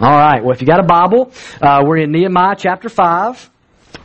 All 0.00 0.10
right. 0.10 0.42
Well, 0.42 0.52
if 0.52 0.60
you 0.60 0.66
got 0.66 0.80
a 0.80 0.86
Bible, 0.86 1.30
uh, 1.62 1.84
we're 1.86 1.98
in 1.98 2.10
Nehemiah 2.10 2.56
chapter 2.58 2.88
5. 2.88 3.50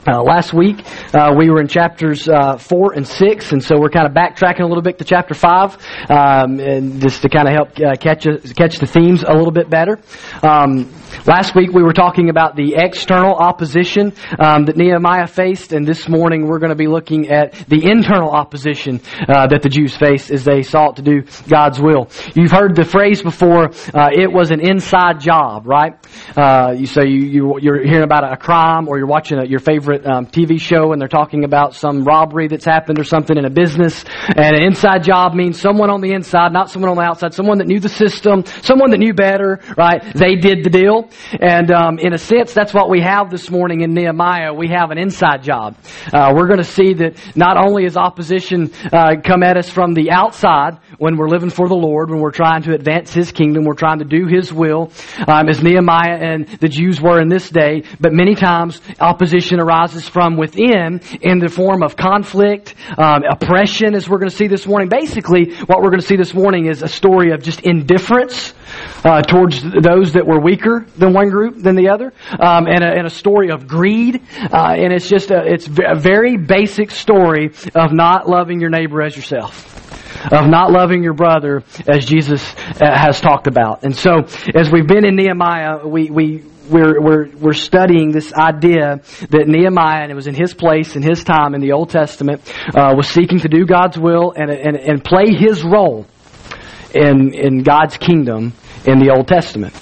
Uh, 0.08 0.24
last 0.24 0.54
week 0.54 0.78
uh, 1.14 1.36
we 1.38 1.50
were 1.50 1.60
in 1.60 1.68
chapters 1.68 2.30
uh, 2.30 2.56
four 2.58 2.94
and 2.94 3.06
six, 3.06 3.52
and 3.52 3.62
so 3.62 3.78
we're 3.78 3.90
kind 3.90 4.08
of 4.08 4.14
backtracking 4.14 4.62
a 4.62 4.66
little 4.66 4.82
bit 4.82 4.98
to 4.98 5.04
chapter 5.04 5.34
five, 5.34 5.76
um, 6.10 6.58
and 6.62 7.02
just 7.02 7.22
to 7.22 7.28
kind 7.28 7.50
of 7.50 7.54
help 7.54 7.78
uh, 7.82 7.98
catch 8.00 8.24
catch 8.56 8.80
the 8.80 8.88
themes 8.88 9.24
a 9.28 9.34
little 9.34 9.52
bit 9.52 9.70
better. 9.70 10.00
Um, 10.42 10.90
last 11.28 11.54
week 11.54 11.74
we 11.74 11.84
were 11.84 11.92
talking 11.92 12.30
about 12.30 12.56
the 12.56 12.76
external 12.78 13.36
opposition 13.36 14.14
um, 14.40 14.66
that 14.66 14.78
Nehemiah 14.78 15.28
faced, 15.28 15.74
and 15.74 15.86
this 15.86 16.08
morning 16.08 16.48
we're 16.48 16.60
going 16.60 16.72
to 16.72 16.78
be 16.78 16.88
looking 16.88 17.30
at 17.30 17.52
the 17.68 17.84
internal 17.92 18.32
opposition 18.32 19.02
uh, 19.28 19.48
that 19.48 19.64
the 19.64 19.70
Jews 19.70 19.98
faced 19.98 20.32
as 20.32 20.46
they 20.46 20.62
sought 20.62 20.96
to 20.96 21.02
do 21.02 21.24
God's 21.50 21.82
will. 21.82 22.08
You've 22.36 22.52
heard 22.52 22.74
the 22.74 22.86
phrase 22.86 23.22
before; 23.22 23.66
uh, 23.66 24.12
it 24.14 24.32
was 24.32 24.52
an 24.52 24.62
inside 24.62 25.20
job, 25.20 25.68
right? 25.68 25.94
you 26.80 26.86
say 26.86 27.10
you, 27.10 27.60
you 27.60 27.74
are 27.74 27.84
hearing 27.84 28.04
about 28.04 28.32
a 28.32 28.38
crime, 28.38 28.88
or 28.88 28.98
you're 28.98 29.06
watching 29.06 29.40
a, 29.40 29.46
your 29.46 29.60
favorite 29.60 29.89
favorite 29.90 30.06
um, 30.06 30.26
TV 30.26 30.60
show 30.60 30.92
and 30.92 31.02
they're 31.02 31.08
talking 31.08 31.44
about 31.44 31.74
some 31.74 32.04
robbery 32.04 32.48
that's 32.48 32.66
happened 32.66 33.00
or 33.00 33.04
something 33.04 33.38
in 33.38 33.46
a 33.46 33.50
business. 33.50 34.04
And 34.28 34.56
an 34.56 34.62
inside 34.62 35.04
job 35.04 35.34
means 35.34 35.60
someone 35.60 35.90
on 35.90 36.02
the 36.02 36.14
inside, 36.14 36.52
not 36.54 36.70
someone 36.70 36.92
on 36.92 36.98
the 36.98 37.04
outside, 37.04 37.34
someone 37.34 37.58
that 37.58 37.68
knew 37.68 37.80
the 37.80 37.90
system, 37.90 38.46
someone 38.62 38.92
that 38.92 39.00
knew 39.00 39.14
better, 39.14 39.60
right? 39.78 40.02
They 40.14 40.36
did 40.36 40.64
the 40.64 40.70
deal. 40.70 41.10
And 41.40 41.72
um, 41.72 42.00
in 42.00 42.14
a 42.14 42.18
sense, 42.18 42.54
that's 42.54 42.74
what 42.74 42.90
we 42.90 43.02
have 43.02 43.30
this 43.32 43.50
morning 43.50 43.82
in 43.82 43.94
Nehemiah. 43.94 44.54
We 44.54 44.70
have 44.70 44.92
an 44.92 44.98
inside 44.98 45.44
job. 45.44 45.76
Uh, 46.14 46.34
we're 46.36 46.48
going 46.48 46.60
to 46.60 46.64
see 46.64 46.94
that 46.96 47.18
not 47.36 47.58
only 47.58 47.86
is 47.86 47.98
opposition 47.98 48.72
uh, 48.92 49.16
come 49.24 49.44
at 49.44 49.58
us 49.58 49.70
from 49.70 49.94
the 49.94 50.12
outside 50.12 50.78
when 50.98 51.18
we're 51.18 51.30
living 51.30 51.50
for 51.50 51.68
the 51.68 51.76
Lord, 51.76 52.10
when 52.10 52.20
we're 52.20 52.32
trying 52.32 52.64
to 52.64 52.74
advance 52.74 53.14
His 53.14 53.32
kingdom, 53.32 53.64
we're 53.64 53.74
trying 53.74 54.00
to 54.00 54.06
do 54.06 54.28
His 54.28 54.54
will, 54.54 54.92
um, 55.28 55.50
as 55.50 55.64
Nehemiah 55.64 56.18
and 56.20 56.48
the 56.60 56.68
Jews 56.68 57.02
were 57.02 57.20
in 57.22 57.30
this 57.30 57.50
day, 57.50 57.84
but 58.00 58.14
many 58.14 58.36
times 58.36 58.82
opposition 59.00 59.60
arises 59.60 59.79
arises 59.80 60.08
from 60.08 60.38
within 60.38 61.02
in 61.22 61.40
the 61.40 61.48
form 61.48 61.84
of 61.84 61.96
conflict, 61.96 62.76
um, 62.98 63.24
oppression, 63.24 63.96
as 63.96 64.10
we're 64.10 64.18
going 64.18 64.30
to 64.30 64.36
see 64.36 64.48
this 64.48 64.66
morning. 64.66 64.90
Basically, 64.90 65.56
what 65.66 65.82
we're 65.82 65.90
going 65.90 66.02
to 66.02 66.06
see 66.06 66.18
this 66.18 66.34
morning 66.34 66.66
is 66.66 66.84
a 66.84 66.88
story 66.88 67.32
of 67.32 67.42
just 67.42 67.62
indifference 67.62 68.54
uh, 69.04 69.22
towards 69.22 69.62
those 69.62 70.14
that 70.14 70.26
were 70.26 70.40
weaker 70.40 70.86
than 70.98 71.14
one 71.14 71.30
group 71.30 71.58
than 71.58 71.76
the 71.76 71.90
other, 71.90 72.14
um, 72.40 72.68
and, 72.68 72.84
a, 72.84 72.88
and, 72.88 73.08
a, 73.08 73.10
story 73.10 73.52
of 73.52 73.68
greed. 73.68 74.22
Uh, 74.52 74.76
and 74.78 74.94
it's 74.94 75.08
just 75.08 75.32
a, 75.32 75.42
it's 75.46 75.68
a 75.68 75.96
very 75.96 76.38
basic 76.38 76.92
story 76.92 77.52
of 77.74 77.92
not 77.92 78.28
loving 78.28 78.60
your 78.60 78.70
neighbor 78.70 79.02
as 79.02 79.16
yourself 79.16 79.78
of 80.32 80.50
not 80.50 80.70
loving 80.70 81.02
your 81.02 81.14
brother 81.14 81.64
as 81.88 82.06
Jesus 82.06 82.44
uh, 82.82 82.98
has 82.98 83.22
talked 83.22 83.48
about. 83.48 83.84
And 83.84 83.96
so, 83.96 84.26
as 84.54 84.70
we've 84.70 84.86
been 84.86 85.06
in 85.06 85.16
Nehemiah, 85.16 85.88
we, 85.88 86.10
we, 86.10 86.44
we're, 86.70 87.02
we're, 87.02 87.30
we're 87.38 87.54
studying 87.54 88.12
this 88.12 88.34
idea 88.34 89.02
that 89.30 89.48
Nehemiah, 89.48 90.04
and 90.04 90.12
it 90.12 90.16
was 90.16 90.28
in 90.28 90.36
his 90.36 90.54
place, 90.54 90.96
in 90.96 91.02
his 91.02 91.24
time 91.24 91.56
in 91.56 91.62
the 91.62 91.72
Old 91.72 91.90
Testament, 91.90 92.42
uh, 92.76 92.94
was 92.96 93.08
seeking 93.08 93.40
to 93.40 93.50
do 93.50 93.66
God's 93.66 93.98
will 93.98 94.34
and, 94.36 94.50
and, 94.50 94.76
and 94.76 95.04
play 95.04 95.34
his 95.34 95.64
role 95.64 96.06
in, 96.94 97.34
in 97.34 97.64
God's 97.64 97.98
kingdom 97.98 98.54
in 98.86 99.00
the 99.00 99.14
Old 99.16 99.28
Testament. 99.28 99.74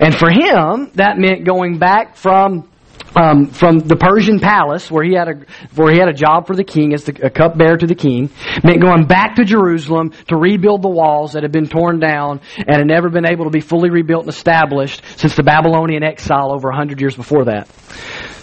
And 0.00 0.14
for 0.14 0.30
him, 0.30 0.90
that 0.94 1.18
meant 1.18 1.44
going 1.44 1.78
back 1.78 2.16
from 2.16 2.68
um, 3.16 3.46
from 3.46 3.78
the 3.78 3.96
Persian 3.96 4.40
palace, 4.40 4.90
where 4.90 5.04
he 5.04 5.14
had 5.14 5.28
a 5.28 5.34
where 5.74 5.92
he 5.92 5.98
had 5.98 6.08
a 6.08 6.12
job 6.12 6.46
for 6.46 6.54
the 6.54 6.64
king 6.64 6.92
as 6.94 7.04
the, 7.04 7.26
a 7.26 7.30
cupbearer 7.30 7.76
to 7.76 7.86
the 7.86 7.94
king, 7.94 8.30
meant 8.62 8.80
going 8.80 9.06
back 9.06 9.36
to 9.36 9.44
Jerusalem 9.44 10.12
to 10.28 10.36
rebuild 10.36 10.82
the 10.82 10.88
walls 10.88 11.32
that 11.32 11.42
had 11.42 11.52
been 11.52 11.68
torn 11.68 12.00
down 12.00 12.40
and 12.56 12.76
had 12.76 12.86
never 12.86 13.08
been 13.08 13.26
able 13.26 13.44
to 13.44 13.50
be 13.50 13.60
fully 13.60 13.90
rebuilt 13.90 14.22
and 14.24 14.30
established 14.30 15.02
since 15.16 15.36
the 15.36 15.42
Babylonian 15.42 16.02
exile 16.02 16.52
over 16.52 16.70
hundred 16.70 17.00
years 17.00 17.16
before 17.16 17.46
that. 17.46 17.68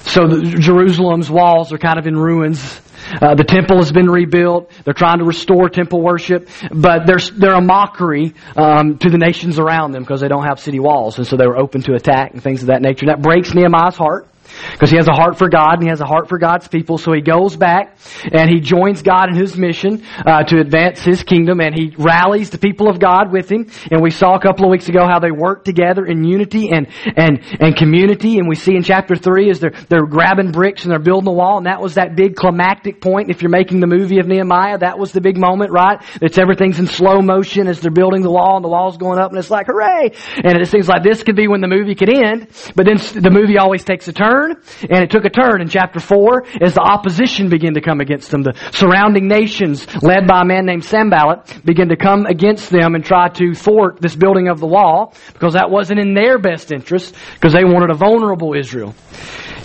So 0.06 0.28
the, 0.28 0.58
Jerusalem's 0.60 1.32
walls 1.32 1.74
are 1.74 1.80
kind 1.80 1.98
of 1.98 2.06
in 2.06 2.16
ruins. 2.16 2.82
Uh, 3.22 3.36
the 3.36 3.44
temple 3.44 3.78
has 3.78 3.92
been 3.92 4.10
rebuilt. 4.10 4.72
They're 4.84 4.94
trying 4.94 5.20
to 5.20 5.26
restore 5.26 5.70
temple 5.70 6.02
worship, 6.02 6.50
but 6.72 7.06
they're 7.06 7.20
they're 7.20 7.54
a 7.54 7.62
mockery 7.62 8.34
um, 8.56 8.98
to 9.00 9.10
the 9.10 9.18
nations 9.18 9.60
around 9.60 9.92
them 9.92 10.04
because 10.04 10.22
they 10.22 10.28
don't 10.28 10.46
have 10.46 10.60
city 10.60 10.80
walls, 10.80 11.18
and 11.18 11.28
so 11.28 11.38
they 11.38 11.46
were 11.46 11.58
open 11.58 11.82
to 11.84 11.94
attack 11.94 12.34
and 12.34 12.42
things 12.42 12.62
of 12.62 12.68
that 12.68 12.82
nature. 12.82 13.06
And 13.06 13.10
That 13.10 13.22
breaks 13.22 13.54
Nehemiah's 13.54 13.96
heart. 13.96 14.28
Because 14.72 14.90
he 14.90 14.98
has 14.98 15.08
a 15.08 15.14
heart 15.14 15.38
for 15.38 15.50
God 15.50 15.76
and 15.76 15.84
he 15.84 15.90
has 15.90 16.02
a 16.02 16.06
heart 16.06 16.30
for 16.30 16.38
God's 16.38 16.68
people. 16.68 16.98
So 16.98 17.14
he 17.14 17.22
goes 17.22 17.56
back 17.56 17.98
and 18.32 18.50
he 18.50 18.60
joins 18.60 19.02
God 19.02 19.30
in 19.30 19.36
his 19.36 19.58
mission 19.58 20.04
uh, 20.26 20.44
to 20.44 20.60
advance 20.60 21.02
his 21.02 21.24
kingdom 21.24 21.60
and 21.60 21.78
he 21.78 21.94
rallies 21.98 22.50
the 22.50 22.58
people 22.58 22.90
of 22.90 23.00
God 23.00 23.32
with 23.32 23.52
him. 23.52 23.70
And 23.92 24.02
we 24.02 24.12
saw 24.12 24.36
a 24.36 24.40
couple 24.40 24.66
of 24.66 24.72
weeks 24.72 24.90
ago 24.90 25.06
how 25.06 25.20
they 25.20 25.32
work 25.32 25.64
together 25.64 26.06
in 26.06 26.24
unity 26.24 26.70
and, 26.72 26.88
and, 27.16 27.40
and 27.60 27.76
community. 27.76 28.38
And 28.38 28.48
we 28.48 28.56
see 28.56 28.76
in 28.76 28.84
chapter 28.84 29.16
3 29.16 29.50
as 29.50 29.60
they're, 29.60 29.74
they're 29.90 30.06
grabbing 30.06 30.52
bricks 30.52 30.84
and 30.84 30.92
they're 30.92 31.00
building 31.00 31.26
the 31.26 31.32
wall. 31.32 31.58
And 31.58 31.66
that 31.66 31.82
was 31.82 31.96
that 31.96 32.16
big 32.16 32.36
climactic 32.36 33.02
point. 33.02 33.30
If 33.30 33.42
you're 33.42 33.52
making 33.52 33.80
the 33.80 33.88
movie 33.88 34.20
of 34.20 34.28
Nehemiah, 34.28 34.80
that 34.80 35.00
was 35.00 35.12
the 35.12 35.22
big 35.22 35.38
moment, 35.38 35.72
right? 35.72 36.02
It's 36.22 36.38
everything's 36.38 36.80
in 36.80 36.88
slow 36.88 37.22
motion 37.22 37.68
as 37.68 37.82
they're 37.82 37.92
building 37.92 38.22
the 38.22 38.32
wall 38.32 38.56
and 38.56 38.64
the 38.64 38.70
wall's 38.70 38.98
going 38.98 39.20
up 39.20 39.32
and 39.32 39.40
it's 39.40 39.50
like, 39.50 39.68
hooray! 39.68 40.12
And 40.44 40.58
it 40.58 40.68
seems 40.68 40.88
like 40.88 41.04
this 41.04 41.24
could 41.24 41.36
be 41.36 41.48
when 41.48 41.62
the 41.62 41.68
movie 41.68 41.96
could 41.96 42.10
end. 42.10 42.48
But 42.76 42.86
then 42.86 42.98
the 43.22 43.32
movie 43.32 43.58
always 43.58 43.84
takes 43.84 44.08
a 44.08 44.14
turn 44.14 44.45
turn, 44.54 44.88
and 44.90 45.04
it 45.04 45.10
took 45.10 45.26
a 45.26 45.30
turn 45.30 45.62
in 45.62 45.70
chapter 45.70 46.00
4 46.00 46.46
as 46.62 46.74
the 46.74 46.82
opposition 46.82 47.50
began 47.50 47.74
to 47.74 47.82
come 47.82 48.02
against 48.02 48.32
them. 48.32 48.44
The 48.44 48.54
surrounding 48.72 49.28
nations, 49.28 49.86
led 50.04 50.28
by 50.28 50.42
a 50.42 50.46
man 50.46 50.66
named 50.66 50.86
Sanballat, 50.86 51.66
began 51.66 51.90
to 51.90 51.96
come 51.96 52.26
against 52.26 52.70
them 52.70 52.96
and 52.96 53.04
try 53.04 53.30
to 53.30 53.54
thwart 53.54 54.02
this 54.02 54.16
building 54.16 54.48
of 54.48 54.60
the 54.60 54.68
wall 54.68 55.14
because 55.34 55.54
that 55.54 55.70
wasn't 55.70 56.00
in 56.00 56.14
their 56.14 56.38
best 56.40 56.72
interest 56.72 57.16
because 57.34 57.54
they 57.54 57.64
wanted 57.64 57.92
a 57.92 57.96
vulnerable 57.96 58.54
Israel. 58.54 58.96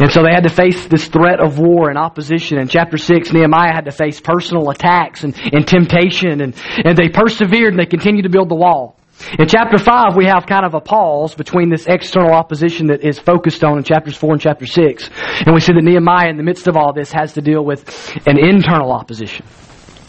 And 0.01 0.11
so 0.11 0.23
they 0.23 0.33
had 0.33 0.45
to 0.45 0.51
face 0.51 0.87
this 0.87 1.09
threat 1.09 1.41
of 1.41 1.59
war 1.59 1.91
and 1.91 1.99
opposition. 1.99 2.59
In 2.59 2.69
chapter 2.69 2.97
6, 2.97 3.33
Nehemiah 3.33 3.75
had 3.75 3.85
to 3.85 3.93
face 3.93 4.19
personal 4.19 4.71
attacks 4.71 5.25
and, 5.25 5.39
and 5.53 5.67
temptation, 5.67 6.41
and, 6.41 6.55
and 6.85 6.97
they 6.97 7.11
persevered 7.11 7.75
and 7.75 7.79
they 7.79 7.87
continued 7.87 8.23
to 8.23 8.31
build 8.31 8.49
the 8.49 8.55
wall. 8.55 8.97
In 9.39 9.47
chapter 9.47 9.77
5, 9.77 10.17
we 10.17 10.27
have 10.27 10.47
kind 10.47 10.65
of 10.65 10.75
a 10.75 10.81
pause 10.81 11.35
between 11.35 11.69
this 11.69 11.87
external 11.87 12.33
opposition 12.33 12.87
that 12.87 13.05
is 13.05 13.19
focused 13.19 13.63
on 13.63 13.77
in 13.77 13.85
chapters 13.85 14.17
4 14.17 14.33
and 14.33 14.41
chapter 14.41 14.67
6. 14.67 15.11
And 15.47 15.55
we 15.55 15.61
see 15.61 15.75
that 15.75 15.85
Nehemiah, 15.85 16.31
in 16.31 16.39
the 16.39 16.43
midst 16.43 16.69
of 16.69 16.77
all 16.77 16.95
this, 16.95 17.13
has 17.13 17.35
to 17.35 17.43
deal 17.43 17.63
with 17.63 17.85
an 18.27 18.39
internal 18.39 18.91
opposition. 18.91 19.45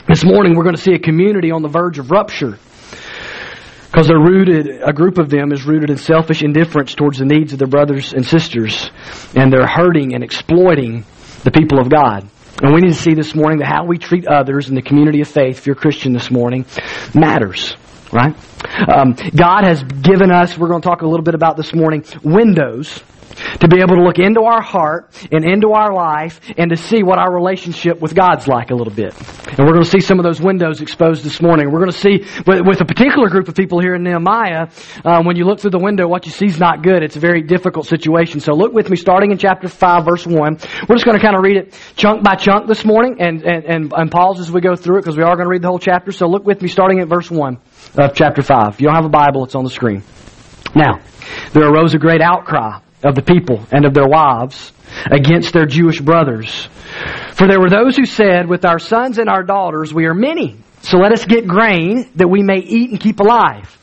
This 0.07 0.23
morning, 0.23 0.55
we're 0.55 0.63
going 0.63 0.75
to 0.75 0.81
see 0.81 0.94
a 0.94 0.99
community 0.99 1.51
on 1.51 1.61
the 1.61 1.67
verge 1.67 1.99
of 1.99 2.09
rupture. 2.09 2.57
Because 3.91 4.07
they're 4.07 4.17
rooted, 4.17 4.81
a 4.81 4.94
group 4.94 5.17
of 5.17 5.29
them 5.29 5.51
is 5.51 5.66
rooted 5.66 5.89
in 5.89 5.97
selfish 5.97 6.41
indifference 6.41 6.95
towards 6.95 7.17
the 7.17 7.25
needs 7.25 7.51
of 7.51 7.59
their 7.59 7.67
brothers 7.67 8.13
and 8.13 8.25
sisters. 8.25 8.89
And 9.35 9.51
they're 9.51 9.67
hurting 9.67 10.16
and 10.16 10.23
exploiting 10.23 11.03
the 11.43 11.51
people 11.51 11.79
of 11.79 11.89
God. 11.89 12.29
And 12.63 12.73
we 12.73 12.79
need 12.79 12.93
to 12.93 12.99
see 12.99 13.13
this 13.13 13.35
morning 13.35 13.59
that 13.59 13.67
how 13.67 13.83
we 13.83 13.97
treat 13.97 14.25
others 14.25 14.69
in 14.69 14.75
the 14.75 14.81
community 14.81 15.19
of 15.19 15.28
faith, 15.28 15.57
if 15.57 15.67
you're 15.67 15.75
a 15.75 15.79
Christian 15.79 16.13
this 16.13 16.31
morning, 16.31 16.66
matters 17.13 17.75
right? 18.11 18.35
Um, 18.88 19.16
God 19.35 19.63
has 19.63 19.83
given 19.83 20.31
us, 20.31 20.57
we're 20.57 20.67
going 20.67 20.81
to 20.81 20.88
talk 20.88 21.01
a 21.01 21.07
little 21.07 21.23
bit 21.23 21.35
about 21.35 21.57
this 21.57 21.73
morning, 21.73 22.03
windows 22.23 23.01
to 23.59 23.68
be 23.68 23.81
able 23.81 23.96
to 23.96 24.03
look 24.03 24.19
into 24.19 24.42
our 24.42 24.62
heart 24.62 25.09
and 25.31 25.46
into 25.46 25.72
our 25.72 25.94
life 25.94 26.40
and 26.58 26.69
to 26.69 26.78
see 26.78 27.03
what 27.03 27.18
our 27.19 27.34
relationship 27.34 28.00
with 28.00 28.16
God's 28.16 28.47
like 28.47 28.72
a 28.72 28.75
little 28.75 28.94
bit. 28.94 29.14
And 29.50 29.59
we're 29.59 29.74
going 29.74 29.84
to 29.84 29.90
see 29.90 30.00
some 30.00 30.19
of 30.19 30.24
those 30.24 30.42
windows 30.42 30.81
exposed 30.81 31.24
this 31.24 31.41
morning. 31.41 31.72
We're 31.72 31.80
going 31.80 31.91
to 31.91 31.97
see 31.97 32.25
with, 32.46 32.62
with 32.66 32.81
a 32.81 32.86
particular 32.86 33.30
group 33.30 33.47
of 33.47 33.56
people 33.56 33.80
here 33.80 33.96
in 33.96 34.03
Nehemiah, 34.03 34.70
uh, 35.03 35.24
when 35.24 35.36
you 35.36 35.46
look 35.46 35.59
through 35.59 35.72
the 35.72 35.80
window, 35.80 36.08
what 36.08 36.25
you 36.25 36.31
see 36.31 36.46
is 36.46 36.59
not 36.59 36.84
good. 36.84 37.03
It's 37.03 37.16
a 37.16 37.20
very 37.20 37.41
difficult 37.41 37.88
situation. 37.88 38.40
So 38.40 38.53
look 38.53 38.74
with 38.74 38.90
me 38.90 38.97
starting 38.97 39.31
in 39.31 39.38
chapter 39.38 39.68
5, 39.68 40.06
verse 40.06 40.25
1. 40.25 40.38
We're 40.88 40.96
just 40.96 41.06
going 41.06 41.18
to 41.18 41.24
kind 41.24 41.36
of 41.36 41.44
read 41.44 41.58
it 41.58 41.80
chunk 41.96 42.24
by 42.24 42.36
chunk 42.36 42.68
this 42.68 42.86
morning 42.86 43.18
and, 43.20 43.44
and, 43.44 43.66
and, 43.66 43.94
and 43.96 44.12
pause 44.12 44.40
as 44.40 44.52
we 44.52 44.62
go 44.62 44.75
through 44.75 44.97
it 44.97 45.02
because 45.02 45.18
we 45.18 45.24
are 45.24 45.36
going 45.36 45.46
to 45.46 45.52
read 45.52 45.62
the 45.62 45.68
whole 45.68 45.80
chapter. 45.80 46.12
So 46.12 46.28
look 46.28 46.46
with 46.46 46.62
me 46.62 46.68
starting 46.68 47.00
at 47.00 47.08
verse 47.08 47.30
1 47.30 47.58
of 47.97 48.14
chapter 48.14 48.41
5. 48.41 48.74
If 48.74 48.81
you 48.81 48.88
don't 48.88 48.96
have 48.96 49.06
a 49.06 49.09
Bible, 49.09 49.44
it's 49.46 49.56
on 49.56 49.64
the 49.64 49.70
screen. 49.70 50.03
Now, 50.75 51.00
there 51.53 51.68
arose 51.68 51.94
a 51.94 52.00
great 52.00 52.22
outcry 52.22 52.80
of 53.03 53.16
the 53.16 53.22
people 53.22 53.66
and 53.72 53.85
of 53.85 53.93
their 53.93 54.08
wives 54.08 54.72
against 55.09 55.53
their 55.53 55.66
Jewish 55.66 55.99
brothers. 55.99 56.67
For 57.34 57.47
there 57.47 57.59
were 57.59 57.70
those 57.70 57.96
who 57.96 58.05
said, 58.05 58.47
With 58.47 58.66
our 58.66 58.79
sons 58.79 59.17
and 59.17 59.29
our 59.29 59.43
daughters 59.43 59.93
we 59.93 60.05
are 60.05 60.14
many, 60.14 60.58
so 60.81 60.97
let 60.97 61.11
us 61.11 61.26
get 61.26 61.47
grain 61.47 62.09
that 62.16 62.28
we 62.28 62.43
may 62.43 62.59
eat 62.59 62.91
and 62.91 62.99
keep 62.99 63.20
alive. 63.20 63.78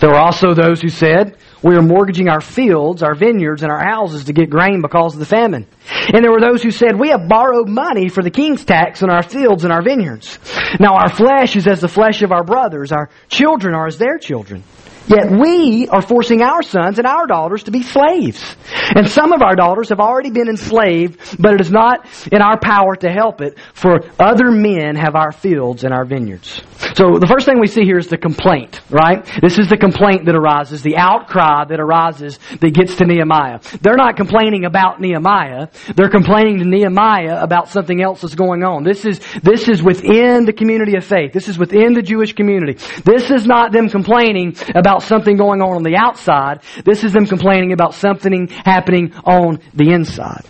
There 0.00 0.10
were 0.10 0.18
also 0.18 0.54
those 0.54 0.80
who 0.80 0.88
said, 0.88 1.36
we 1.66 1.74
are 1.74 1.82
mortgaging 1.82 2.28
our 2.28 2.40
fields, 2.40 3.02
our 3.02 3.16
vineyards, 3.16 3.62
and 3.62 3.72
our 3.72 3.82
houses 3.82 4.26
to 4.26 4.32
get 4.32 4.50
grain 4.50 4.82
because 4.82 5.14
of 5.14 5.18
the 5.18 5.26
famine. 5.26 5.66
And 6.14 6.22
there 6.22 6.30
were 6.30 6.40
those 6.40 6.62
who 6.62 6.70
said, 6.70 6.96
We 6.96 7.08
have 7.08 7.28
borrowed 7.28 7.68
money 7.68 8.08
for 8.08 8.22
the 8.22 8.30
king's 8.30 8.64
tax 8.64 9.02
on 9.02 9.10
our 9.10 9.22
fields 9.22 9.64
and 9.64 9.72
our 9.72 9.82
vineyards. 9.82 10.38
Now 10.78 10.94
our 10.94 11.08
flesh 11.08 11.56
is 11.56 11.66
as 11.66 11.80
the 11.80 11.88
flesh 11.88 12.22
of 12.22 12.30
our 12.30 12.44
brothers, 12.44 12.92
our 12.92 13.10
children 13.28 13.74
are 13.74 13.88
as 13.88 13.98
their 13.98 14.16
children. 14.18 14.62
Yet 15.08 15.30
we 15.30 15.88
are 15.88 16.02
forcing 16.02 16.42
our 16.42 16.62
sons 16.62 16.98
and 16.98 17.06
our 17.06 17.26
daughters 17.26 17.64
to 17.64 17.70
be 17.70 17.82
slaves. 17.82 18.56
And 18.94 19.08
some 19.08 19.32
of 19.32 19.42
our 19.42 19.54
daughters 19.54 19.90
have 19.90 20.00
already 20.00 20.30
been 20.30 20.48
enslaved, 20.48 21.40
but 21.40 21.54
it 21.54 21.60
is 21.60 21.70
not 21.70 22.06
in 22.32 22.42
our 22.42 22.58
power 22.58 22.96
to 22.96 23.10
help 23.10 23.40
it, 23.40 23.58
for 23.74 24.00
other 24.18 24.50
men 24.50 24.96
have 24.96 25.14
our 25.14 25.32
fields 25.32 25.84
and 25.84 25.94
our 25.94 26.04
vineyards. 26.04 26.62
So 26.94 27.18
the 27.18 27.26
first 27.28 27.46
thing 27.46 27.60
we 27.60 27.66
see 27.66 27.84
here 27.84 27.98
is 27.98 28.08
the 28.08 28.16
complaint, 28.16 28.80
right? 28.90 29.24
This 29.40 29.58
is 29.58 29.68
the 29.68 29.76
complaint 29.76 30.26
that 30.26 30.34
arises, 30.34 30.82
the 30.82 30.96
outcry 30.96 31.64
that 31.68 31.80
arises 31.80 32.38
that 32.60 32.70
gets 32.74 32.96
to 32.96 33.06
Nehemiah. 33.06 33.60
They're 33.80 33.96
not 33.96 34.16
complaining 34.16 34.64
about 34.64 35.00
Nehemiah. 35.00 35.68
They're 35.94 36.10
complaining 36.10 36.58
to 36.58 36.64
Nehemiah 36.64 37.42
about 37.42 37.68
something 37.68 38.02
else 38.02 38.22
that's 38.22 38.34
going 38.34 38.64
on. 38.64 38.82
This 38.82 39.04
is, 39.04 39.20
this 39.42 39.68
is 39.68 39.82
within 39.82 40.46
the 40.46 40.52
community 40.52 40.96
of 40.96 41.04
faith. 41.04 41.32
This 41.32 41.48
is 41.48 41.58
within 41.58 41.94
the 41.94 42.02
Jewish 42.02 42.32
community. 42.32 42.74
This 43.04 43.30
is 43.30 43.46
not 43.46 43.72
them 43.72 43.88
complaining 43.88 44.56
about 44.74 44.95
something 45.02 45.36
going 45.36 45.62
on 45.62 45.76
on 45.76 45.82
the 45.82 45.96
outside. 45.96 46.62
This 46.84 47.04
is 47.04 47.12
them 47.12 47.26
complaining 47.26 47.72
about 47.72 47.94
something 47.94 48.48
happening 48.48 49.12
on 49.24 49.60
the 49.74 49.92
inside. 49.92 50.44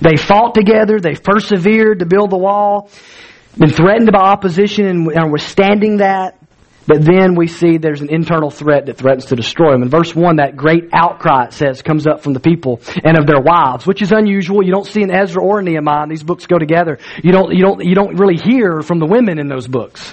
They 0.00 0.16
fought 0.16 0.54
together. 0.54 1.00
They've 1.00 1.22
persevered 1.22 1.98
to 1.98 2.06
build 2.06 2.30
the 2.30 2.38
wall 2.38 2.90
been 3.58 3.70
threatened 3.70 4.10
by 4.12 4.20
opposition 4.20 4.86
and, 4.86 5.08
and 5.08 5.32
withstanding 5.32 5.98
that. 5.98 6.38
But 6.86 7.02
then 7.02 7.34
we 7.34 7.46
see 7.46 7.78
there's 7.78 8.02
an 8.02 8.10
internal 8.10 8.50
threat 8.50 8.86
that 8.86 8.98
threatens 8.98 9.26
to 9.26 9.36
destroy 9.36 9.72
them. 9.72 9.82
In 9.82 9.88
verse 9.88 10.14
1, 10.14 10.36
that 10.36 10.54
great 10.54 10.90
outcry, 10.92 11.46
it 11.46 11.54
says, 11.54 11.80
comes 11.80 12.06
up 12.06 12.22
from 12.22 12.34
the 12.34 12.40
people 12.40 12.82
and 13.02 13.16
of 13.16 13.26
their 13.26 13.40
wives, 13.40 13.86
which 13.86 14.02
is 14.02 14.12
unusual. 14.12 14.62
You 14.62 14.72
don't 14.72 14.86
see 14.86 15.02
in 15.02 15.10
Ezra 15.10 15.42
or 15.42 15.62
Nehemiah, 15.62 16.06
these 16.08 16.22
books 16.22 16.46
go 16.46 16.58
together. 16.58 16.98
You 17.22 17.32
don't, 17.32 17.54
you 17.54 17.62
don't, 17.64 17.82
you 17.82 17.94
don't 17.94 18.16
really 18.16 18.36
hear 18.36 18.82
from 18.82 18.98
the 18.98 19.06
women 19.06 19.38
in 19.38 19.48
those 19.48 19.66
books. 19.66 20.12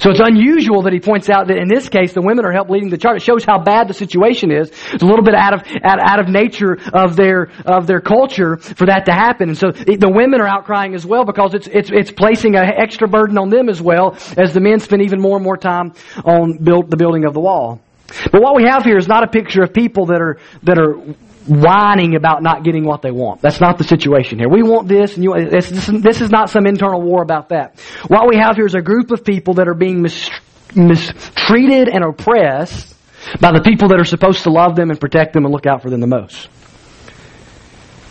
So 0.00 0.10
it's 0.10 0.20
unusual 0.20 0.82
that 0.82 0.94
he 0.94 1.00
points 1.00 1.28
out 1.28 1.48
that 1.48 1.58
in 1.58 1.68
this 1.68 1.88
case 1.88 2.14
the 2.14 2.22
women 2.22 2.46
are 2.46 2.52
help 2.52 2.70
leading 2.70 2.88
the 2.88 2.96
charge. 2.96 3.18
It 3.18 3.24
shows 3.24 3.44
how 3.44 3.58
bad 3.58 3.86
the 3.86 3.94
situation 3.94 4.50
is. 4.50 4.70
It's 4.92 5.02
a 5.02 5.06
little 5.06 5.24
bit 5.24 5.34
out 5.34 5.52
of 5.52 5.60
out, 5.84 6.00
out 6.00 6.20
of 6.20 6.28
nature 6.28 6.78
of 6.94 7.16
their 7.16 7.50
of 7.66 7.86
their 7.86 8.00
culture 8.00 8.56
for 8.56 8.86
that 8.86 9.04
to 9.06 9.12
happen. 9.12 9.50
And 9.50 9.58
so 9.58 9.70
the 9.72 10.10
women 10.12 10.40
are 10.40 10.48
outcrying 10.48 10.94
as 10.94 11.04
well 11.04 11.26
because 11.26 11.52
it's 11.52 11.66
it's 11.66 11.90
it's 11.92 12.10
placing 12.10 12.56
an 12.56 12.64
extra 12.64 13.08
burden 13.08 13.36
on 13.36 13.50
them 13.50 13.68
as 13.68 13.82
well 13.82 14.16
as 14.38 14.54
the 14.54 14.60
men 14.60 14.80
spend 14.80 15.02
even 15.02 15.20
more 15.20 15.36
and 15.36 15.44
more 15.44 15.58
time 15.58 15.92
on 16.24 16.56
build 16.56 16.90
the 16.90 16.96
building 16.96 17.26
of 17.26 17.34
the 17.34 17.40
wall. 17.40 17.80
But 18.32 18.40
what 18.40 18.56
we 18.56 18.64
have 18.64 18.84
here 18.84 18.96
is 18.96 19.06
not 19.06 19.22
a 19.22 19.28
picture 19.28 19.62
of 19.62 19.74
people 19.74 20.06
that 20.06 20.20
are 20.20 20.38
that 20.62 20.78
are 20.78 20.96
whining 21.46 22.16
about 22.16 22.42
not 22.42 22.64
getting 22.64 22.84
what 22.84 23.02
they 23.02 23.10
want. 23.10 23.40
That's 23.40 23.60
not 23.60 23.78
the 23.78 23.84
situation 23.84 24.38
here. 24.38 24.48
We 24.48 24.62
want 24.62 24.88
this, 24.88 25.14
and 25.14 25.24
you, 25.24 25.34
this, 25.48 25.70
this, 25.70 26.20
is 26.20 26.30
not 26.30 26.50
some 26.50 26.66
internal 26.66 27.00
war 27.00 27.22
about 27.22 27.48
that. 27.48 27.80
What 28.08 28.28
we 28.28 28.36
have 28.36 28.56
here 28.56 28.66
is 28.66 28.74
a 28.74 28.82
group 28.82 29.10
of 29.10 29.24
people 29.24 29.54
that 29.54 29.68
are 29.68 29.74
being 29.74 30.02
mistreated 30.02 31.88
and 31.88 32.04
oppressed 32.04 32.94
by 33.40 33.52
the 33.52 33.62
people 33.62 33.88
that 33.88 33.98
are 34.00 34.04
supposed 34.04 34.44
to 34.44 34.50
love 34.50 34.76
them 34.76 34.90
and 34.90 35.00
protect 35.00 35.32
them 35.32 35.44
and 35.44 35.52
look 35.52 35.66
out 35.66 35.82
for 35.82 35.90
them 35.90 36.00
the 36.00 36.06
most. 36.06 36.48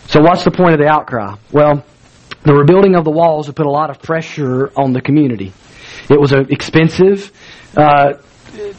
So 0.08 0.20
what's 0.20 0.44
the 0.44 0.50
point 0.50 0.74
of 0.74 0.80
the 0.80 0.88
outcry? 0.88 1.36
Well, 1.52 1.84
the 2.42 2.54
rebuilding 2.54 2.96
of 2.96 3.04
the 3.04 3.10
walls 3.10 3.46
have 3.46 3.54
put 3.54 3.66
a 3.66 3.70
lot 3.70 3.90
of 3.90 4.02
pressure 4.02 4.72
on 4.76 4.92
the 4.92 5.00
community. 5.00 5.52
It 6.08 6.18
was 6.18 6.32
an 6.32 6.50
expensive 6.50 7.30
uh, 7.76 8.14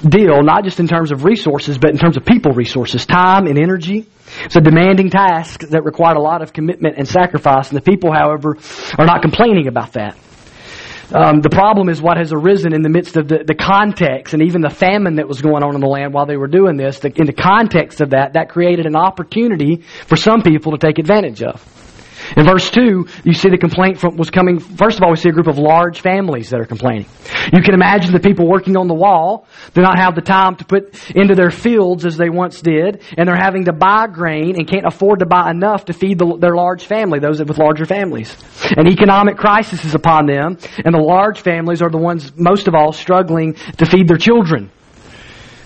deal, 0.03 0.44
not 0.44 0.63
just 0.63 0.80
in 0.80 0.88
terms 0.88 1.12
of 1.12 1.24
resources, 1.24 1.77
but 1.77 1.92
in 1.92 1.98
terms 1.98 2.18
of 2.18 2.25
people 2.25 2.51
resources, 2.53 3.06
time 3.06 3.48
and 3.48 3.57
energy. 3.57 4.07
It's 4.46 4.56
a 4.56 4.62
demanding 4.62 5.10
task 5.10 5.62
that 5.70 5.84
required 5.84 6.18
a 6.18 6.22
lot 6.22 6.42
of 6.42 6.54
commitment 6.54 6.98
and 6.98 7.08
sacrifice, 7.08 7.70
and 7.70 7.78
the 7.78 7.82
people, 7.82 8.12
however, 8.12 8.58
are 8.98 9.06
not 9.06 9.22
complaining 9.22 9.68
about 9.68 9.94
that. 9.94 10.18
Um, 11.14 11.42
the 11.42 11.50
problem 11.50 11.90
is 11.90 12.02
what 12.02 12.18
has 12.18 12.32
arisen 12.32 12.74
in 12.74 12.84
the 12.84 12.90
midst 12.90 13.18
of 13.18 13.28
the, 13.28 13.44
the 13.46 13.54
context 13.54 14.34
and 14.34 14.44
even 14.44 14.62
the 14.62 14.70
famine 14.70 15.16
that 15.16 15.28
was 15.28 15.42
going 15.42 15.62
on 15.62 15.76
in 15.76 15.82
the 15.82 15.88
land 15.88 16.14
while 16.14 16.26
they 16.26 16.38
were 16.38 16.48
doing 16.48 16.78
this. 16.78 17.00
The, 17.00 17.12
in 17.14 17.26
the 17.26 17.34
context 17.34 18.00
of 18.00 18.12
that, 18.12 18.34
that 18.34 18.48
created 18.48 18.86
an 18.86 18.96
opportunity 18.96 19.84
for 20.08 20.16
some 20.16 20.42
people 20.42 20.72
to 20.72 20.78
take 20.78 21.00
advantage 21.00 21.44
of. 21.44 21.62
In 22.38 22.45
verse 22.45 22.69
2, 22.72 23.07
you 23.24 23.33
see 23.33 23.50
the 23.50 23.57
complaint 23.57 24.00
from, 24.00 24.16
was 24.16 24.30
coming, 24.30 24.60
first 24.60 24.98
of 24.98 25.04
all, 25.04 25.12
we 25.12 25.18
see 25.18 25.30
a 25.30 25.33
group 25.33 25.48
of 25.48 25.57
large 25.57 26.01
families 26.01 26.50
that 26.51 26.60
are 26.60 26.66
complaining. 26.66 27.06
You 27.51 27.62
can 27.62 27.74
imagine 27.74 28.13
the 28.13 28.19
people 28.19 28.48
working 28.48 28.78
on 28.78 28.88
the 28.88 28.94
wall 28.94 29.48
do 29.74 29.81
not 29.81 29.98
have 29.98 30.16
the 30.16 30.22
time 30.22 30.56
to 30.57 30.66
put 30.66 30.95
into 31.16 31.36
their 31.36 31.51
fields 31.51 32.06
as 32.06 32.18
they 32.18 32.30
once 32.30 32.62
did, 32.62 33.01
and 33.18 33.28
they're 33.28 33.36
having 33.36 33.66
to 33.66 33.74
buy 33.74 34.07
grain 34.07 34.56
and 34.56 34.68
can't 34.68 34.86
afford 34.86 35.19
to 35.19 35.25
buy 35.25 35.50
enough 35.51 35.86
to 35.86 35.94
feed 35.94 36.19
the, 36.19 36.38
their 36.38 36.56
large 36.56 36.86
family, 36.86 37.19
those 37.19 37.39
with 37.44 37.57
larger 37.57 37.86
families. 37.86 38.36
An 38.77 38.88
economic 38.88 39.38
crisis 39.38 39.84
is 39.84 39.95
upon 39.95 40.25
them, 40.25 40.57
and 40.86 40.94
the 40.94 41.01
large 41.01 41.42
families 41.42 41.81
are 41.81 41.89
the 41.89 41.98
ones 41.98 42.31
most 42.38 42.68
of 42.68 42.75
all 42.75 42.94
struggling 42.94 43.56
to 43.77 43.86
feed 43.86 44.07
their 44.07 44.18
children. 44.18 44.72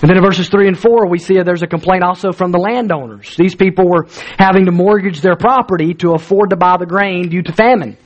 And 0.05 0.09
then 0.11 0.17
in 0.17 0.23
verses 0.23 0.49
3 0.49 0.67
and 0.67 0.77
4, 0.77 1.07
we 1.07 1.17
see 1.17 1.41
there's 1.41 1.63
a 1.63 1.67
complaint 1.67 2.03
also 2.03 2.31
from 2.31 2.51
the 2.51 2.59
landowners. 2.59 3.35
These 3.37 3.55
people 3.55 3.89
were 3.89 4.05
having 4.37 4.65
to 4.65 4.71
mortgage 4.71 5.19
their 5.19 5.35
property 5.35 5.95
to 5.95 6.11
afford 6.11 6.51
to 6.51 6.55
buy 6.55 6.77
the 6.77 6.85
grain 6.85 7.29
due 7.29 7.41
to 7.41 7.51
famine. 7.51 7.97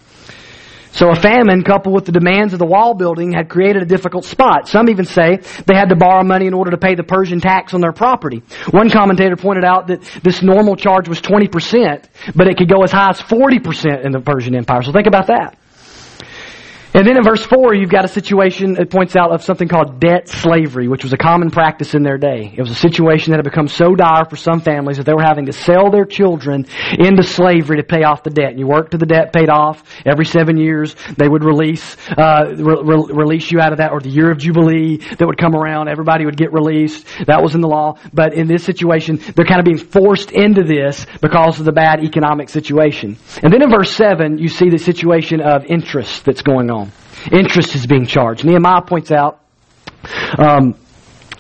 So 0.94 1.10
a 1.10 1.16
famine 1.16 1.62
coupled 1.66 1.94
with 1.94 2.06
the 2.06 2.14
demands 2.14 2.54
of 2.54 2.60
the 2.60 2.66
wall 2.66 2.94
building 2.94 3.34
had 3.34 3.50
created 3.50 3.82
a 3.82 3.86
difficult 3.86 4.24
spot. 4.24 4.70
Some 4.70 4.88
even 4.88 5.04
say 5.04 5.40
they 5.68 5.76
had 5.76 5.90
to 5.90 5.98
borrow 5.98 6.24
money 6.24 6.48
in 6.48 6.54
order 6.54 6.72
to 6.72 6.78
pay 6.78 6.96
the 6.96 7.04
Persian 7.04 7.42
tax 7.42 7.74
on 7.74 7.82
their 7.82 7.92
property. 7.92 8.44
One 8.72 8.90
commentator 8.90 9.36
pointed 9.36 9.66
out 9.66 9.88
that 9.88 10.02
this 10.24 10.42
normal 10.42 10.78
charge 10.78 11.10
was 11.10 11.20
20%, 11.20 12.06
but 12.34 12.48
it 12.48 12.56
could 12.56 12.70
go 12.70 12.82
as 12.84 12.94
high 12.94 13.10
as 13.10 13.20
40% 13.20 14.06
in 14.06 14.14
the 14.14 14.22
Persian 14.22 14.56
Empire. 14.56 14.84
So 14.84 14.94
think 14.94 15.08
about 15.08 15.28
that. 15.28 15.59
And 16.92 17.06
then 17.06 17.18
in 17.18 17.24
verse 17.24 17.46
4, 17.46 17.76
you've 17.76 17.92
got 17.92 18.04
a 18.04 18.08
situation 18.08 18.74
that 18.74 18.90
points 18.90 19.16
out 19.16 19.32
of 19.32 19.44
something 19.44 19.68
called 19.68 20.00
debt 20.00 20.28
slavery, 20.28 20.88
which 20.88 21.04
was 21.04 21.14
a 21.14 21.18
common 21.18 21.52
practice 21.52 21.94
in 21.94 22.02
their 22.02 22.18
day. 22.18 22.52
It 22.58 22.60
was 22.60 22.72
a 22.72 22.76
situation 22.76 23.30
that 23.32 23.38
had 23.38 23.44
become 23.46 23.68
so 23.68 23.94
dire 23.94 24.26
for 24.26 24.36
some 24.36 24.60
families 24.60 24.98
that 24.98 25.06
they 25.06 25.14
were 25.14 25.22
having 25.22 25.46
to 25.46 25.54
sell 25.54 25.92
their 25.92 26.06
children 26.06 26.66
into 26.98 27.22
slavery 27.22 27.78
to 27.78 27.84
pay 27.84 28.04
off 28.04 28.24
the 28.24 28.32
debt. 28.32 28.50
And 28.50 28.60
you 28.60 28.66
worked 28.66 28.92
to 28.92 28.98
the 28.98 29.06
debt 29.06 29.34
paid 29.34 29.50
off. 29.50 29.84
Every 30.04 30.26
seven 30.26 30.58
years, 30.58 30.96
they 31.16 31.30
would 31.30 31.44
release, 31.44 31.96
uh, 32.18 32.56
re- 32.58 32.82
re- 32.84 33.14
release 33.14 33.52
you 33.52 33.60
out 33.60 33.72
of 33.72 33.78
that, 33.78 33.92
or 33.92 34.00
the 34.00 34.10
year 34.10 34.32
of 34.32 34.40
Jubilee 34.40 34.98
that 34.98 35.28
would 35.28 35.38
come 35.38 35.56
around. 35.56 35.90
Everybody 35.90 36.26
would 36.26 36.38
get 36.38 36.52
released. 36.54 37.06
That 37.28 37.44
was 37.44 37.54
in 37.54 37.62
the 37.62 37.70
law. 37.70 38.00
But 38.12 38.34
in 38.34 38.48
this 38.48 38.64
situation, 38.64 39.18
they're 39.36 39.46
kind 39.46 39.60
of 39.60 39.66
being 39.66 39.78
forced 39.78 40.32
into 40.32 40.64
this 40.64 41.06
because 41.22 41.60
of 41.60 41.66
the 41.66 41.72
bad 41.72 42.04
economic 42.04 42.50
situation. 42.50 43.18
And 43.44 43.54
then 43.54 43.62
in 43.62 43.70
verse 43.70 43.92
7, 43.92 44.40
you 44.40 44.48
see 44.48 44.70
the 44.70 44.80
situation 44.80 45.40
of 45.40 45.66
interest 45.66 46.26
that's 46.26 46.42
going 46.42 46.72
on. 46.72 46.89
Interest 47.32 47.76
is 47.76 47.86
being 47.86 48.06
charged. 48.06 48.46
Nehemiah 48.46 48.82
points 48.82 49.12
out, 49.12 49.42
um, 50.38 50.76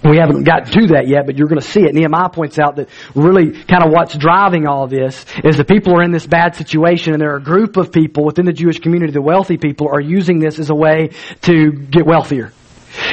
we 0.03 0.17
haven't 0.17 0.43
gotten 0.43 0.71
to 0.71 0.87
that 0.93 1.07
yet, 1.07 1.25
but 1.25 1.37
you're 1.37 1.47
going 1.47 1.59
to 1.59 1.67
see 1.67 1.81
it. 1.81 1.93
Nehemiah 1.93 2.29
points 2.29 2.57
out 2.57 2.77
that 2.77 2.89
really 3.15 3.51
kind 3.63 3.83
of 3.83 3.91
what's 3.91 4.15
driving 4.17 4.65
all 4.65 4.87
this 4.87 5.25
is 5.43 5.57
the 5.57 5.65
people 5.65 5.93
are 5.97 6.03
in 6.03 6.11
this 6.11 6.25
bad 6.25 6.55
situation, 6.55 7.13
and 7.13 7.21
there 7.21 7.33
are 7.33 7.37
a 7.37 7.43
group 7.43 7.75
of 7.77 7.91
people 7.91 8.25
within 8.25 8.45
the 8.45 8.53
Jewish 8.53 8.79
community, 8.79 9.11
the 9.11 9.21
wealthy 9.21 9.57
people, 9.57 9.89
are 9.89 10.01
using 10.01 10.39
this 10.39 10.57
as 10.59 10.69
a 10.69 10.75
way 10.75 11.09
to 11.41 11.71
get 11.71 12.05
wealthier. 12.05 12.53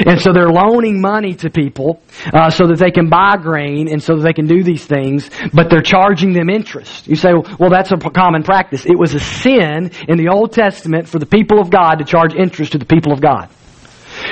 And 0.07 0.21
so 0.21 0.33
they're 0.33 0.49
loaning 0.49 1.01
money 1.01 1.35
to 1.37 1.51
people 1.51 2.01
uh, 2.33 2.51
so 2.51 2.67
that 2.69 2.79
they 2.79 2.91
can 2.91 3.09
buy 3.09 3.37
grain 3.37 3.89
and 3.91 4.03
so 4.03 4.17
that 4.17 4.23
they 4.23 4.33
can 4.33 4.47
do 4.47 4.63
these 4.63 4.85
things, 4.85 5.31
but 5.53 5.71
they're 5.71 5.83
charging 5.83 6.33
them 6.33 6.49
interest. 6.51 7.07
You 7.07 7.17
say, 7.17 7.33
well, 7.59 7.71
that's 7.71 7.93
a 7.93 7.97
common 7.97 8.43
practice. 8.43 8.87
It 8.87 8.99
was 8.99 9.15
a 9.15 9.21
sin 9.21 9.91
in 10.09 10.19
the 10.19 10.29
Old 10.29 10.53
Testament 10.53 11.09
for 11.09 11.19
the 11.19 11.27
people 11.27 11.61
of 11.61 11.71
God 11.71 11.97
to 11.97 12.05
charge 12.05 12.35
interest 12.35 12.73
to 12.73 12.79
the 12.79 12.87
people 12.87 13.13
of 13.13 13.21
God. 13.21 13.49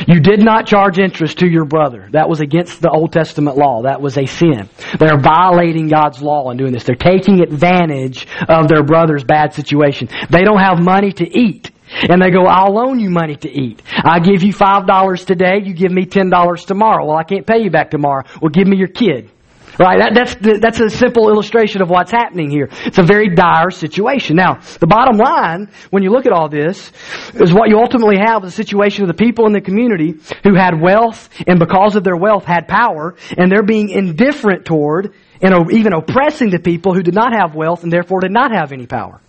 You 0.08 0.20
did 0.20 0.40
not 0.40 0.66
charge 0.66 0.98
interest 0.98 1.38
to 1.38 1.48
your 1.48 1.64
brother. 1.66 2.08
That 2.12 2.28
was 2.28 2.40
against 2.40 2.80
the 2.80 2.90
Old 2.90 3.12
Testament 3.12 3.56
law. 3.56 3.82
That 3.82 4.00
was 4.00 4.16
a 4.16 4.26
sin. 4.26 4.68
They're 4.98 5.20
violating 5.20 5.88
God's 5.88 6.22
law 6.22 6.50
in 6.50 6.56
doing 6.56 6.72
this. 6.72 6.84
They're 6.84 6.94
taking 6.94 7.40
advantage 7.40 8.26
of 8.48 8.68
their 8.68 8.82
brother's 8.82 9.24
bad 9.24 9.52
situation. 9.52 10.08
They 10.30 10.42
don't 10.42 10.60
have 10.60 10.82
money 10.82 11.12
to 11.12 11.38
eat. 11.38 11.70
And 12.08 12.20
they 12.20 12.30
go, 12.30 12.46
I'll 12.46 12.74
loan 12.74 13.00
you 13.00 13.10
money 13.10 13.36
to 13.36 13.50
eat. 13.50 13.82
I 14.04 14.20
give 14.20 14.42
you 14.42 14.52
$5 14.52 15.26
today, 15.26 15.60
you 15.62 15.74
give 15.74 15.92
me 15.92 16.06
$10 16.06 16.66
tomorrow. 16.66 17.06
Well, 17.06 17.16
I 17.16 17.24
can't 17.24 17.46
pay 17.46 17.62
you 17.62 17.70
back 17.70 17.90
tomorrow. 17.90 18.24
Well, 18.40 18.50
give 18.50 18.66
me 18.66 18.76
your 18.76 18.88
kid. 18.88 19.30
Right? 19.78 19.98
That, 19.98 20.14
that's, 20.14 20.60
that's 20.60 20.80
a 20.80 20.88
simple 20.88 21.30
illustration 21.30 21.82
of 21.82 21.90
what's 21.90 22.12
happening 22.12 22.50
here. 22.50 22.68
It's 22.84 22.98
a 22.98 23.02
very 23.02 23.34
dire 23.34 23.70
situation. 23.70 24.36
Now, 24.36 24.60
the 24.78 24.86
bottom 24.86 25.16
line, 25.16 25.68
when 25.90 26.02
you 26.02 26.10
look 26.10 26.26
at 26.26 26.32
all 26.32 26.48
this, 26.48 26.92
is 27.34 27.52
what 27.52 27.68
you 27.68 27.78
ultimately 27.78 28.16
have 28.18 28.44
is 28.44 28.52
a 28.52 28.56
situation 28.56 29.02
of 29.02 29.08
the 29.08 29.14
people 29.14 29.46
in 29.46 29.52
the 29.52 29.60
community 29.60 30.14
who 30.44 30.54
had 30.54 30.80
wealth 30.80 31.28
and 31.46 31.58
because 31.58 31.96
of 31.96 32.04
their 32.04 32.16
wealth 32.16 32.44
had 32.44 32.68
power 32.68 33.16
and 33.36 33.50
they're 33.50 33.64
being 33.64 33.88
indifferent 33.88 34.64
toward 34.64 35.14
and 35.42 35.72
even 35.72 35.92
oppressing 35.92 36.50
the 36.50 36.60
people 36.60 36.94
who 36.94 37.02
did 37.02 37.14
not 37.14 37.32
have 37.32 37.54
wealth 37.54 37.82
and 37.82 37.92
therefore 37.92 38.20
did 38.20 38.30
not 38.30 38.52
have 38.52 38.72
any 38.72 38.86
power. 38.86 39.20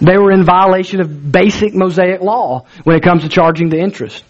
They 0.00 0.16
were 0.18 0.32
in 0.32 0.44
violation 0.44 1.00
of 1.00 1.32
basic 1.32 1.74
Mosaic 1.74 2.20
law 2.20 2.66
when 2.84 2.96
it 2.96 3.02
comes 3.02 3.22
to 3.22 3.28
charging 3.28 3.68
the 3.68 3.78
interest. 3.78 4.24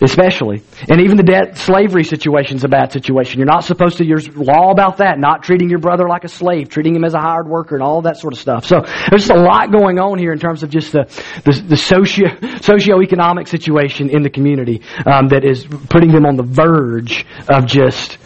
especially. 0.00 0.62
And 0.88 1.00
even 1.00 1.16
the 1.16 1.22
debt 1.22 1.56
slavery 1.58 2.04
situation 2.04 2.56
is 2.56 2.64
a 2.64 2.68
bad 2.68 2.92
situation. 2.92 3.38
You're 3.38 3.46
not 3.46 3.64
supposed 3.64 3.98
to, 3.98 4.04
there's 4.04 4.28
law 4.28 4.70
about 4.70 4.98
that, 4.98 5.18
not 5.18 5.42
treating 5.42 5.68
your 5.68 5.80
brother 5.80 6.08
like 6.08 6.24
a 6.24 6.28
slave, 6.28 6.68
treating 6.68 6.94
him 6.94 7.04
as 7.04 7.14
a 7.14 7.18
hired 7.18 7.48
worker 7.48 7.74
and 7.74 7.82
all 7.82 8.02
that 8.02 8.16
sort 8.16 8.32
of 8.32 8.38
stuff. 8.38 8.64
So 8.64 8.80
there's 8.80 9.26
just 9.26 9.30
a 9.30 9.42
lot 9.42 9.72
going 9.72 9.98
on 9.98 10.18
here 10.18 10.32
in 10.32 10.38
terms 10.38 10.62
of 10.62 10.70
just 10.70 10.92
the, 10.92 11.04
the, 11.44 11.64
the 11.66 11.76
socio, 11.76 12.28
socioeconomic 12.28 13.48
situation 13.48 14.10
in 14.10 14.22
the 14.22 14.30
community 14.30 14.82
um, 15.04 15.28
that 15.28 15.44
is 15.44 15.66
putting 15.90 16.12
them 16.12 16.26
on 16.26 16.36
the 16.36 16.44
verge 16.44 17.26
of 17.48 17.66
just 17.66 18.18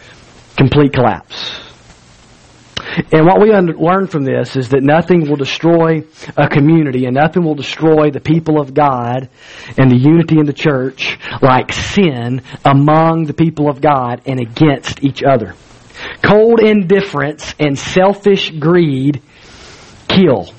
complete 0.55 0.93
collapse. 0.93 1.59
And 3.11 3.25
what 3.25 3.41
we 3.41 3.51
learn 3.51 4.07
from 4.07 4.23
this 4.23 4.55
is 4.55 4.69
that 4.69 4.83
nothing 4.83 5.29
will 5.29 5.35
destroy 5.35 6.03
a 6.37 6.47
community 6.47 7.05
and 7.05 7.15
nothing 7.15 7.43
will 7.43 7.55
destroy 7.55 8.11
the 8.11 8.19
people 8.19 8.59
of 8.59 8.73
God 8.73 9.29
and 9.77 9.89
the 9.89 9.97
unity 9.97 10.39
in 10.39 10.45
the 10.45 10.53
church 10.53 11.17
like 11.41 11.71
sin 11.71 12.41
among 12.65 13.25
the 13.25 13.33
people 13.33 13.69
of 13.69 13.81
God 13.81 14.21
and 14.25 14.39
against 14.39 15.03
each 15.03 15.23
other. 15.23 15.55
Cold 16.21 16.59
indifference 16.59 17.53
and 17.59 17.77
selfish 17.77 18.51
greed 18.51 19.21
kill. 20.07 20.53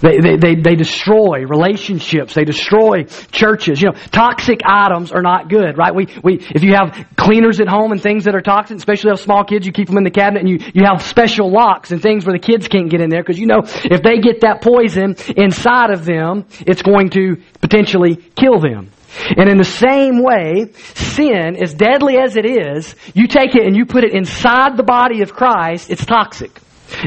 They, 0.00 0.18
they, 0.18 0.36
they, 0.36 0.54
they, 0.54 0.76
destroy 0.76 1.44
relationships. 1.44 2.34
They 2.34 2.44
destroy 2.44 3.04
churches. 3.32 3.82
You 3.82 3.90
know, 3.90 3.98
toxic 4.10 4.60
items 4.64 5.12
are 5.12 5.20
not 5.20 5.50
good, 5.50 5.76
right? 5.76 5.94
We, 5.94 6.08
we, 6.24 6.36
if 6.40 6.62
you 6.62 6.74
have 6.74 7.06
cleaners 7.16 7.60
at 7.60 7.68
home 7.68 7.92
and 7.92 8.02
things 8.02 8.24
that 8.24 8.34
are 8.34 8.40
toxic, 8.40 8.78
especially 8.78 9.10
have 9.10 9.20
small 9.20 9.44
kids, 9.44 9.66
you 9.66 9.72
keep 9.72 9.88
them 9.88 9.98
in 9.98 10.04
the 10.04 10.10
cabinet 10.10 10.40
and 10.40 10.48
you, 10.48 10.58
you 10.72 10.84
have 10.86 11.02
special 11.02 11.50
locks 11.50 11.90
and 11.90 12.00
things 12.00 12.24
where 12.24 12.32
the 12.32 12.44
kids 12.44 12.66
can't 12.66 12.90
get 12.90 13.02
in 13.02 13.10
there 13.10 13.22
because 13.22 13.38
you 13.38 13.46
know 13.46 13.60
if 13.64 14.02
they 14.02 14.20
get 14.20 14.40
that 14.40 14.62
poison 14.62 15.16
inside 15.36 15.90
of 15.90 16.06
them, 16.06 16.46
it's 16.66 16.82
going 16.82 17.10
to 17.10 17.36
potentially 17.60 18.16
kill 18.16 18.58
them. 18.58 18.90
And 19.36 19.50
in 19.50 19.58
the 19.58 19.64
same 19.64 20.22
way, 20.22 20.72
sin, 20.94 21.62
as 21.62 21.74
deadly 21.74 22.16
as 22.16 22.36
it 22.36 22.46
is, 22.46 22.94
you 23.12 23.26
take 23.26 23.54
it 23.54 23.66
and 23.66 23.76
you 23.76 23.84
put 23.84 24.04
it 24.04 24.14
inside 24.14 24.76
the 24.76 24.82
body 24.82 25.22
of 25.22 25.34
Christ, 25.34 25.90
it's 25.90 26.06
toxic 26.06 26.58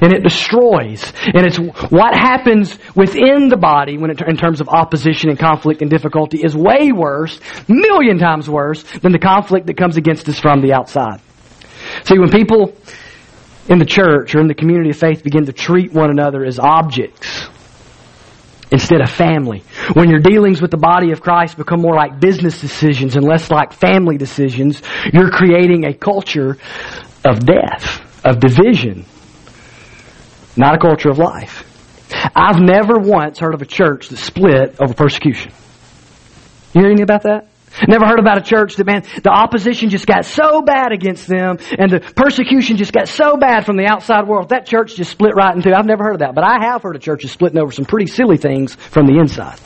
and 0.01 0.13
it 0.13 0.23
destroys. 0.23 1.11
And 1.33 1.45
it's 1.45 1.57
what 1.91 2.15
happens 2.15 2.77
within 2.95 3.49
the 3.49 3.57
body 3.57 3.97
when 3.97 4.11
it, 4.11 4.21
in 4.21 4.37
terms 4.37 4.61
of 4.61 4.69
opposition 4.69 5.29
and 5.29 5.39
conflict 5.39 5.81
and 5.81 5.89
difficulty 5.89 6.39
is 6.43 6.55
way 6.55 6.91
worse, 6.91 7.39
million 7.67 8.17
times 8.17 8.49
worse 8.49 8.83
than 9.01 9.11
the 9.11 9.19
conflict 9.19 9.67
that 9.67 9.77
comes 9.77 9.97
against 9.97 10.27
us 10.29 10.39
from 10.39 10.61
the 10.61 10.73
outside. 10.73 11.19
See, 12.03 12.17
when 12.17 12.29
people 12.29 12.75
in 13.69 13.79
the 13.79 13.85
church 13.85 14.35
or 14.35 14.39
in 14.39 14.47
the 14.47 14.55
community 14.55 14.89
of 14.89 14.97
faith 14.97 15.23
begin 15.23 15.45
to 15.45 15.53
treat 15.53 15.93
one 15.93 16.09
another 16.09 16.43
as 16.43 16.59
objects 16.59 17.47
instead 18.71 19.01
of 19.01 19.09
family, 19.09 19.63
when 19.93 20.09
your 20.09 20.19
dealings 20.19 20.61
with 20.61 20.71
the 20.71 20.77
body 20.77 21.11
of 21.11 21.21
Christ 21.21 21.57
become 21.57 21.81
more 21.81 21.95
like 21.95 22.19
business 22.19 22.59
decisions 22.59 23.15
and 23.15 23.23
less 23.25 23.51
like 23.51 23.73
family 23.73 24.17
decisions, 24.17 24.81
you're 25.13 25.29
creating 25.29 25.85
a 25.85 25.93
culture 25.93 26.57
of 27.23 27.45
death, 27.45 28.01
of 28.25 28.39
division, 28.39 29.05
not 30.57 30.75
a 30.75 30.77
culture 30.77 31.09
of 31.09 31.17
life. 31.17 31.63
I've 32.35 32.59
never 32.59 32.99
once 32.99 33.39
heard 33.39 33.53
of 33.53 33.61
a 33.61 33.65
church 33.65 34.09
that 34.09 34.17
split 34.17 34.75
over 34.79 34.93
persecution. 34.93 35.51
You 36.73 36.81
hear 36.81 36.89
anything 36.89 37.03
about 37.03 37.23
that? 37.23 37.47
Never 37.87 38.05
heard 38.05 38.19
about 38.19 38.37
a 38.37 38.41
church 38.41 38.75
that, 38.75 38.85
man, 38.85 39.03
the 39.23 39.31
opposition 39.31 39.89
just 39.89 40.05
got 40.05 40.25
so 40.25 40.61
bad 40.61 40.91
against 40.91 41.27
them 41.27 41.57
and 41.77 41.91
the 41.91 41.99
persecution 41.99 42.77
just 42.77 42.93
got 42.93 43.07
so 43.07 43.35
bad 43.35 43.65
from 43.65 43.77
the 43.77 43.85
outside 43.85 44.27
world. 44.27 44.49
That 44.49 44.67
church 44.67 44.95
just 44.95 45.09
split 45.09 45.33
right 45.35 45.55
in 45.55 45.63
two. 45.63 45.73
I've 45.73 45.85
never 45.85 46.03
heard 46.03 46.13
of 46.13 46.19
that. 46.19 46.35
But 46.35 46.43
I 46.43 46.65
have 46.65 46.83
heard 46.83 46.95
of 46.95 47.01
churches 47.01 47.31
splitting 47.31 47.59
over 47.59 47.71
some 47.71 47.85
pretty 47.85 48.07
silly 48.07 48.37
things 48.37 48.75
from 48.75 49.07
the 49.07 49.17
inside. 49.19 49.59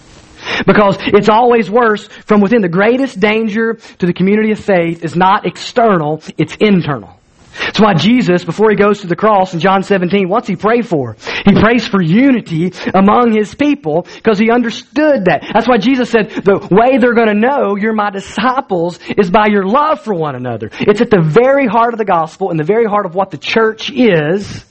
Because 0.66 0.98
it's 1.00 1.28
always 1.28 1.70
worse 1.70 2.08
from 2.26 2.40
within. 2.40 2.62
The 2.62 2.70
greatest 2.70 3.20
danger 3.20 3.74
to 3.74 4.06
the 4.06 4.14
community 4.14 4.52
of 4.52 4.60
faith 4.60 5.04
is 5.04 5.16
not 5.16 5.46
external, 5.46 6.22
it's 6.38 6.56
internal. 6.56 7.17
That's 7.60 7.80
why 7.80 7.94
Jesus, 7.94 8.44
before 8.44 8.70
he 8.70 8.76
goes 8.76 9.02
to 9.02 9.08
the 9.08 9.16
cross 9.16 9.54
in 9.54 9.60
John 9.60 9.84
17, 9.84 10.30
what's 10.30 10.48
he 10.48 10.56
pray 10.56 10.82
for? 10.82 11.16
He 11.46 11.60
prays 11.60 11.88
for 11.88 12.02
unity 12.02 12.72
among 12.94 13.34
his 13.36 13.56
people 13.56 14.08
because 14.16 14.40
he 14.40 14.52
understood 14.52 15.26
that. 15.26 15.50
That's 15.54 15.68
why 15.68 15.78
Jesus 15.78 16.10
said, 16.10 16.30
the 16.30 16.68
way 16.72 16.98
they're 16.98 17.14
going 17.14 17.28
to 17.28 17.34
know 17.34 17.76
you're 17.76 17.94
my 17.94 18.10
disciples 18.10 19.00
is 19.18 19.30
by 19.30 19.48
your 19.48 19.66
love 19.66 20.02
for 20.02 20.14
one 20.14 20.36
another. 20.36 20.70
It's 20.80 21.02
at 21.02 21.10
the 21.10 21.22
very 21.22 21.68
heart 21.68 21.94
of 21.94 21.98
the 21.98 22.06
gospel 22.06 22.52
and 22.52 22.60
the 22.60 22.64
very 22.64 22.86
heart 22.86 23.06
of 23.06 23.16
what 23.16 23.32
the 23.32 23.38
church 23.38 23.92
is 23.92 24.66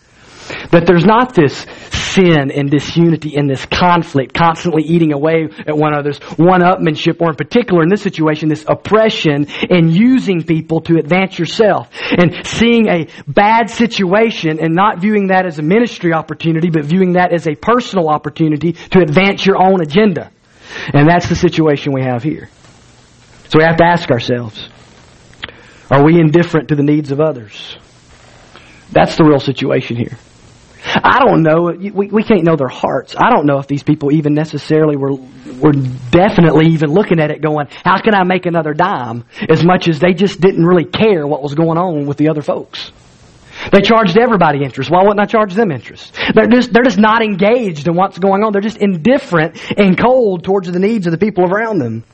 that 0.71 0.85
there's 0.87 1.05
not 1.05 1.35
this 1.35 1.67
sin 1.91 2.51
and 2.51 2.71
disunity 2.71 3.37
and 3.37 3.49
this 3.49 3.67
conflict 3.67 4.33
constantly 4.35 4.83
eating 4.85 5.13
away 5.13 5.49
at 5.67 5.77
one 5.77 5.93
another's 5.93 6.19
one-upmanship 6.39 7.21
or 7.21 7.31
in 7.31 7.37
particular 7.37 7.83
in 7.83 7.89
this 7.89 8.03
situation 8.03 8.49
this 8.49 8.65
oppression 8.67 9.47
and 9.69 9.95
using 9.95 10.43
people 10.43 10.81
to 10.81 10.97
advance 10.97 11.39
yourself 11.39 11.91
and 12.17 12.47
seeing 12.47 12.89
a 12.89 13.07
bad 13.27 13.69
situation 13.69 14.59
and 14.61 14.75
not 14.75 14.99
viewing 14.99 15.29
that 15.29 15.47
as 15.47 15.59
a 15.59 15.63
ministry 15.63 16.13
opportunity 16.13 16.71
but 16.71 16.85
viewing 16.85 17.13
that 17.15 17.33
as 17.33 17.47
a 17.47 17.55
personal 17.55 18.09
opportunity 18.09 18.73
to 18.73 19.01
advance 19.01 19.45
your 19.45 19.61
own 19.61 19.81
agenda. 19.83 20.31
And 20.93 21.09
that's 21.09 21.29
the 21.29 21.37
situation 21.37 21.93
we 21.93 22.03
have 22.03 22.23
here. 22.23 22.49
So 23.49 23.59
we 23.59 23.65
have 23.65 23.77
to 23.77 23.85
ask 23.85 24.11
ourselves, 24.11 24.69
are 25.91 26.05
we 26.05 26.19
indifferent 26.19 26.69
to 26.69 26.75
the 26.75 26.83
needs 26.83 27.13
of 27.13 27.21
others? 27.21 27.77
That's 28.91 29.17
the 29.17 29.25
real 29.25 29.41
situation 29.41 29.97
here. 29.97 30.17
I 30.95 31.19
don't 31.25 31.43
know. 31.43 31.73
We, 31.73 32.09
we 32.09 32.23
can't 32.23 32.45
know 32.45 32.57
their 32.57 32.69
hearts. 32.69 33.17
I 33.19 33.31
don't 33.31 33.47
know 33.47 33.59
if 33.59 33.67
these 33.67 33.83
people 33.83 34.13
even 34.13 34.35
necessarily 34.35 34.97
were, 34.97 35.15
were 35.15 35.73
definitely 36.11 36.67
even 36.73 36.91
looking 36.93 37.21
at 37.21 37.31
it 37.31 37.43
going, 37.43 37.67
how 37.85 38.01
can 38.01 38.15
I 38.15 38.25
make 38.25 38.47
another 38.47 38.73
dime? 38.73 39.25
As 39.49 39.65
much 39.65 39.89
as 39.89 39.99
they 39.99 40.13
just 40.13 40.41
didn't 40.41 40.65
really 40.65 40.85
care 40.85 41.27
what 41.27 41.43
was 41.43 41.55
going 41.55 41.79
on 41.79 42.07
with 42.07 42.17
the 42.17 42.29
other 42.29 42.43
folks. 42.43 42.93
They 43.73 43.81
charged 43.81 44.17
everybody 44.19 44.63
interest. 44.63 44.91
Why 44.91 45.03
wouldn't 45.03 45.21
I 45.21 45.25
charge 45.25 45.55
them 45.55 45.73
interest? 45.73 46.17
They're 46.35 46.47
just, 46.47 46.73
they're 46.73 46.85
just 46.85 46.99
not 46.99 47.23
engaged 47.23 47.89
in 47.89 47.97
what's 47.97 48.19
going 48.19 48.45
on. 48.45 48.53
They're 48.53 48.61
just 48.61 48.77
indifferent 48.77 49.59
and 49.77 49.99
cold 49.99 50.45
towards 50.45 50.71
the 50.71 50.79
needs 50.79 51.07
of 51.07 51.11
the 51.13 51.19
people 51.19 51.45
around 51.45 51.79
them. 51.79 52.05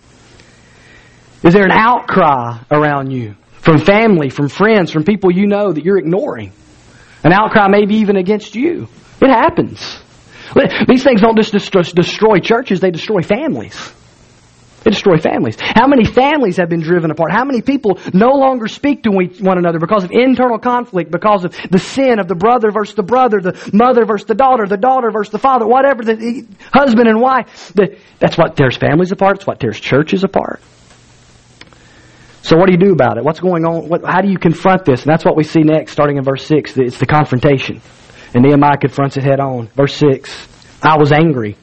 Is 1.42 1.52
there 1.52 1.64
an 1.64 1.72
outcry 1.72 2.58
around 2.70 3.10
you? 3.10 3.34
From 3.60 3.78
family, 3.78 4.30
from 4.30 4.48
friends, 4.48 4.90
from 4.92 5.04
people 5.04 5.30
you 5.32 5.46
know 5.46 5.72
that 5.72 5.84
you're 5.84 5.98
ignoring? 5.98 6.52
An 7.24 7.32
outcry 7.32 7.68
maybe 7.68 7.96
even 7.96 8.16
against 8.16 8.54
you. 8.54 8.88
It 9.20 9.28
happens. 9.28 10.00
These 10.88 11.04
things 11.04 11.20
don't 11.20 11.36
just 11.36 11.52
destroy 11.94 12.38
churches, 12.40 12.80
they 12.80 12.90
destroy 12.90 13.22
families. 13.22 13.92
They 14.82 14.90
destroy 14.90 15.16
families. 15.16 15.56
How 15.60 15.86
many 15.86 16.04
families 16.04 16.56
have 16.56 16.68
been 16.68 16.82
driven 16.82 17.12
apart? 17.12 17.30
How 17.30 17.44
many 17.44 17.62
people 17.62 18.00
no 18.12 18.32
longer 18.32 18.66
speak 18.66 19.04
to 19.04 19.10
one 19.10 19.56
another 19.56 19.78
because 19.78 20.02
of 20.02 20.10
internal 20.10 20.58
conflict, 20.58 21.12
because 21.12 21.44
of 21.44 21.56
the 21.70 21.78
sin 21.78 22.18
of 22.18 22.26
the 22.26 22.34
brother 22.34 22.72
versus 22.72 22.96
the 22.96 23.04
brother, 23.04 23.40
the 23.40 23.70
mother 23.72 24.04
versus 24.04 24.26
the 24.26 24.34
daughter, 24.34 24.66
the 24.66 24.76
daughter 24.76 25.12
versus 25.12 25.30
the 25.30 25.38
father, 25.38 25.68
whatever, 25.68 26.02
the 26.02 26.44
husband 26.72 27.06
and 27.06 27.20
wife. 27.20 27.72
That's 28.18 28.36
what 28.36 28.56
tears 28.56 28.76
families 28.76 29.12
apart. 29.12 29.36
It's 29.36 29.46
what 29.46 29.60
tears 29.60 29.78
churches 29.78 30.24
apart. 30.24 30.60
So 32.42 32.56
what 32.56 32.66
do 32.66 32.72
you 32.72 32.78
do 32.78 32.92
about 32.92 33.18
it? 33.18 33.24
What's 33.24 33.38
going 33.38 33.64
on? 33.64 33.88
What, 33.88 34.04
how 34.04 34.20
do 34.20 34.28
you 34.28 34.36
confront 34.36 34.84
this? 34.84 35.02
And 35.02 35.12
that's 35.12 35.24
what 35.24 35.36
we 35.36 35.44
see 35.44 35.60
next, 35.60 35.92
starting 35.92 36.16
in 36.16 36.24
verse 36.24 36.44
6. 36.46 36.76
It's 36.76 36.98
the 36.98 37.06
confrontation. 37.06 37.80
And 38.34 38.42
Nehemiah 38.42 38.78
confronts 38.78 39.16
it 39.16 39.22
head 39.22 39.38
on. 39.38 39.68
Verse 39.68 39.94
6. 39.94 40.48
I 40.82 40.96
was 40.98 41.12
angry. 41.12 41.56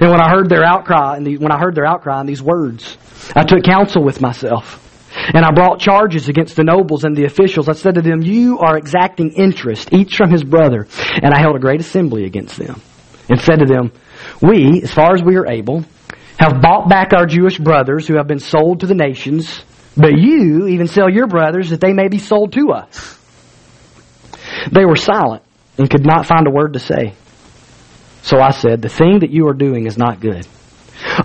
And 0.00 0.10
when 0.10 0.20
I 0.20 0.30
heard 0.30 0.48
their 0.48 0.64
outcry, 0.64 1.16
and 1.16 1.26
the, 1.26 1.36
when 1.36 1.52
I 1.52 1.58
heard 1.58 1.74
their 1.74 1.84
outcry 1.84 2.20
in 2.20 2.26
these 2.26 2.42
words, 2.42 2.96
I 3.36 3.44
took 3.44 3.64
counsel 3.64 4.02
with 4.02 4.20
myself. 4.20 4.78
And 5.14 5.44
I 5.44 5.50
brought 5.50 5.78
charges 5.78 6.28
against 6.28 6.56
the 6.56 6.64
nobles 6.64 7.04
and 7.04 7.14
the 7.14 7.26
officials. 7.26 7.68
I 7.68 7.72
said 7.72 7.96
to 7.96 8.02
them, 8.02 8.22
You 8.22 8.60
are 8.60 8.78
exacting 8.78 9.32
interest, 9.32 9.92
each 9.92 10.16
from 10.16 10.30
his 10.30 10.42
brother. 10.42 10.86
And 11.22 11.34
I 11.34 11.40
held 11.40 11.56
a 11.56 11.58
great 11.58 11.80
assembly 11.80 12.24
against 12.24 12.56
them. 12.56 12.80
And 13.28 13.38
said 13.40 13.58
to 13.58 13.66
them, 13.66 13.92
We, 14.40 14.80
as 14.82 14.92
far 14.92 15.14
as 15.14 15.22
we 15.22 15.36
are 15.36 15.46
able, 15.46 15.84
have 16.38 16.62
bought 16.62 16.88
back 16.88 17.12
our 17.12 17.26
Jewish 17.26 17.58
brothers 17.58 18.08
who 18.08 18.16
have 18.16 18.26
been 18.26 18.38
sold 18.38 18.80
to 18.80 18.86
the 18.86 18.94
nations 18.94 19.62
but 19.96 20.12
you 20.18 20.68
even 20.68 20.88
sell 20.88 21.10
your 21.10 21.26
brothers 21.26 21.70
that 21.70 21.80
they 21.80 21.92
may 21.92 22.08
be 22.08 22.18
sold 22.18 22.52
to 22.54 22.70
us. 22.72 23.18
They 24.70 24.84
were 24.84 24.96
silent 24.96 25.42
and 25.78 25.90
could 25.90 26.06
not 26.06 26.26
find 26.26 26.46
a 26.46 26.50
word 26.50 26.74
to 26.74 26.78
say. 26.78 27.14
So 28.22 28.38
I 28.40 28.50
said, 28.50 28.82
The 28.82 28.88
thing 28.88 29.20
that 29.20 29.30
you 29.30 29.48
are 29.48 29.54
doing 29.54 29.86
is 29.86 29.98
not 29.98 30.20
good. 30.20 30.46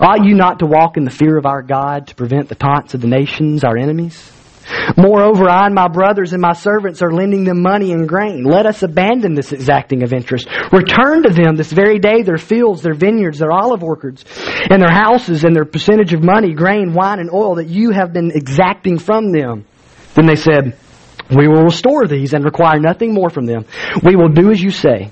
Ought 0.00 0.24
you 0.24 0.34
not 0.34 0.58
to 0.58 0.66
walk 0.66 0.96
in 0.96 1.04
the 1.04 1.10
fear 1.10 1.36
of 1.36 1.46
our 1.46 1.62
God 1.62 2.08
to 2.08 2.14
prevent 2.14 2.48
the 2.48 2.54
taunts 2.54 2.94
of 2.94 3.00
the 3.00 3.06
nations, 3.06 3.64
our 3.64 3.76
enemies? 3.76 4.32
Moreover, 4.96 5.48
I 5.48 5.66
and 5.66 5.74
my 5.74 5.88
brothers 5.88 6.32
and 6.32 6.42
my 6.42 6.52
servants 6.52 7.02
are 7.02 7.12
lending 7.12 7.44
them 7.44 7.62
money 7.62 7.92
and 7.92 8.08
grain. 8.08 8.44
Let 8.44 8.66
us 8.66 8.82
abandon 8.82 9.34
this 9.34 9.52
exacting 9.52 10.02
of 10.02 10.12
interest. 10.12 10.48
Return 10.72 11.22
to 11.22 11.30
them 11.30 11.56
this 11.56 11.72
very 11.72 11.98
day 11.98 12.22
their 12.22 12.38
fields, 12.38 12.82
their 12.82 12.94
vineyards, 12.94 13.38
their 13.38 13.52
olive 13.52 13.82
orchards, 13.82 14.24
and 14.70 14.82
their 14.82 14.92
houses, 14.92 15.44
and 15.44 15.54
their 15.54 15.64
percentage 15.64 16.12
of 16.12 16.22
money, 16.22 16.54
grain, 16.54 16.92
wine, 16.94 17.18
and 17.18 17.30
oil 17.32 17.56
that 17.56 17.68
you 17.68 17.90
have 17.90 18.12
been 18.12 18.30
exacting 18.32 18.98
from 18.98 19.32
them. 19.32 19.66
Then 20.14 20.26
they 20.26 20.36
said, 20.36 20.76
We 21.34 21.48
will 21.48 21.64
restore 21.64 22.06
these 22.06 22.34
and 22.34 22.44
require 22.44 22.78
nothing 22.78 23.14
more 23.14 23.30
from 23.30 23.46
them. 23.46 23.64
We 24.02 24.16
will 24.16 24.30
do 24.30 24.50
as 24.50 24.60
you 24.60 24.70
say. 24.70 25.10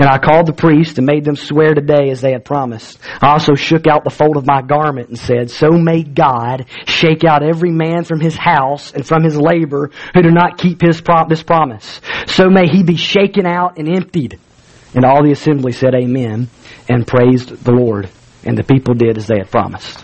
And 0.00 0.08
I 0.08 0.16
called 0.16 0.46
the 0.46 0.54
priest 0.54 0.96
and 0.96 1.06
made 1.06 1.26
them 1.26 1.36
swear 1.36 1.74
today 1.74 2.08
as 2.08 2.22
they 2.22 2.32
had 2.32 2.42
promised. 2.42 2.98
I 3.20 3.32
also 3.32 3.54
shook 3.54 3.86
out 3.86 4.02
the 4.02 4.08
fold 4.08 4.38
of 4.38 4.46
my 4.46 4.62
garment 4.62 5.10
and 5.10 5.18
said, 5.18 5.50
So 5.50 5.72
may 5.72 6.02
God 6.02 6.64
shake 6.86 7.22
out 7.22 7.42
every 7.42 7.70
man 7.70 8.04
from 8.04 8.18
his 8.18 8.34
house 8.34 8.92
and 8.92 9.06
from 9.06 9.22
his 9.22 9.36
labor 9.36 9.90
who 10.14 10.22
do 10.22 10.30
not 10.30 10.56
keep 10.56 10.80
his 10.80 11.02
prom- 11.02 11.28
this 11.28 11.42
promise. 11.42 12.00
So 12.28 12.48
may 12.48 12.66
he 12.66 12.82
be 12.82 12.96
shaken 12.96 13.44
out 13.44 13.76
and 13.76 13.94
emptied. 13.94 14.40
And 14.94 15.04
all 15.04 15.22
the 15.22 15.32
assembly 15.32 15.72
said 15.72 15.94
amen 15.94 16.48
and 16.88 17.06
praised 17.06 17.62
the 17.62 17.72
Lord. 17.72 18.08
And 18.42 18.56
the 18.56 18.64
people 18.64 18.94
did 18.94 19.18
as 19.18 19.26
they 19.26 19.36
had 19.36 19.50
promised. 19.50 20.02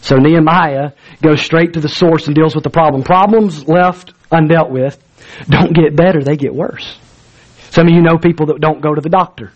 So 0.00 0.16
Nehemiah 0.16 0.94
goes 1.22 1.42
straight 1.42 1.74
to 1.74 1.80
the 1.80 1.88
source 1.88 2.26
and 2.26 2.34
deals 2.34 2.56
with 2.56 2.64
the 2.64 2.70
problem. 2.70 3.04
Problems 3.04 3.68
left 3.68 4.12
undealt 4.32 4.70
with 4.70 5.00
don't 5.48 5.72
get 5.72 5.94
better, 5.94 6.24
they 6.24 6.36
get 6.36 6.52
worse. 6.52 6.98
Some 7.76 7.88
of 7.88 7.92
you 7.92 8.00
know 8.00 8.16
people 8.16 8.46
that 8.46 8.58
don't 8.58 8.80
go 8.80 8.94
to 8.94 9.02
the 9.02 9.10
doctor, 9.10 9.52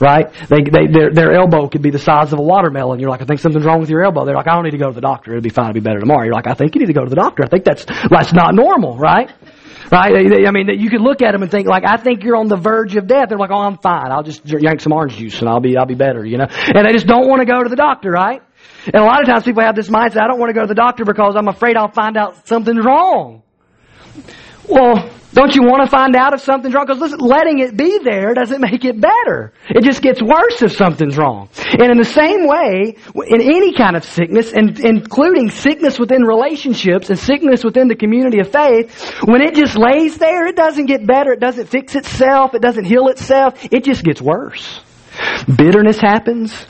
right? 0.00 0.26
They, 0.48 0.62
they, 0.62 0.90
their, 0.90 1.14
their 1.14 1.32
elbow 1.32 1.68
could 1.68 1.82
be 1.82 1.90
the 1.90 2.00
size 2.00 2.32
of 2.32 2.40
a 2.40 2.42
watermelon. 2.42 2.98
You're 2.98 3.10
like, 3.10 3.22
I 3.22 3.26
think 3.26 3.38
something's 3.38 3.64
wrong 3.64 3.78
with 3.78 3.88
your 3.88 4.02
elbow. 4.02 4.24
They're 4.24 4.34
like, 4.34 4.48
I 4.48 4.56
don't 4.56 4.64
need 4.64 4.72
to 4.72 4.78
go 4.78 4.88
to 4.88 4.92
the 4.92 5.00
doctor. 5.00 5.30
It'll 5.30 5.40
be 5.40 5.50
fine. 5.50 5.70
It'll 5.70 5.74
be 5.74 5.86
better 5.88 6.00
tomorrow. 6.00 6.24
You're 6.24 6.34
like, 6.34 6.48
I 6.48 6.54
think 6.54 6.74
you 6.74 6.80
need 6.80 6.88
to 6.88 6.94
go 6.94 7.04
to 7.04 7.08
the 7.08 7.14
doctor. 7.14 7.44
I 7.44 7.46
think 7.46 7.64
that's, 7.64 7.84
that's 7.84 8.32
not 8.32 8.56
normal, 8.56 8.98
right? 8.98 9.30
Right? 9.92 10.12
I 10.48 10.50
mean, 10.50 10.66
you 10.80 10.90
could 10.90 11.00
look 11.00 11.22
at 11.22 11.30
them 11.30 11.42
and 11.42 11.50
think 11.50 11.68
like, 11.68 11.84
I 11.86 11.96
think 11.96 12.24
you're 12.24 12.34
on 12.34 12.48
the 12.48 12.56
verge 12.56 12.96
of 12.96 13.06
death. 13.06 13.28
They're 13.28 13.38
like, 13.38 13.52
oh, 13.52 13.62
I'm 13.62 13.78
fine. 13.78 14.10
I'll 14.10 14.24
just 14.24 14.42
yank 14.44 14.80
some 14.80 14.92
orange 14.92 15.16
juice 15.16 15.38
and 15.38 15.48
I'll 15.48 15.60
be, 15.60 15.76
I'll 15.76 15.86
be 15.86 15.94
better, 15.94 16.26
you 16.26 16.38
know? 16.38 16.46
And 16.50 16.88
they 16.88 16.92
just 16.92 17.06
don't 17.06 17.28
want 17.28 17.38
to 17.38 17.46
go 17.46 17.62
to 17.62 17.68
the 17.68 17.76
doctor, 17.76 18.10
right? 18.10 18.42
And 18.86 18.96
a 18.96 19.04
lot 19.04 19.20
of 19.20 19.28
times 19.28 19.44
people 19.44 19.62
have 19.62 19.76
this 19.76 19.88
mindset, 19.88 20.22
I 20.22 20.26
don't 20.26 20.40
want 20.40 20.50
to 20.50 20.54
go 20.54 20.62
to 20.62 20.66
the 20.66 20.74
doctor 20.74 21.04
because 21.04 21.36
I'm 21.36 21.46
afraid 21.46 21.76
I'll 21.76 21.92
find 21.92 22.16
out 22.16 22.48
something's 22.48 22.84
wrong. 22.84 23.44
Well, 24.70 25.10
don't 25.32 25.54
you 25.54 25.62
want 25.62 25.84
to 25.84 25.90
find 25.90 26.16
out 26.16 26.32
if 26.34 26.40
something's 26.40 26.74
wrong? 26.74 26.86
Because 26.86 27.14
letting 27.18 27.60
it 27.60 27.76
be 27.76 27.98
there 28.02 28.34
doesn't 28.34 28.60
make 28.60 28.84
it 28.84 29.00
better. 29.00 29.52
It 29.68 29.84
just 29.84 30.02
gets 30.02 30.20
worse 30.20 30.62
if 30.62 30.72
something's 30.72 31.16
wrong. 31.16 31.48
And 31.72 31.90
in 31.90 31.98
the 31.98 32.04
same 32.04 32.46
way, 32.46 32.96
in 33.26 33.40
any 33.40 33.72
kind 33.72 33.96
of 33.96 34.04
sickness, 34.04 34.52
and 34.52 34.78
including 34.80 35.50
sickness 35.50 35.98
within 35.98 36.22
relationships 36.22 37.10
and 37.10 37.18
sickness 37.18 37.64
within 37.64 37.88
the 37.88 37.94
community 37.94 38.40
of 38.40 38.50
faith, 38.50 39.20
when 39.24 39.40
it 39.40 39.54
just 39.54 39.76
lays 39.76 40.18
there, 40.18 40.46
it 40.46 40.56
doesn't 40.56 40.86
get 40.86 41.06
better. 41.06 41.32
It 41.32 41.40
doesn't 41.40 41.66
fix 41.66 41.94
itself. 41.94 42.54
It 42.54 42.62
doesn't 42.62 42.84
heal 42.84 43.08
itself. 43.08 43.54
It 43.70 43.84
just 43.84 44.04
gets 44.04 44.20
worse. 44.20 44.80
Bitterness 45.46 45.98
happens. 45.98 46.66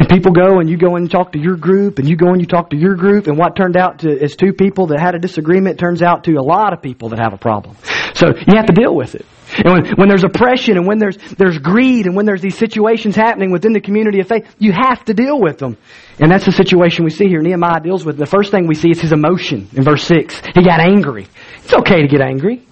And 0.00 0.08
people 0.08 0.32
go 0.32 0.60
and 0.60 0.70
you 0.70 0.78
go 0.78 0.96
and 0.96 1.10
talk 1.10 1.32
to 1.32 1.38
your 1.38 1.56
group 1.56 1.98
and 1.98 2.08
you 2.08 2.16
go 2.16 2.28
and 2.28 2.40
you 2.40 2.46
talk 2.46 2.70
to 2.70 2.76
your 2.76 2.94
group 2.94 3.26
and 3.26 3.36
what 3.36 3.54
turned 3.54 3.76
out 3.76 3.98
to 3.98 4.18
as 4.18 4.34
two 4.34 4.54
people 4.54 4.86
that 4.86 4.98
had 4.98 5.14
a 5.14 5.18
disagreement 5.18 5.78
turns 5.78 6.00
out 6.00 6.24
to 6.24 6.36
a 6.36 6.42
lot 6.42 6.72
of 6.72 6.80
people 6.80 7.10
that 7.10 7.18
have 7.18 7.34
a 7.34 7.36
problem. 7.36 7.76
So 8.14 8.28
you 8.28 8.56
have 8.56 8.64
to 8.66 8.72
deal 8.72 8.94
with 8.94 9.14
it. 9.14 9.26
And 9.58 9.72
when, 9.74 9.96
when 9.96 10.08
there's 10.08 10.24
oppression 10.24 10.78
and 10.78 10.86
when 10.86 10.98
there's, 10.98 11.18
there's 11.36 11.58
greed 11.58 12.06
and 12.06 12.16
when 12.16 12.24
there's 12.24 12.40
these 12.40 12.56
situations 12.56 13.14
happening 13.14 13.50
within 13.50 13.74
the 13.74 13.80
community 13.80 14.20
of 14.20 14.28
faith, 14.28 14.46
you 14.58 14.72
have 14.72 15.04
to 15.04 15.12
deal 15.12 15.38
with 15.38 15.58
them. 15.58 15.76
And 16.18 16.30
that's 16.30 16.46
the 16.46 16.52
situation 16.52 17.04
we 17.04 17.10
see 17.10 17.26
here. 17.26 17.42
Nehemiah 17.42 17.80
deals 17.80 18.02
with. 18.02 18.16
The 18.16 18.24
first 18.24 18.50
thing 18.50 18.66
we 18.66 18.76
see 18.76 18.90
is 18.90 19.02
his 19.02 19.12
emotion 19.12 19.68
in 19.74 19.84
verse 19.84 20.04
6. 20.04 20.40
He 20.54 20.64
got 20.64 20.80
angry. 20.80 21.26
It's 21.62 21.74
okay 21.74 22.00
to 22.00 22.08
get 22.08 22.22
angry. 22.22 22.66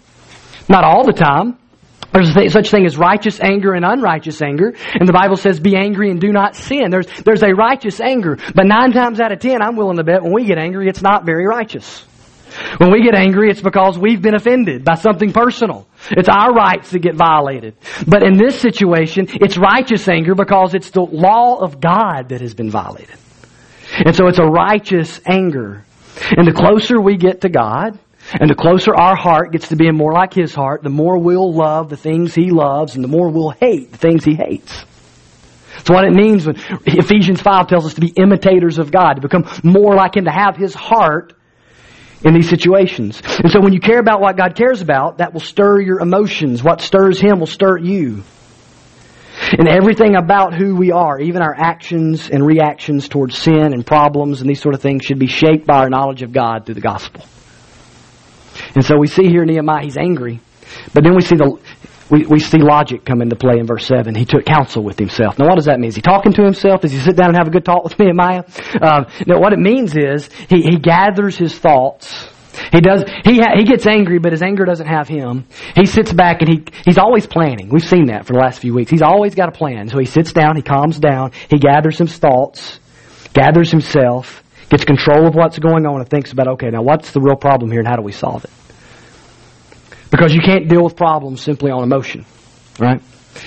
Not 0.67 0.85
all 0.85 1.05
the 1.05 1.13
time. 1.13 1.59
There's 2.13 2.37
a 2.37 2.49
such 2.49 2.71
thing 2.71 2.87
as 2.87 2.97
righteous 2.97 3.41
anger 3.41 3.75
and 3.75 3.85
unrighteous 3.85 4.41
anger. 4.41 4.75
And 4.95 5.07
the 5.09 5.13
Bible 5.13 5.37
says, 5.37 5.61
be 5.61 5.77
angry 5.77 6.11
and 6.11 6.21
do 6.21 6.33
not 6.33 6.57
sin. 6.57 6.91
There's, 6.91 7.07
there's 7.23 7.43
a 7.43 7.55
righteous 7.55 8.01
anger. 8.01 8.39
But 8.55 8.67
nine 8.67 8.93
times 8.93 9.21
out 9.21 9.33
of 9.33 9.41
ten, 9.41 9.63
I'm 9.63 9.77
willing 9.77 9.99
to 9.99 10.05
bet 10.05 10.23
when 10.23 10.33
we 10.33 10.45
get 10.45 10.59
angry, 10.59 10.89
it's 10.89 11.03
not 11.03 11.27
very 11.27 11.47
righteous. 11.47 12.05
When 12.79 12.91
we 12.91 13.03
get 13.03 13.15
angry, 13.15 13.51
it's 13.51 13.61
because 13.61 13.99
we've 13.99 14.23
been 14.23 14.35
offended 14.35 14.85
by 14.85 14.95
something 14.95 15.33
personal. 15.33 15.87
It's 16.11 16.29
our 16.29 16.53
rights 16.53 16.91
that 16.91 17.01
get 17.01 17.15
violated. 17.15 17.77
But 18.07 18.23
in 18.23 18.39
this 18.39 18.59
situation, 18.59 19.29
it's 19.31 19.59
righteous 19.59 20.09
anger 20.09 20.35
because 20.35 20.75
it's 20.75 20.91
the 20.91 21.03
law 21.03 21.57
of 21.57 21.79
God 21.81 22.31
that 22.31 22.41
has 22.41 22.55
been 22.55 22.71
violated. 22.71 23.17
And 24.05 24.17
so 24.17 24.29
it's 24.29 24.39
a 24.39 24.47
righteous 24.47 25.21
anger. 25.27 25.85
And 26.37 26.49
the 26.49 26.53
closer 26.53 27.01
we 27.01 27.17
get 27.17 27.43
to 27.43 27.49
God, 27.49 27.99
and 28.33 28.51
the 28.51 28.55
closer 28.55 28.95
our 28.95 29.17
heart 29.17 29.53
gets 29.53 29.69
to 29.69 29.77
being 29.77 29.97
more 29.97 30.13
like 30.13 30.35
His 30.35 30.55
heart, 30.55 30.83
the 30.83 30.91
more 30.91 31.19
we'll 31.19 31.53
love 31.53 31.89
the 31.89 31.97
things 31.97 32.35
He 32.35 32.51
loves 32.51 32.95
and 32.95 33.03
the 33.03 33.09
more 33.09 33.31
we'll 33.31 33.51
hate 33.51 33.93
the 33.93 33.99
things 33.99 34.25
He 34.25 34.35
hates. 34.35 34.85
That's 35.77 35.91
what 35.91 36.05
it 36.05 36.13
means 36.13 36.47
when 36.47 36.57
Ephesians 36.87 37.41
5 37.41 37.69
tells 37.69 37.87
us 37.87 37.95
to 37.95 38.01
be 38.01 38.09
imitators 38.09 38.79
of 38.79 38.91
God, 38.91 39.15
to 39.15 39.21
become 39.21 39.47
more 39.63 39.95
like 39.95 40.17
Him, 40.17 40.25
to 40.25 40.31
have 40.31 40.57
His 40.57 40.75
heart 40.75 41.35
in 42.25 42.35
these 42.35 42.49
situations. 42.49 43.23
And 43.25 43.51
so 43.51 43.61
when 43.61 43.73
you 43.73 43.81
care 43.81 44.01
about 44.01 44.21
what 44.21 44.37
God 44.37 44.57
cares 44.57 44.83
about, 44.83 45.19
that 45.19 45.33
will 45.33 45.41
stir 45.41 45.81
your 45.81 46.01
emotions. 46.01 46.63
What 46.63 46.81
stirs 46.81 47.21
Him 47.21 47.39
will 47.39 47.47
stir 47.47 47.79
you. 47.79 48.25
And 49.57 49.69
everything 49.69 50.17
about 50.17 50.53
who 50.53 50.75
we 50.75 50.91
are, 50.91 51.19
even 51.21 51.43
our 51.43 51.55
actions 51.57 52.29
and 52.29 52.45
reactions 52.45 53.09
towards 53.09 53.39
sin 53.39 53.73
and 53.73 53.87
problems 53.87 54.41
and 54.41 54.51
these 54.51 54.61
sort 54.61 54.75
of 54.75 54.83
things, 54.83 55.05
should 55.05 55.21
be 55.21 55.29
shaped 55.29 55.67
by 55.67 55.79
our 55.79 55.89
knowledge 55.89 56.23
of 56.23 56.33
God 56.33 56.67
through 56.67 56.75
the 56.75 56.81
gospel. 56.81 57.25
And 58.79 58.87
so 58.87 58.97
we 58.97 59.09
see 59.09 59.25
here 59.25 59.45
Nehemiah, 59.45 59.83
he's 59.83 59.97
angry. 59.97 60.39
But 60.95 61.03
then 61.03 61.17
we 61.17 61.23
see 61.23 61.35
the 61.35 61.59
we, 62.11 62.27
we 62.27 62.39
see 62.39 62.59
logic 62.59 63.05
come 63.05 63.21
into 63.21 63.35
play 63.35 63.59
in 63.59 63.67
verse 63.67 63.85
7. 63.87 64.15
He 64.15 64.25
took 64.25 64.45
counsel 64.45 64.85
with 64.85 65.01
himself. 65.01 65.37
Now, 65.37 65.49
what 65.49 65.57
does 65.57 65.65
that 65.65 65.81
mean? 65.81 65.89
Is 65.89 65.97
he 65.97 66.01
talking 66.01 66.33
to 66.35 66.45
himself? 66.45 66.83
Does 66.83 66.93
he 66.93 67.01
sit 67.01 67.17
down 67.17 67.31
and 67.31 67.37
have 67.37 67.49
a 67.49 67.51
good 67.51 67.65
talk 67.65 67.83
with 67.83 67.99
Nehemiah? 67.99 68.45
Um, 68.81 69.07
now, 69.27 69.41
what 69.41 69.53
it 69.53 69.59
means 69.59 69.97
is 69.97 70.31
he, 70.49 70.63
he 70.63 70.79
gathers 70.79 71.37
his 71.37 71.59
thoughts. 71.59 72.29
He 72.71 72.81
does. 72.81 73.03
He 73.25 73.39
ha, 73.39 73.57
he 73.57 73.65
gets 73.65 73.85
angry, 73.85 74.21
but 74.21 74.31
his 74.31 74.43
anger 74.43 74.65
doesn't 74.65 74.87
have 74.87 75.09
him. 75.09 75.49
He 75.75 75.85
sits 75.85 76.13
back 76.13 76.41
and 76.41 76.49
he 76.49 76.65
he's 76.85 76.99
always 76.99 77.27
planning. 77.27 77.69
We've 77.69 77.83
seen 77.83 78.07
that 78.07 78.27
for 78.27 78.35
the 78.35 78.39
last 78.39 78.61
few 78.61 78.75
weeks. 78.75 78.93
He's 78.93 79.03
always 79.03 79.35
got 79.35 79.49
a 79.49 79.53
plan. 79.53 79.89
So 79.89 79.99
he 79.99 80.07
sits 80.07 80.33
down, 80.33 80.55
he 80.55 80.63
calms 80.63 81.01
down, 81.01 81.33
he 81.51 81.59
gathers 81.59 81.99
his 81.99 82.17
thoughts, 82.17 82.79
gathers 83.35 83.73
himself, 83.73 84.45
gets 84.71 84.85
control 84.85 85.27
of 85.27 85.35
what's 85.35 85.59
going 85.59 85.85
on, 85.85 86.01
and 86.01 86.09
thinks 86.09 86.33
about 86.33 86.47
okay, 86.55 86.71
now 86.71 86.83
what's 86.83 87.11
the 87.11 87.21
real 87.21 87.37
problem 87.37 87.73
here, 87.73 87.81
and 87.81 87.89
how 87.89 87.97
do 87.97 88.03
we 88.03 88.13
solve 88.13 88.45
it? 88.45 88.51
Because 90.11 90.35
you 90.35 90.41
can't 90.41 90.69
deal 90.69 90.83
with 90.83 90.97
problems 90.97 91.43
simply 91.43 91.71
on 91.71 91.83
emotion, 91.83 92.25
right? 92.79 93.03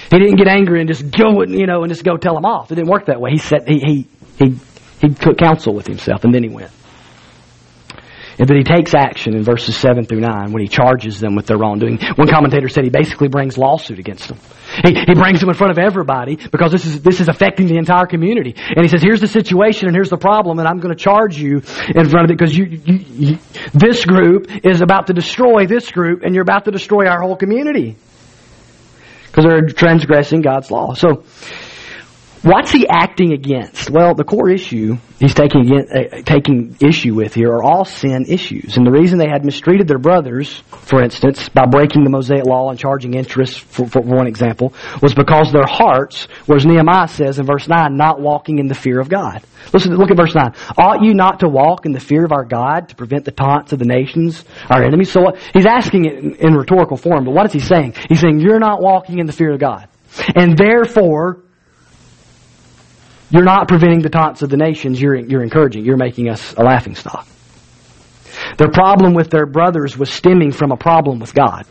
He 0.10 0.20
didn't 0.20 0.36
get 0.36 0.48
angry 0.48 0.80
and 0.80 0.88
just 0.88 1.10
go, 1.12 1.44
you 1.44 1.66
know, 1.66 1.84
and 1.84 1.92
just 1.92 2.04
go 2.04 2.18
tell 2.18 2.38
him 2.38 2.46
off. 2.46 2.72
It 2.72 2.76
didn't 2.76 2.90
work 2.90 3.06
that 3.08 3.20
way. 3.20 3.32
He 3.32 3.40
said 3.40 3.68
he 3.68 3.80
he 3.80 4.08
he 4.38 4.60
he 5.02 5.14
took 5.14 5.38
counsel 5.38 5.74
with 5.74 5.88
himself, 5.88 6.24
and 6.24 6.34
then 6.34 6.44
he 6.44 6.50
went. 6.50 6.72
And 8.42 8.50
then 8.50 8.58
he 8.58 8.64
takes 8.64 8.96
action 8.96 9.36
in 9.36 9.44
verses 9.44 9.78
7 9.78 10.06
through 10.06 10.22
9 10.22 10.52
when 10.52 10.64
he 10.64 10.68
charges 10.68 11.20
them 11.20 11.36
with 11.36 11.46
their 11.46 11.60
wrongdoing. 11.60 12.00
One 12.16 12.28
commentator 12.28 12.70
said 12.70 12.84
he 12.84 12.90
basically 12.90 13.28
brings 13.28 13.56
lawsuit 13.56 14.00
against 14.00 14.30
them. 14.30 14.40
He, 14.84 14.96
he 14.96 15.14
brings 15.14 15.42
them 15.42 15.50
in 15.50 15.54
front 15.54 15.70
of 15.70 15.78
everybody 15.78 16.38
because 16.52 16.72
this 16.72 16.84
is, 16.84 17.04
this 17.04 17.20
is 17.20 17.28
affecting 17.28 17.68
the 17.68 17.78
entire 17.78 18.08
community. 18.08 18.56
And 18.58 18.84
he 18.84 18.88
says, 18.88 19.04
here's 19.04 19.22
the 19.22 19.28
situation 19.28 19.86
and 19.86 19.96
here's 19.96 20.10
the 20.10 20.18
problem 20.18 20.58
and 20.58 20.68
I'm 20.68 20.80
going 20.80 20.92
to 20.92 21.00
charge 21.00 21.38
you 21.38 21.58
in 21.58 22.10
front 22.10 22.26
of 22.26 22.32
it 22.32 22.38
because 22.40 22.58
you, 22.58 22.66
you, 22.66 22.96
you, 22.96 23.38
this 23.76 24.06
group 24.06 24.48
is 24.66 24.82
about 24.82 25.06
to 25.08 25.14
destroy 25.14 25.68
this 25.68 25.92
group 25.92 26.24
and 26.24 26.34
you're 26.34 26.42
about 26.42 26.66
to 26.66 26.72
destroy 26.72 27.06
our 27.06 27.22
whole 27.22 27.36
community. 27.36 27.96
Because 29.28 29.46
they're 29.46 29.68
transgressing 29.68 30.42
God's 30.42 30.72
law. 30.72 30.96
So, 30.96 31.26
What's 32.44 32.72
he 32.72 32.88
acting 32.88 33.34
against? 33.34 33.92
Well, 33.92 34.16
the 34.16 34.24
core 34.24 34.50
issue 34.50 34.98
he's 35.20 35.36
taking 35.36 35.72
uh, 35.72 36.24
taking 36.26 36.76
issue 36.80 37.14
with 37.14 37.36
here 37.36 37.52
are 37.52 37.62
all 37.62 37.86
sin 37.86 38.26
issues, 38.28 38.78
and 38.78 38.86
the 38.86 38.92
reason 38.92 39.20
they 39.20 39.30
had 39.30 39.46
mistreated 39.46 39.88
their 39.88 40.00
brothers, 40.00 40.64
for 40.72 41.04
instance, 41.04 41.50
by 41.50 41.68
breaking 41.68 42.04
the 42.04 42.10
Mosaic 42.10 42.46
law 42.46 42.72
and 42.72 42.80
charging 42.80 43.14
interest, 43.14 43.60
for, 43.60 43.86
for 43.86 44.02
one 44.02 44.26
example, 44.26 44.74
was 45.04 45.14
because 45.14 45.52
their 45.52 45.68
hearts, 45.68 46.28
whereas 46.48 46.66
Nehemiah 46.66 47.08
says 47.10 47.38
in 47.38 47.46
verse 47.46 47.68
nine, 47.68 47.96
not 47.96 48.20
walking 48.20 48.58
in 48.58 48.68
the 48.68 48.74
fear 48.74 49.00
of 49.00 49.08
God. 49.08 49.44
Listen, 49.72 49.96
look 49.96 50.10
at 50.10 50.18
verse 50.18 50.34
nine. 50.34 50.56
Ought 50.80 51.04
you 51.04 51.14
not 51.14 51.42
to 51.42 51.48
walk 51.48 51.86
in 51.86 51.92
the 51.92 52.00
fear 52.00 52.26
of 52.26 52.32
our 52.32 52.46
God 52.46 52.90
to 52.90 52.96
prevent 52.96 53.24
the 53.24 53.32
taunts 53.32 53.72
of 53.72 53.78
the 53.78 53.86
nations, 53.86 54.44
our 54.68 54.84
enemies? 54.84 55.12
So 55.12 55.22
what, 55.22 55.38
he's 55.54 55.68
asking 55.68 56.06
it 56.06 56.14
in, 56.16 56.36
in 56.38 56.54
rhetorical 56.56 56.98
form, 56.98 57.24
but 57.24 57.36
what 57.36 57.46
is 57.46 57.54
he 57.54 57.60
saying? 57.60 57.94
He's 58.10 58.20
saying 58.20 58.40
you're 58.40 58.60
not 58.60 58.82
walking 58.82 59.20
in 59.20 59.28
the 59.28 59.34
fear 59.34 59.52
of 59.52 59.60
God, 59.60 59.88
and 60.36 60.58
therefore 60.58 61.44
you're 63.32 63.44
not 63.44 63.68
preventing 63.68 64.02
the 64.02 64.10
taunts 64.10 64.42
of 64.42 64.50
the 64.50 64.58
nations, 64.58 65.02
you're, 65.02 65.16
you're 65.16 65.44
encouraging, 65.44 65.86
you're 65.86 65.98
making 65.98 66.30
us 66.30 66.54
a 66.54 66.64
laughing 66.64 66.96
stock. 66.96 67.28
Their 68.58 68.70
problem 68.70 69.14
with 69.14 69.30
their 69.30 69.46
brothers 69.46 69.98
was 69.98 70.12
stemming 70.12 70.52
from 70.52 70.72
a 70.72 70.78
problem 70.78 71.20
with 71.20 71.34
God. 71.34 71.66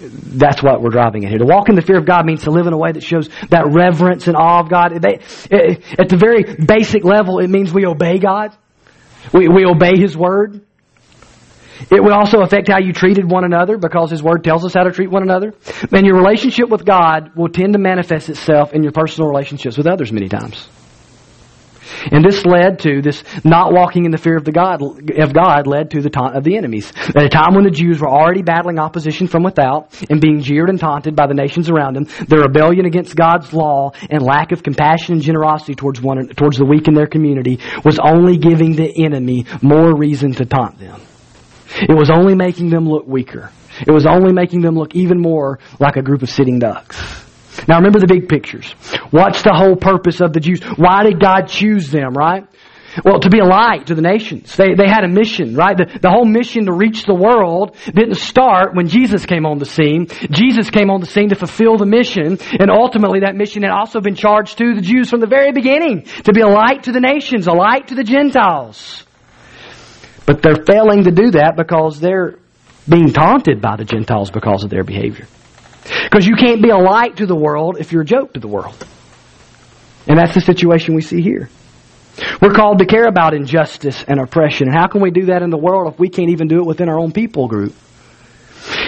That's 0.00 0.62
what 0.62 0.80
we're 0.80 0.90
driving 0.90 1.24
at 1.24 1.30
here. 1.30 1.38
To 1.38 1.46
walk 1.46 1.68
in 1.68 1.74
the 1.74 1.82
fear 1.82 1.98
of 1.98 2.06
God 2.06 2.24
means 2.24 2.44
to 2.44 2.50
live 2.50 2.66
in 2.66 2.72
a 2.72 2.78
way 2.78 2.92
that 2.92 3.02
shows 3.02 3.28
that 3.50 3.66
reverence 3.72 4.28
and 4.28 4.36
awe 4.36 4.60
of 4.60 4.68
God. 4.68 4.92
They, 5.02 5.20
at 5.98 6.08
the 6.08 6.16
very 6.16 6.44
basic 6.44 7.04
level, 7.04 7.40
it 7.40 7.48
means 7.48 7.72
we 7.72 7.84
obey 7.84 8.18
God. 8.18 8.56
We, 9.32 9.48
we 9.48 9.64
obey 9.64 9.98
His 9.98 10.16
Word. 10.16 10.64
It 11.90 12.02
will 12.02 12.12
also 12.12 12.40
affect 12.40 12.68
how 12.68 12.78
you 12.78 12.92
treated 12.92 13.30
one 13.30 13.44
another 13.44 13.78
because 13.78 14.10
His 14.10 14.22
Word 14.22 14.44
tells 14.44 14.64
us 14.64 14.74
how 14.74 14.84
to 14.84 14.92
treat 14.92 15.10
one 15.10 15.22
another. 15.22 15.54
And 15.92 16.06
your 16.06 16.16
relationship 16.16 16.68
with 16.68 16.84
God 16.84 17.36
will 17.36 17.48
tend 17.48 17.72
to 17.74 17.78
manifest 17.78 18.28
itself 18.28 18.72
in 18.72 18.82
your 18.82 18.92
personal 18.92 19.28
relationships 19.28 19.76
with 19.76 19.86
others 19.86 20.12
many 20.12 20.28
times. 20.28 20.68
And 22.10 22.24
this 22.24 22.44
led 22.44 22.80
to, 22.80 23.02
this 23.02 23.22
not 23.44 23.72
walking 23.72 24.04
in 24.04 24.10
the 24.10 24.18
fear 24.18 24.36
of, 24.36 24.44
the 24.44 24.52
God, 24.52 24.82
of 24.82 25.32
God 25.32 25.66
led 25.66 25.90
to 25.92 26.00
the 26.00 26.10
taunt 26.10 26.36
of 26.36 26.44
the 26.44 26.56
enemies. 26.56 26.92
At 27.08 27.24
a 27.24 27.28
time 27.28 27.54
when 27.54 27.64
the 27.64 27.70
Jews 27.70 28.00
were 28.00 28.08
already 28.08 28.42
battling 28.42 28.78
opposition 28.78 29.26
from 29.26 29.42
without 29.42 29.88
and 30.10 30.20
being 30.20 30.42
jeered 30.42 30.68
and 30.68 30.78
taunted 30.78 31.16
by 31.16 31.26
the 31.26 31.34
nations 31.34 31.68
around 31.68 31.96
them, 31.96 32.06
their 32.26 32.40
rebellion 32.40 32.86
against 32.86 33.16
God's 33.16 33.52
law 33.52 33.92
and 34.10 34.22
lack 34.22 34.52
of 34.52 34.62
compassion 34.62 35.14
and 35.14 35.22
generosity 35.22 35.74
towards 35.74 36.00
one, 36.00 36.28
towards 36.28 36.58
the 36.58 36.64
weak 36.64 36.88
in 36.88 36.94
their 36.94 37.06
community 37.06 37.58
was 37.84 37.98
only 37.98 38.36
giving 38.36 38.76
the 38.76 39.04
enemy 39.04 39.46
more 39.62 39.96
reason 39.96 40.32
to 40.32 40.44
taunt 40.44 40.78
them. 40.78 41.00
It 41.70 41.96
was 41.96 42.10
only 42.10 42.34
making 42.34 42.70
them 42.70 42.88
look 42.88 43.06
weaker. 43.06 43.50
It 43.86 43.92
was 43.92 44.06
only 44.06 44.32
making 44.32 44.62
them 44.62 44.74
look 44.74 44.94
even 44.94 45.20
more 45.20 45.58
like 45.78 45.96
a 45.96 46.02
group 46.02 46.22
of 46.22 46.30
sitting 46.30 46.58
ducks. 46.58 46.96
Now 47.66 47.76
remember 47.76 47.98
the 47.98 48.06
big 48.06 48.28
pictures. 48.28 48.70
What's 49.10 49.42
the 49.42 49.52
whole 49.52 49.76
purpose 49.76 50.20
of 50.20 50.32
the 50.32 50.40
Jews? 50.40 50.62
Why 50.76 51.02
did 51.04 51.20
God 51.20 51.48
choose 51.48 51.90
them, 51.90 52.14
right? 52.14 52.46
Well, 53.04 53.20
to 53.20 53.30
be 53.30 53.38
a 53.38 53.44
light 53.44 53.86
to 53.88 53.94
the 53.94 54.02
nations. 54.02 54.56
They, 54.56 54.74
they 54.74 54.88
had 54.88 55.04
a 55.04 55.08
mission, 55.08 55.54
right? 55.54 55.76
The, 55.76 55.98
the 56.00 56.10
whole 56.10 56.24
mission 56.24 56.66
to 56.66 56.72
reach 56.72 57.04
the 57.04 57.14
world 57.14 57.76
didn't 57.84 58.16
start 58.16 58.74
when 58.74 58.88
Jesus 58.88 59.26
came 59.26 59.46
on 59.46 59.58
the 59.58 59.66
scene. 59.66 60.06
Jesus 60.30 60.70
came 60.70 60.90
on 60.90 61.00
the 61.00 61.06
scene 61.06 61.28
to 61.28 61.36
fulfill 61.36 61.76
the 61.76 61.86
mission, 61.86 62.38
and 62.58 62.70
ultimately 62.70 63.20
that 63.20 63.36
mission 63.36 63.62
had 63.62 63.72
also 63.72 64.00
been 64.00 64.14
charged 64.14 64.58
to 64.58 64.74
the 64.74 64.80
Jews 64.80 65.10
from 65.10 65.20
the 65.20 65.26
very 65.26 65.52
beginning, 65.52 66.02
to 66.24 66.32
be 66.32 66.40
a 66.40 66.48
light 66.48 66.84
to 66.84 66.92
the 66.92 67.00
nations, 67.00 67.46
a 67.46 67.52
light 67.52 67.88
to 67.88 67.94
the 67.94 68.04
Gentiles. 68.04 69.04
But 70.28 70.42
they're 70.42 70.62
failing 70.66 71.04
to 71.04 71.10
do 71.10 71.30
that 71.30 71.56
because 71.56 72.00
they're 72.00 72.34
being 72.86 73.14
taunted 73.14 73.62
by 73.62 73.76
the 73.76 73.84
Gentiles 73.86 74.30
because 74.30 74.62
of 74.62 74.68
their 74.68 74.84
behavior. 74.84 75.26
Because 76.04 76.26
you 76.26 76.36
can't 76.36 76.62
be 76.62 76.68
a 76.68 76.76
light 76.76 77.16
to 77.16 77.24
the 77.24 77.34
world 77.34 77.78
if 77.80 77.92
you're 77.92 78.02
a 78.02 78.04
joke 78.04 78.34
to 78.34 78.40
the 78.40 78.46
world. 78.46 78.76
And 80.06 80.18
that's 80.18 80.34
the 80.34 80.42
situation 80.42 80.94
we 80.94 81.00
see 81.00 81.22
here. 81.22 81.48
We're 82.42 82.52
called 82.52 82.80
to 82.80 82.84
care 82.84 83.06
about 83.06 83.32
injustice 83.32 84.04
and 84.06 84.20
oppression. 84.20 84.68
And 84.68 84.76
how 84.76 84.86
can 84.86 85.00
we 85.00 85.10
do 85.10 85.26
that 85.26 85.40
in 85.40 85.48
the 85.48 85.56
world 85.56 85.94
if 85.94 85.98
we 85.98 86.10
can't 86.10 86.28
even 86.28 86.46
do 86.46 86.58
it 86.58 86.66
within 86.66 86.90
our 86.90 86.98
own 86.98 87.12
people 87.12 87.48
group? 87.48 87.74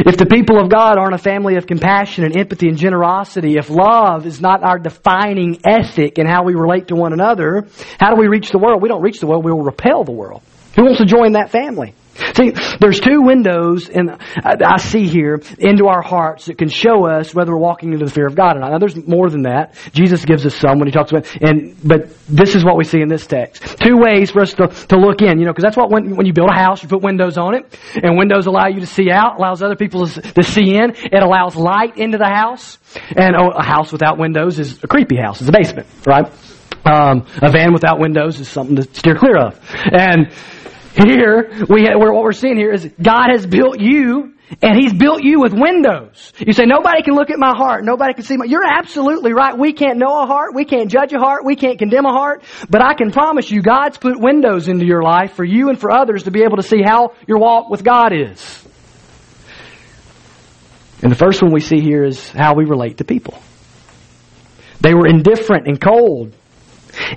If 0.05 0.19
the 0.19 0.27
people 0.27 0.61
of 0.61 0.69
God 0.69 0.99
aren't 0.99 1.15
a 1.15 1.19
family 1.19 1.57
of 1.57 1.67
compassion 1.67 2.25
and 2.25 2.37
empathy 2.37 2.69
and 2.69 2.77
generosity, 2.77 3.57
if 3.57 3.71
love 3.71 4.27
is 4.27 4.43
not 4.43 4.63
our 4.63 4.79
defining 4.79 5.61
ethic 5.65 6.19
in 6.19 6.27
how 6.27 6.45
we 6.45 6.53
relate 6.53 6.89
to 6.89 6.97
one 6.97 7.15
another, 7.15 7.67
how 7.99 8.11
do 8.11 8.21
we 8.21 8.29
reach 8.29 8.51
the 8.51 8.59
world? 8.59 8.83
We 8.83 8.91
don't 8.91 9.01
reach 9.01 9.21
the 9.21 9.27
world, 9.27 9.43
we 9.43 9.53
will 9.53 9.63
repel 9.63 10.05
the 10.05 10.13
world. 10.13 10.43
Who 10.81 10.87
wants 10.87 11.01
to 11.01 11.05
join 11.05 11.33
that 11.33 11.51
family? 11.51 11.93
See, 12.35 12.53
there's 12.81 13.01
two 13.01 13.21
windows 13.21 13.91
in, 13.91 14.09
I 14.11 14.79
see 14.79 15.07
here 15.07 15.43
into 15.59 15.89
our 15.89 16.01
hearts 16.01 16.47
that 16.47 16.57
can 16.57 16.71
show 16.71 17.07
us 17.07 17.35
whether 17.35 17.53
we're 17.53 17.61
walking 17.61 17.93
into 17.93 18.07
the 18.07 18.11
fear 18.11 18.27
of 18.27 18.35
God 18.35 18.57
or 18.57 18.61
not. 18.61 18.71
Now, 18.71 18.79
there's 18.79 18.97
more 19.07 19.29
than 19.29 19.43
that. 19.43 19.75
Jesus 19.93 20.25
gives 20.25 20.47
us 20.47 20.55
some 20.55 20.79
when 20.79 20.89
he 20.89 20.93
talks 20.93 21.11
about, 21.11 21.27
and 21.43 21.77
but 21.85 22.09
this 22.27 22.55
is 22.55 22.65
what 22.65 22.79
we 22.79 22.85
see 22.85 23.03
in 23.03 23.09
this 23.09 23.27
text. 23.27 23.63
Two 23.79 23.99
ways 23.99 24.31
for 24.31 24.41
us 24.41 24.55
to, 24.55 24.69
to 24.69 24.97
look 24.97 25.21
in, 25.21 25.39
you 25.39 25.45
know, 25.45 25.53
because 25.53 25.65
that's 25.65 25.77
what 25.77 25.91
when, 25.91 26.17
when 26.17 26.25
you 26.25 26.33
build 26.33 26.49
a 26.49 26.55
house, 26.55 26.83
you 26.83 26.89
put 26.89 27.03
windows 27.03 27.37
on 27.37 27.55
it, 27.55 27.79
and 28.03 28.17
windows 28.17 28.47
allow 28.47 28.69
you 28.69 28.81
to 28.81 28.87
see 28.87 29.11
out, 29.11 29.37
allows 29.37 29.63
other 29.63 29.77
people 29.77 30.07
to, 30.07 30.43
see 30.43 30.77
in. 30.77 30.93
It 30.97 31.23
allows 31.23 31.57
light 31.57 31.99
into 31.99 32.17
the 32.17 32.29
house, 32.29 32.79
and 33.15 33.37
oh, 33.37 33.51
a 33.51 33.63
house 33.63 33.93
without 33.93 34.17
windows 34.17 34.59
is 34.59 34.83
a 34.83 34.87
creepy 34.87 35.17
house. 35.17 35.41
It's 35.41 35.51
a 35.51 35.53
basement, 35.53 35.89
right? 36.07 36.33
Um, 36.85 37.27
a 37.43 37.51
van 37.51 37.75
without 37.75 37.99
windows 37.99 38.41
is 38.41 38.49
something 38.49 38.77
to 38.77 38.83
steer 38.83 39.15
clear 39.15 39.37
of, 39.37 39.61
and 39.93 40.33
here, 40.95 41.51
we, 41.69 41.85
what 41.85 42.23
we're 42.23 42.33
seeing 42.33 42.57
here 42.57 42.73
is 42.73 42.89
God 43.01 43.29
has 43.31 43.47
built 43.47 43.81
you 43.81 44.35
and 44.63 44.77
He's 44.77 44.93
built 44.93 45.23
you 45.23 45.41
with 45.41 45.53
windows. 45.53 46.33
You 46.39 46.53
say, 46.53 46.65
nobody 46.67 47.03
can 47.03 47.15
look 47.15 47.31
at 47.31 47.39
my 47.39 47.55
heart. 47.57 47.85
Nobody 47.85 48.15
can 48.15 48.25
see 48.25 48.37
my, 48.37 48.47
you're 48.47 48.67
absolutely 48.67 49.33
right. 49.33 49.57
We 49.57 49.73
can't 49.73 49.99
know 49.99 50.23
a 50.23 50.27
heart. 50.27 50.55
We 50.55 50.65
can't 50.65 50.91
judge 50.91 51.13
a 51.13 51.19
heart. 51.19 51.45
We 51.45 51.55
can't 51.55 51.79
condemn 51.79 52.05
a 52.05 52.13
heart. 52.13 52.43
But 52.69 52.83
I 52.85 52.95
can 52.95 53.13
promise 53.13 53.51
you, 53.51 53.63
God's 53.63 53.99
put 53.99 54.21
windows 54.21 54.69
into 54.69 54.85
your 54.85 55.03
life 55.03 55.35
for 55.35 55.45
you 55.45 55.69
and 55.69 55.79
for 55.79 55.93
others 55.93 56.25
to 56.25 56.31
be 56.31 56.43
able 56.43 56.57
to 56.57 56.63
see 56.63 56.83
how 56.85 57.15
your 57.27 57.39
walk 57.39 57.71
with 57.71 57.85
God 57.85 58.13
is. 58.13 58.67
And 61.03 61.11
the 61.11 61.17
first 61.17 61.41
one 61.43 61.53
we 61.53 61.61
see 61.61 61.81
here 61.81 62.05
is 62.05 62.29
how 62.29 62.55
we 62.55 62.65
relate 62.65 62.99
to 62.99 63.05
people. 63.05 63.41
They 64.81 64.95
were 64.95 65.07
indifferent 65.07 65.67
and 65.67 65.81
cold. 65.81 66.35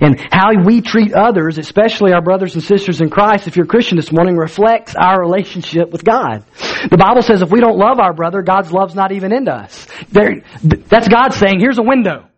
And 0.00 0.20
how 0.30 0.52
we 0.64 0.80
treat 0.80 1.12
others, 1.12 1.58
especially 1.58 2.12
our 2.12 2.22
brothers 2.22 2.54
and 2.54 2.62
sisters 2.62 3.00
in 3.00 3.10
Christ, 3.10 3.46
if 3.46 3.56
you're 3.56 3.66
a 3.66 3.68
Christian 3.68 3.96
this 3.96 4.12
morning, 4.12 4.36
reflects 4.36 4.94
our 4.94 5.20
relationship 5.20 5.90
with 5.90 6.04
God. 6.04 6.44
The 6.90 6.98
Bible 6.98 7.22
says 7.22 7.42
if 7.42 7.50
we 7.50 7.60
don't 7.60 7.78
love 7.78 7.98
our 7.98 8.12
brother, 8.12 8.42
God's 8.42 8.72
love's 8.72 8.94
not 8.94 9.12
even 9.12 9.32
into 9.32 9.52
us. 9.52 9.86
There, 10.10 10.42
that's 10.62 11.08
God 11.08 11.32
saying, 11.34 11.60
here's 11.60 11.78
a 11.78 11.82
window. 11.82 12.28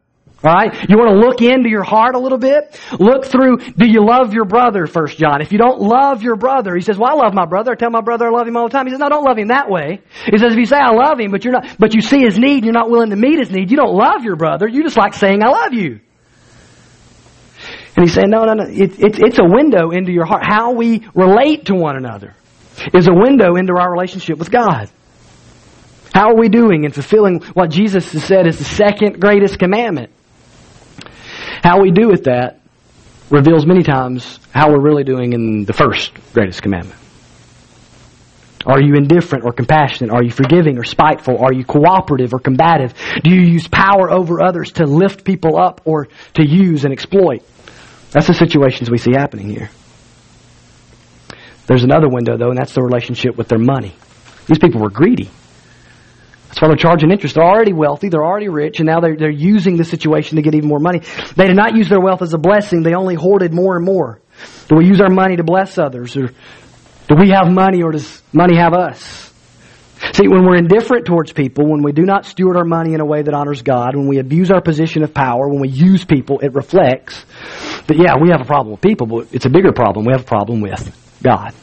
Alright? 0.45 0.89
You 0.89 0.99
want 0.99 1.11
to 1.11 1.27
look 1.27 1.41
into 1.41 1.71
your 1.71 1.83
heart 1.83 2.15
a 2.15 2.19
little 2.19 2.39
bit? 2.39 2.79
Look 3.01 3.25
through, 3.25 3.57
do 3.57 3.87
you 3.87 4.05
love 4.05 4.35
your 4.35 4.45
brother, 4.45 4.87
First 4.87 5.19
John? 5.19 5.41
If 5.41 5.51
you 5.51 5.59
don't 5.59 5.81
love 5.81 6.23
your 6.23 6.37
brother, 6.37 6.75
he 6.75 6.83
says, 6.83 6.99
well, 6.99 7.11
I 7.11 7.15
love 7.15 7.33
my 7.33 7.47
brother. 7.47 7.73
I 7.73 7.75
tell 7.75 7.91
my 7.91 8.03
brother 8.03 8.27
I 8.27 8.31
love 8.31 8.47
him 8.47 8.57
all 8.57 8.69
the 8.69 8.73
time. 8.73 8.87
He 8.87 8.93
says, 8.93 9.01
no, 9.01 9.07
I 9.07 9.09
don't 9.09 9.25
love 9.25 9.39
him 9.39 9.49
that 9.49 9.71
way. 9.71 10.03
He 10.31 10.37
says, 10.37 10.53
if 10.53 10.59
you 10.59 10.67
say 10.67 10.77
I 10.77 10.93
love 10.93 11.19
him, 11.19 11.31
but 11.31 11.45
you're 11.45 11.55
not, 11.55 11.77
but 11.79 11.95
you 11.95 12.03
see 12.03 12.21
his 12.21 12.39
need 12.39 12.57
and 12.57 12.65
you're 12.65 12.75
not 12.75 12.91
willing 12.91 13.11
to 13.11 13.17
meet 13.17 13.39
his 13.39 13.51
need, 13.51 13.71
you 13.71 13.77
don't 13.77 13.95
love 13.95 14.25
your 14.25 14.37
brother. 14.37 14.69
You 14.69 14.83
just 14.83 14.97
like 14.97 15.15
saying 15.15 15.43
I 15.43 15.49
love 15.49 15.73
you. 15.73 16.01
And 17.97 18.05
he's 18.05 18.15
saying, 18.15 18.29
no, 18.29 18.45
no, 18.45 18.53
no. 18.53 18.65
It, 18.65 18.99
it, 19.01 19.19
it's 19.19 19.39
a 19.39 19.45
window 19.45 19.91
into 19.91 20.13
your 20.13 20.27
heart. 20.27 20.43
How 20.45 20.73
we 20.73 21.07
relate 21.15 21.67
to 21.67 21.75
one 21.75 21.97
another 21.97 22.35
is 22.93 23.09
a 23.09 23.15
window 23.15 23.57
into 23.57 23.75
our 23.75 23.91
relationship 23.91 24.39
with 24.39 24.51
God. 24.51 24.91
How 26.13 26.31
are 26.31 26.37
we 26.37 26.49
doing 26.49 26.85
in 26.85 26.93
fulfilling 26.93 27.41
what 27.55 27.71
Jesus 27.71 28.13
has 28.13 28.25
said 28.25 28.47
is 28.47 28.59
the 28.59 28.65
second 28.65 29.21
greatest 29.21 29.59
commandment? 29.59 30.11
How 31.63 31.81
we 31.81 31.91
do 31.91 32.09
with 32.09 32.25
that 32.25 32.61
reveals 33.31 33.67
many 33.67 33.83
times 33.83 34.41
how 34.53 34.71
we're 34.71 34.81
really 34.81 35.05
doing 35.05 35.33
in 35.33 35.65
the 35.65 35.73
first 35.73 36.13
greatest 36.33 36.63
commandment. 36.63 37.01
Are 38.67 38.81
you 38.81 38.95
indifferent 38.95 39.45
or 39.45 39.53
compassionate? 39.53 40.11
Are 40.11 40.23
you 40.23 40.31
forgiving 40.31 40.77
or 40.79 40.85
spiteful? 40.85 41.39
Are 41.39 41.53
you 41.53 41.65
cooperative 41.65 42.35
or 42.35 42.41
combative? 42.41 42.95
Do 43.23 43.31
you 43.31 43.41
use 43.41 43.69
power 43.69 44.11
over 44.11 44.43
others 44.43 44.73
to 44.73 44.87
lift 44.87 45.25
people 45.25 45.59
up 45.59 45.83
or 45.85 46.09
to 46.35 46.47
use 46.47 46.85
and 46.85 46.93
exploit? 46.93 47.43
That's 48.17 48.29
the 48.29 48.33
situations 48.33 48.91
we 48.91 48.97
see 48.97 49.13
happening 49.13 49.51
here. 49.51 49.69
There's 51.67 51.85
another 51.85 52.09
window, 52.09 52.39
though, 52.39 52.49
and 52.49 52.57
that's 52.57 52.73
the 52.73 52.81
relationship 52.81 53.37
with 53.37 53.49
their 53.49 53.59
money. 53.59 53.95
These 54.47 54.59
people 54.59 54.81
were 54.81 54.89
greedy. 54.89 55.29
That's 56.47 56.63
why 56.63 56.69
they're 56.69 56.79
charging 56.79 57.11
interest. 57.11 57.35
They're 57.35 57.45
already 57.45 57.75
wealthy, 57.75 58.09
they're 58.09 58.25
already 58.25 58.49
rich, 58.49 58.81
and 58.81 58.87
now 58.87 59.01
they're, 59.01 59.19
they're 59.19 59.29
using 59.29 59.77
the 59.77 59.85
situation 59.85 60.37
to 60.37 60.43
get 60.43 60.55
even 60.55 60.67
more 60.67 60.79
money. 60.79 61.03
They 61.37 61.47
did 61.47 61.57
not 61.57 61.77
use 61.77 61.91
their 61.91 62.01
wealth 62.01 62.23
as 62.23 62.33
a 62.33 62.39
blessing, 62.39 62.83
they 62.83 62.95
only 62.95 63.17
hoarded 63.17 63.53
more 63.53 63.77
and 63.77 63.85
more. 63.85 64.19
Do 64.69 64.77
we 64.77 64.87
use 64.87 65.03
our 65.03 65.11
money 65.11 65.37
to 65.37 65.45
bless 65.45 65.77
others? 65.77 66.17
Or 66.17 66.29
do 66.29 67.17
we 67.21 67.33
have 67.33 67.53
money, 67.53 67.83
or 67.83 67.93
does 67.93 68.23
money 68.33 68.57
have 68.57 68.73
us? 68.73 69.27
See, 70.15 70.29
when 70.29 70.45
we're 70.45 70.57
indifferent 70.57 71.05
towards 71.05 71.33
people, 71.33 71.69
when 71.69 71.83
we 71.83 71.93
do 71.93 72.03
not 72.03 72.25
steward 72.25 72.57
our 72.57 72.65
money 72.65 72.95
in 72.95 73.01
a 73.01 73.05
way 73.05 73.23
that 73.23 73.35
honors 73.35 73.63
God, 73.63 73.95
when 73.95 74.07
we 74.07 74.19
abuse 74.19 74.51
our 74.51 74.61
position 74.63 75.03
of 75.03 75.13
power, 75.13 75.49
when 75.49 75.61
we 75.61 75.69
use 75.69 76.05
people, 76.05 76.39
it 76.41 76.55
reflects 76.55 77.25
that, 77.87 77.97
yeah, 77.97 78.15
we 78.21 78.31
have 78.31 78.41
a 78.41 78.45
problem 78.45 78.73
with 78.73 78.81
people, 78.81 79.07
but 79.07 79.29
it's 79.33 79.47
a 79.47 79.51
bigger 79.51 79.73
problem. 79.73 80.05
We 80.05 80.13
have 80.13 80.23
a 80.23 80.25
problem 80.25 80.61
with 80.61 81.19
God. 81.23 81.55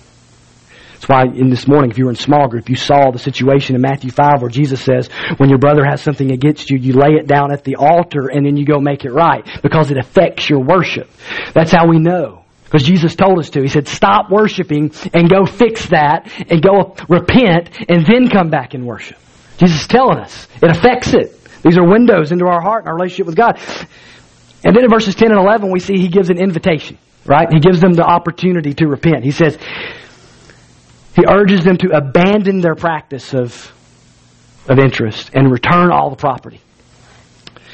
That's 0.93 1.09
why 1.09 1.23
in 1.23 1.49
this 1.49 1.67
morning, 1.67 1.91
if 1.91 1.97
you 1.97 2.05
were 2.05 2.12
in 2.12 2.15
small 2.15 2.47
group, 2.47 2.69
you 2.69 2.77
saw 2.77 3.12
the 3.12 3.19
situation 3.19 3.75
in 3.75 3.81
Matthew 3.81 4.09
5 4.09 4.41
where 4.41 4.49
Jesus 4.49 4.81
says, 4.81 5.09
when 5.36 5.49
your 5.49 5.57
brother 5.57 5.83
has 5.83 6.01
something 6.01 6.31
against 6.31 6.69
you, 6.69 6.77
you 6.77 6.93
lay 6.93 7.15
it 7.19 7.27
down 7.27 7.51
at 7.51 7.65
the 7.65 7.75
altar 7.75 8.29
and 8.29 8.45
then 8.45 8.55
you 8.55 8.65
go 8.65 8.79
make 8.79 9.03
it 9.03 9.12
right 9.12 9.45
because 9.62 9.91
it 9.91 9.97
affects 9.97 10.49
your 10.49 10.62
worship. 10.62 11.09
That's 11.53 11.73
how 11.73 11.89
we 11.89 11.99
know. 11.99 12.45
Because 12.63 12.83
Jesus 12.83 13.15
told 13.15 13.38
us 13.38 13.49
to. 13.51 13.62
He 13.62 13.67
said, 13.67 13.89
stop 13.89 14.31
worshiping 14.31 14.93
and 15.13 15.29
go 15.29 15.45
fix 15.45 15.88
that 15.89 16.31
and 16.49 16.62
go 16.62 16.95
repent 17.09 17.69
and 17.89 18.05
then 18.05 18.29
come 18.29 18.49
back 18.49 18.73
and 18.73 18.86
worship. 18.86 19.17
Jesus 19.57 19.81
is 19.81 19.88
telling 19.88 20.19
us. 20.19 20.47
It 20.62 20.71
affects 20.71 21.13
it. 21.13 21.38
These 21.63 21.77
are 21.77 21.86
windows 21.86 22.31
into 22.31 22.45
our 22.45 22.62
heart 22.62 22.83
and 22.83 22.88
our 22.89 22.95
relationship 22.95 23.27
with 23.27 23.36
God. 23.36 23.59
And 24.63 24.76
then 24.76 24.84
in 24.84 24.89
verses 24.89 25.15
10 25.15 25.32
and 25.32 25.39
11, 25.39 25.71
we 25.71 25.80
see 25.80 25.97
he 25.97 26.08
gives 26.08 26.30
an 26.30 26.38
invitation, 26.38 26.97
right? 27.26 27.47
He 27.52 27.60
gives 27.60 27.82
them 27.82 27.93
the 27.93 28.04
opportunity 28.04 28.73
to 28.76 28.88
repent. 28.88 29.23
He 29.23 29.32
says, 29.32 29.58
he 31.15 31.23
urges 31.30 31.63
them 31.63 31.78
to 31.78 31.89
abandon 31.95 32.62
their 32.62 32.76
practice 32.76 33.34
of, 33.34 33.71
of 34.67 34.80
interest 34.80 35.32
and 35.34 35.52
return 35.52 35.91
all 35.91 36.10
the 36.10 36.15
property. 36.15 36.62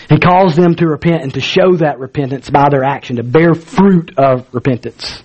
He 0.09 0.17
calls 0.17 0.55
them 0.55 0.75
to 0.75 0.87
repent 0.87 1.21
and 1.21 1.33
to 1.35 1.41
show 1.41 1.75
that 1.77 1.99
repentance 1.99 2.49
by 2.49 2.69
their 2.69 2.83
action, 2.83 3.17
to 3.17 3.23
bear 3.23 3.53
fruit 3.53 4.17
of 4.17 4.51
repentance. 4.51 5.21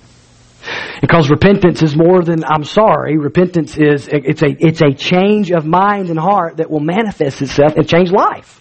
Because 1.01 1.31
repentance 1.31 1.83
is 1.83 1.97
more 1.97 2.23
than 2.23 2.45
I'm 2.45 2.65
sorry. 2.65 3.17
Repentance 3.19 3.77
is 3.77 4.09
it's 4.09 4.43
a 4.43 4.49
it's 4.59 4.81
a 4.81 4.93
change 4.95 5.51
of 5.51 5.67
mind 5.67 6.09
and 6.09 6.19
heart 6.19 6.59
that 6.59 6.71
will 6.71 6.81
manifest 6.81 7.43
itself 7.43 7.75
and 7.77 7.89
change 7.89 8.11
life. 8.11 8.61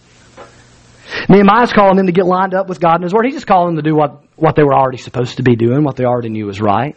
Nehemiah's 1.30 1.74
calling 1.74 1.98
them 1.98 2.08
to 2.08 2.12
get 2.12 2.26
lined 2.26 2.54
up 2.54 2.68
with 2.68 2.80
God 2.80 2.96
and 2.96 3.04
His 3.04 3.14
Word. 3.14 3.26
He's 3.26 3.36
just 3.36 3.48
calling 3.48 3.76
them 3.76 3.84
to 3.84 3.90
do 3.90 3.96
what, 3.96 4.24
what 4.36 4.56
they 4.56 4.64
were 4.64 4.74
already 4.74 4.98
supposed 4.98 5.38
to 5.38 5.44
be 5.44 5.56
doing, 5.56 5.84
what 5.84 5.96
they 5.96 6.06
already 6.06 6.30
knew 6.30 6.46
was 6.46 6.62
right. 6.62 6.96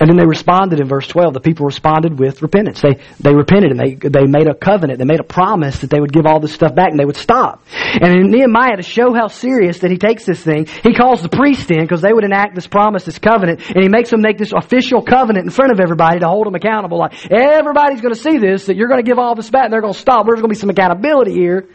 And 0.00 0.10
then 0.10 0.16
they 0.16 0.26
responded 0.26 0.80
in 0.80 0.88
verse 0.88 1.08
12. 1.08 1.34
The 1.34 1.40
people 1.40 1.64
responded 1.64 2.18
with 2.18 2.42
repentance. 2.42 2.80
They, 2.82 3.00
they 3.20 3.34
repented 3.34 3.70
and 3.70 3.80
they, 3.80 3.94
they 3.94 4.26
made 4.26 4.46
a 4.46 4.54
covenant. 4.54 4.98
They 4.98 5.04
made 5.04 5.20
a 5.20 5.24
promise 5.24 5.80
that 5.80 5.90
they 5.90 6.00
would 6.00 6.12
give 6.12 6.26
all 6.26 6.40
this 6.40 6.52
stuff 6.52 6.74
back 6.74 6.90
and 6.90 6.98
they 6.98 7.04
would 7.04 7.16
stop. 7.16 7.62
And 7.72 8.12
in 8.12 8.30
Nehemiah, 8.30 8.76
to 8.76 8.82
show 8.82 9.14
how 9.14 9.28
serious 9.28 9.80
that 9.80 9.90
he 9.90 9.96
takes 9.96 10.24
this 10.24 10.42
thing, 10.42 10.66
he 10.66 10.94
calls 10.94 11.22
the 11.22 11.28
priest 11.28 11.70
in 11.70 11.80
because 11.80 12.02
they 12.02 12.12
would 12.12 12.24
enact 12.24 12.54
this 12.54 12.66
promise, 12.66 13.04
this 13.04 13.18
covenant, 13.18 13.62
and 13.70 13.82
he 13.82 13.88
makes 13.88 14.10
them 14.10 14.20
make 14.20 14.38
this 14.38 14.52
official 14.52 15.02
covenant 15.02 15.46
in 15.46 15.50
front 15.50 15.72
of 15.72 15.80
everybody 15.80 16.20
to 16.20 16.28
hold 16.28 16.46
them 16.46 16.54
accountable. 16.54 16.98
Like, 16.98 17.30
everybody's 17.30 18.00
going 18.00 18.14
to 18.14 18.20
see 18.20 18.38
this, 18.38 18.66
that 18.66 18.76
you're 18.76 18.88
going 18.88 19.02
to 19.02 19.08
give 19.08 19.18
all 19.18 19.34
this 19.34 19.48
back 19.48 19.64
and 19.64 19.72
they're 19.72 19.80
going 19.80 19.94
to 19.94 19.98
stop. 19.98 20.26
There's 20.26 20.40
going 20.40 20.50
to 20.50 20.54
be 20.54 20.60
some 20.60 20.70
accountability 20.70 21.32
here. 21.32 21.68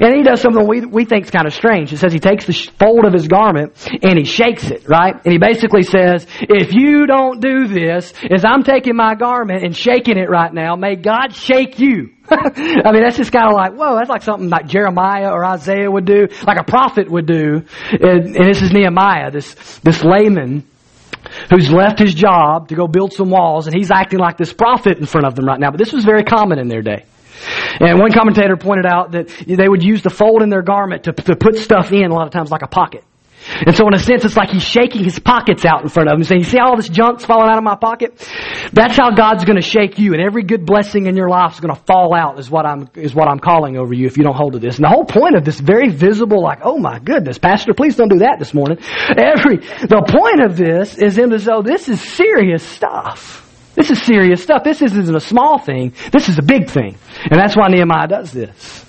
And 0.00 0.14
he 0.14 0.22
does 0.22 0.40
something 0.40 0.66
we, 0.66 0.84
we 0.86 1.04
think 1.04 1.24
is 1.24 1.30
kind 1.30 1.46
of 1.46 1.54
strange. 1.54 1.92
It 1.92 1.98
says 1.98 2.12
he 2.12 2.20
takes 2.20 2.46
the 2.46 2.52
fold 2.78 3.04
of 3.04 3.12
his 3.12 3.26
garment 3.26 3.72
and 4.02 4.18
he 4.18 4.24
shakes 4.24 4.70
it, 4.70 4.88
right? 4.88 5.14
And 5.24 5.32
he 5.32 5.38
basically 5.38 5.82
says, 5.82 6.26
if 6.40 6.72
you 6.72 7.06
don't 7.06 7.40
do 7.40 7.63
this, 7.66 8.12
is 8.30 8.44
I'm 8.44 8.62
taking 8.62 8.96
my 8.96 9.14
garment 9.14 9.64
and 9.64 9.76
shaking 9.76 10.18
it 10.18 10.28
right 10.28 10.52
now, 10.52 10.76
may 10.76 10.96
God 10.96 11.34
shake 11.34 11.78
you. 11.78 12.10
I 12.30 12.92
mean, 12.92 13.02
that's 13.02 13.16
just 13.16 13.32
kind 13.32 13.48
of 13.48 13.54
like, 13.54 13.72
whoa, 13.72 13.96
that's 13.96 14.08
like 14.08 14.22
something 14.22 14.48
like 14.48 14.66
Jeremiah 14.66 15.30
or 15.30 15.44
Isaiah 15.44 15.90
would 15.90 16.06
do, 16.06 16.28
like 16.46 16.58
a 16.58 16.64
prophet 16.64 17.10
would 17.10 17.26
do. 17.26 17.64
And, 17.90 18.36
and 18.36 18.48
this 18.48 18.62
is 18.62 18.72
Nehemiah, 18.72 19.30
this, 19.30 19.54
this 19.80 20.02
layman 20.02 20.64
who's 21.50 21.70
left 21.70 21.98
his 21.98 22.14
job 22.14 22.68
to 22.68 22.74
go 22.74 22.86
build 22.86 23.12
some 23.12 23.30
walls, 23.30 23.66
and 23.66 23.76
he's 23.76 23.90
acting 23.90 24.18
like 24.18 24.36
this 24.36 24.52
prophet 24.52 24.98
in 24.98 25.06
front 25.06 25.26
of 25.26 25.34
them 25.34 25.46
right 25.46 25.60
now. 25.60 25.70
But 25.70 25.78
this 25.78 25.92
was 25.92 26.04
very 26.04 26.24
common 26.24 26.58
in 26.58 26.68
their 26.68 26.82
day. 26.82 27.04
And 27.80 27.98
one 27.98 28.12
commentator 28.12 28.56
pointed 28.56 28.86
out 28.86 29.12
that 29.12 29.28
they 29.46 29.68
would 29.68 29.82
use 29.82 30.02
the 30.02 30.10
fold 30.10 30.42
in 30.42 30.48
their 30.48 30.62
garment 30.62 31.04
to, 31.04 31.12
to 31.12 31.36
put 31.36 31.56
stuff 31.58 31.92
in 31.92 32.10
a 32.10 32.14
lot 32.14 32.26
of 32.26 32.32
times 32.32 32.50
like 32.50 32.62
a 32.62 32.68
pocket. 32.68 33.04
And 33.66 33.76
so 33.76 33.86
in 33.86 33.94
a 33.94 33.98
sense, 33.98 34.24
it's 34.24 34.36
like 34.36 34.50
he's 34.50 34.64
shaking 34.64 35.04
his 35.04 35.18
pockets 35.18 35.64
out 35.64 35.82
in 35.82 35.88
front 35.88 36.10
of 36.10 36.18
him, 36.18 36.24
saying, 36.24 36.40
you 36.40 36.46
see 36.46 36.58
all 36.58 36.76
this 36.76 36.88
junk's 36.88 37.24
falling 37.24 37.50
out 37.50 37.58
of 37.58 37.64
my 37.64 37.76
pocket? 37.76 38.16
That's 38.72 38.96
how 38.96 39.10
God's 39.14 39.44
gonna 39.44 39.62
shake 39.62 39.98
you, 39.98 40.12
and 40.12 40.22
every 40.22 40.42
good 40.42 40.64
blessing 40.64 41.06
in 41.06 41.16
your 41.16 41.28
life 41.28 41.54
is 41.54 41.60
gonna 41.60 41.74
fall 41.74 42.14
out, 42.14 42.38
is 42.38 42.50
what 42.50 42.66
I'm, 42.66 42.88
is 42.94 43.14
what 43.14 43.28
I'm 43.28 43.38
calling 43.38 43.76
over 43.76 43.94
you 43.94 44.06
if 44.06 44.16
you 44.16 44.24
don't 44.24 44.36
hold 44.36 44.54
to 44.54 44.58
this. 44.58 44.76
And 44.76 44.84
the 44.84 44.88
whole 44.88 45.04
point 45.04 45.36
of 45.36 45.44
this 45.44 45.60
very 45.60 45.88
visible, 45.88 46.42
like, 46.42 46.60
oh 46.62 46.78
my 46.78 46.98
goodness, 46.98 47.38
Pastor, 47.38 47.74
please 47.74 47.96
don't 47.96 48.08
do 48.08 48.18
that 48.18 48.38
this 48.38 48.54
morning. 48.54 48.78
Every, 49.16 49.56
the 49.56 50.04
point 50.08 50.42
of 50.42 50.56
this 50.56 50.96
is 50.98 51.18
him 51.18 51.30
to 51.30 51.38
say, 51.38 51.52
this 51.62 51.88
is 51.88 52.00
serious 52.00 52.62
stuff. 52.62 53.42
This 53.74 53.90
is 53.90 54.00
serious 54.02 54.42
stuff. 54.42 54.62
This 54.62 54.82
isn't 54.82 55.14
a 55.14 55.20
small 55.20 55.58
thing. 55.58 55.94
This 56.12 56.28
is 56.28 56.38
a 56.38 56.42
big 56.42 56.70
thing. 56.70 56.96
And 57.30 57.40
that's 57.40 57.56
why 57.56 57.68
Nehemiah 57.68 58.06
does 58.06 58.32
this. 58.32 58.83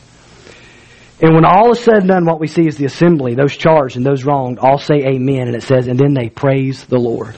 And 1.21 1.33
when 1.33 1.45
all 1.45 1.71
is 1.71 1.79
said 1.79 1.99
and 1.99 2.07
done, 2.07 2.25
what 2.25 2.39
we 2.39 2.47
see 2.47 2.67
is 2.67 2.75
the 2.75 2.85
assembly, 2.85 3.35
those 3.35 3.55
charged 3.55 3.95
and 3.95 4.05
those 4.05 4.25
wronged, 4.25 4.59
all 4.59 4.77
say 4.77 4.95
amen. 5.05 5.47
And 5.47 5.55
it 5.55 5.63
says, 5.63 5.87
and 5.87 5.97
then 5.97 6.13
they 6.13 6.29
praise 6.29 6.85
the 6.85 6.97
Lord. 6.97 7.35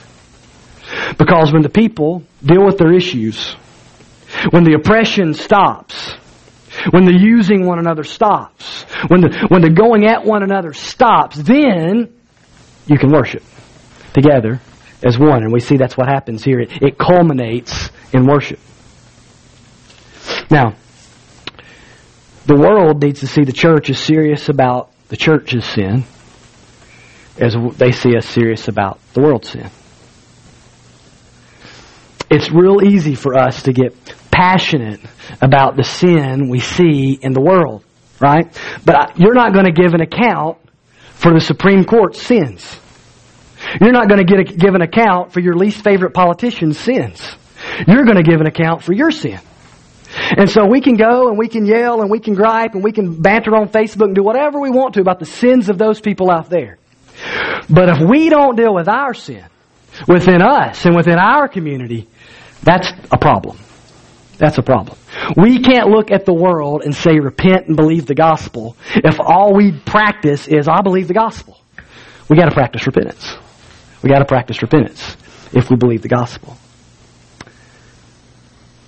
Because 1.17 1.53
when 1.53 1.61
the 1.61 1.69
people 1.69 2.23
deal 2.43 2.65
with 2.65 2.77
their 2.77 2.93
issues, 2.93 3.53
when 4.49 4.63
the 4.63 4.73
oppression 4.73 5.33
stops, 5.33 6.15
when 6.89 7.05
the 7.05 7.13
using 7.13 7.65
one 7.65 7.79
another 7.79 8.03
stops, 8.03 8.83
when 9.07 9.21
the, 9.21 9.45
when 9.49 9.61
the 9.61 9.69
going 9.69 10.05
at 10.05 10.25
one 10.25 10.43
another 10.43 10.73
stops, 10.73 11.37
then 11.37 12.13
you 12.87 12.97
can 12.97 13.11
worship 13.11 13.43
together 14.13 14.59
as 15.03 15.19
one. 15.19 15.43
And 15.43 15.53
we 15.53 15.59
see 15.59 15.77
that's 15.77 15.97
what 15.97 16.07
happens 16.07 16.43
here. 16.43 16.59
It, 16.59 16.71
it 16.81 16.97
culminates 16.97 17.89
in 18.11 18.25
worship. 18.25 18.59
Now, 20.49 20.75
the 22.47 22.55
world 22.55 23.03
needs 23.03 23.19
to 23.19 23.27
see 23.27 23.43
the 23.43 23.51
church 23.51 23.89
as 23.89 23.99
serious 23.99 24.49
about 24.49 24.89
the 25.09 25.17
church's 25.17 25.65
sin 25.65 26.05
as 27.37 27.55
they 27.75 27.91
see 27.91 28.15
us 28.15 28.25
serious 28.25 28.67
about 28.67 28.99
the 29.13 29.21
world's 29.21 29.49
sin. 29.49 29.69
It's 32.29 32.49
real 32.49 32.83
easy 32.83 33.15
for 33.15 33.37
us 33.37 33.63
to 33.63 33.73
get 33.73 33.95
passionate 34.31 35.01
about 35.41 35.75
the 35.75 35.83
sin 35.83 36.49
we 36.49 36.59
see 36.59 37.17
in 37.21 37.33
the 37.33 37.41
world, 37.41 37.83
right? 38.19 38.47
But 38.85 39.19
you're 39.19 39.33
not 39.33 39.53
going 39.53 39.65
to 39.65 39.71
give 39.71 39.93
an 39.93 40.01
account 40.01 40.57
for 41.13 41.33
the 41.33 41.41
Supreme 41.41 41.83
Court's 41.83 42.21
sins. 42.21 42.79
You're 43.81 43.91
not 43.91 44.07
going 44.07 44.25
to 44.25 44.25
get 44.25 44.39
a, 44.39 44.43
give 44.43 44.75
an 44.75 44.81
account 44.81 45.33
for 45.33 45.39
your 45.39 45.55
least 45.55 45.83
favorite 45.83 46.13
politician's 46.13 46.77
sins. 46.77 47.35
You're 47.87 48.05
going 48.05 48.17
to 48.17 48.23
give 48.23 48.39
an 48.39 48.47
account 48.47 48.83
for 48.83 48.93
your 48.93 49.11
sin. 49.11 49.39
And 50.35 50.49
so 50.49 50.65
we 50.65 50.81
can 50.81 50.95
go 50.95 51.29
and 51.29 51.37
we 51.37 51.47
can 51.47 51.65
yell 51.65 52.01
and 52.01 52.09
we 52.09 52.19
can 52.19 52.33
gripe 52.33 52.73
and 52.73 52.83
we 52.83 52.91
can 52.91 53.21
banter 53.21 53.55
on 53.55 53.69
Facebook 53.69 54.05
and 54.05 54.15
do 54.15 54.23
whatever 54.23 54.59
we 54.59 54.69
want 54.69 54.95
to 54.95 55.01
about 55.01 55.19
the 55.19 55.25
sins 55.25 55.69
of 55.69 55.77
those 55.77 56.01
people 56.01 56.29
out 56.29 56.49
there. 56.49 56.77
But 57.69 57.89
if 57.89 57.99
we 57.99 58.29
don't 58.29 58.55
deal 58.55 58.73
with 58.73 58.87
our 58.87 59.13
sin 59.13 59.45
within 60.07 60.41
us 60.41 60.85
and 60.85 60.95
within 60.95 61.17
our 61.17 61.47
community, 61.47 62.07
that's 62.63 62.91
a 63.11 63.17
problem. 63.17 63.57
That's 64.37 64.57
a 64.57 64.61
problem. 64.61 64.97
We 65.35 65.59
can't 65.59 65.87
look 65.87 66.11
at 66.11 66.25
the 66.25 66.33
world 66.33 66.83
and 66.83 66.93
say 66.93 67.19
repent 67.19 67.67
and 67.67 67.75
believe 67.75 68.05
the 68.05 68.15
gospel 68.15 68.77
if 68.93 69.19
all 69.19 69.53
we 69.53 69.79
practice 69.85 70.47
is 70.47 70.67
I 70.67 70.81
believe 70.81 71.07
the 71.07 71.15
gospel. 71.15 71.59
We 72.29 72.37
gotta 72.37 72.53
practice 72.53 72.85
repentance. 72.85 73.35
We 74.03 74.09
gotta 74.09 74.25
practice 74.25 74.61
repentance 74.61 75.17
if 75.53 75.69
we 75.69 75.75
believe 75.75 76.01
the 76.01 76.09
gospel. 76.09 76.57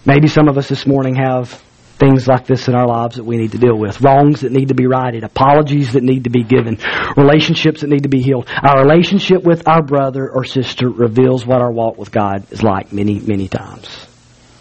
Maybe 0.09 0.27
some 0.27 0.47
of 0.47 0.57
us 0.57 0.67
this 0.67 0.87
morning 0.87 1.17
have 1.17 1.51
things 1.99 2.27
like 2.27 2.47
this 2.47 2.67
in 2.67 2.73
our 2.73 2.87
lives 2.87 3.17
that 3.17 3.25
we 3.25 3.37
need 3.37 3.51
to 3.51 3.59
deal 3.59 3.77
with. 3.77 4.01
Wrongs 4.01 4.41
that 4.41 4.51
need 4.51 4.69
to 4.69 4.73
be 4.73 4.87
righted. 4.87 5.23
Apologies 5.23 5.93
that 5.93 6.01
need 6.01 6.23
to 6.23 6.31
be 6.31 6.41
given. 6.41 6.79
Relationships 7.15 7.81
that 7.81 7.91
need 7.91 8.01
to 8.01 8.09
be 8.09 8.19
healed. 8.19 8.47
Our 8.49 8.81
relationship 8.81 9.43
with 9.43 9.67
our 9.67 9.83
brother 9.83 10.27
or 10.27 10.45
sister 10.45 10.89
reveals 10.89 11.45
what 11.45 11.61
our 11.61 11.71
walk 11.71 11.99
with 11.99 12.09
God 12.11 12.51
is 12.51 12.63
like 12.63 12.91
many, 12.91 13.19
many 13.19 13.47
times. 13.47 14.07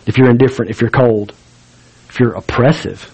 If 0.04 0.18
you're 0.18 0.28
indifferent, 0.28 0.70
if 0.70 0.82
you're 0.82 0.90
cold, 0.90 1.32
if 2.10 2.20
you're 2.20 2.34
oppressive, 2.34 3.10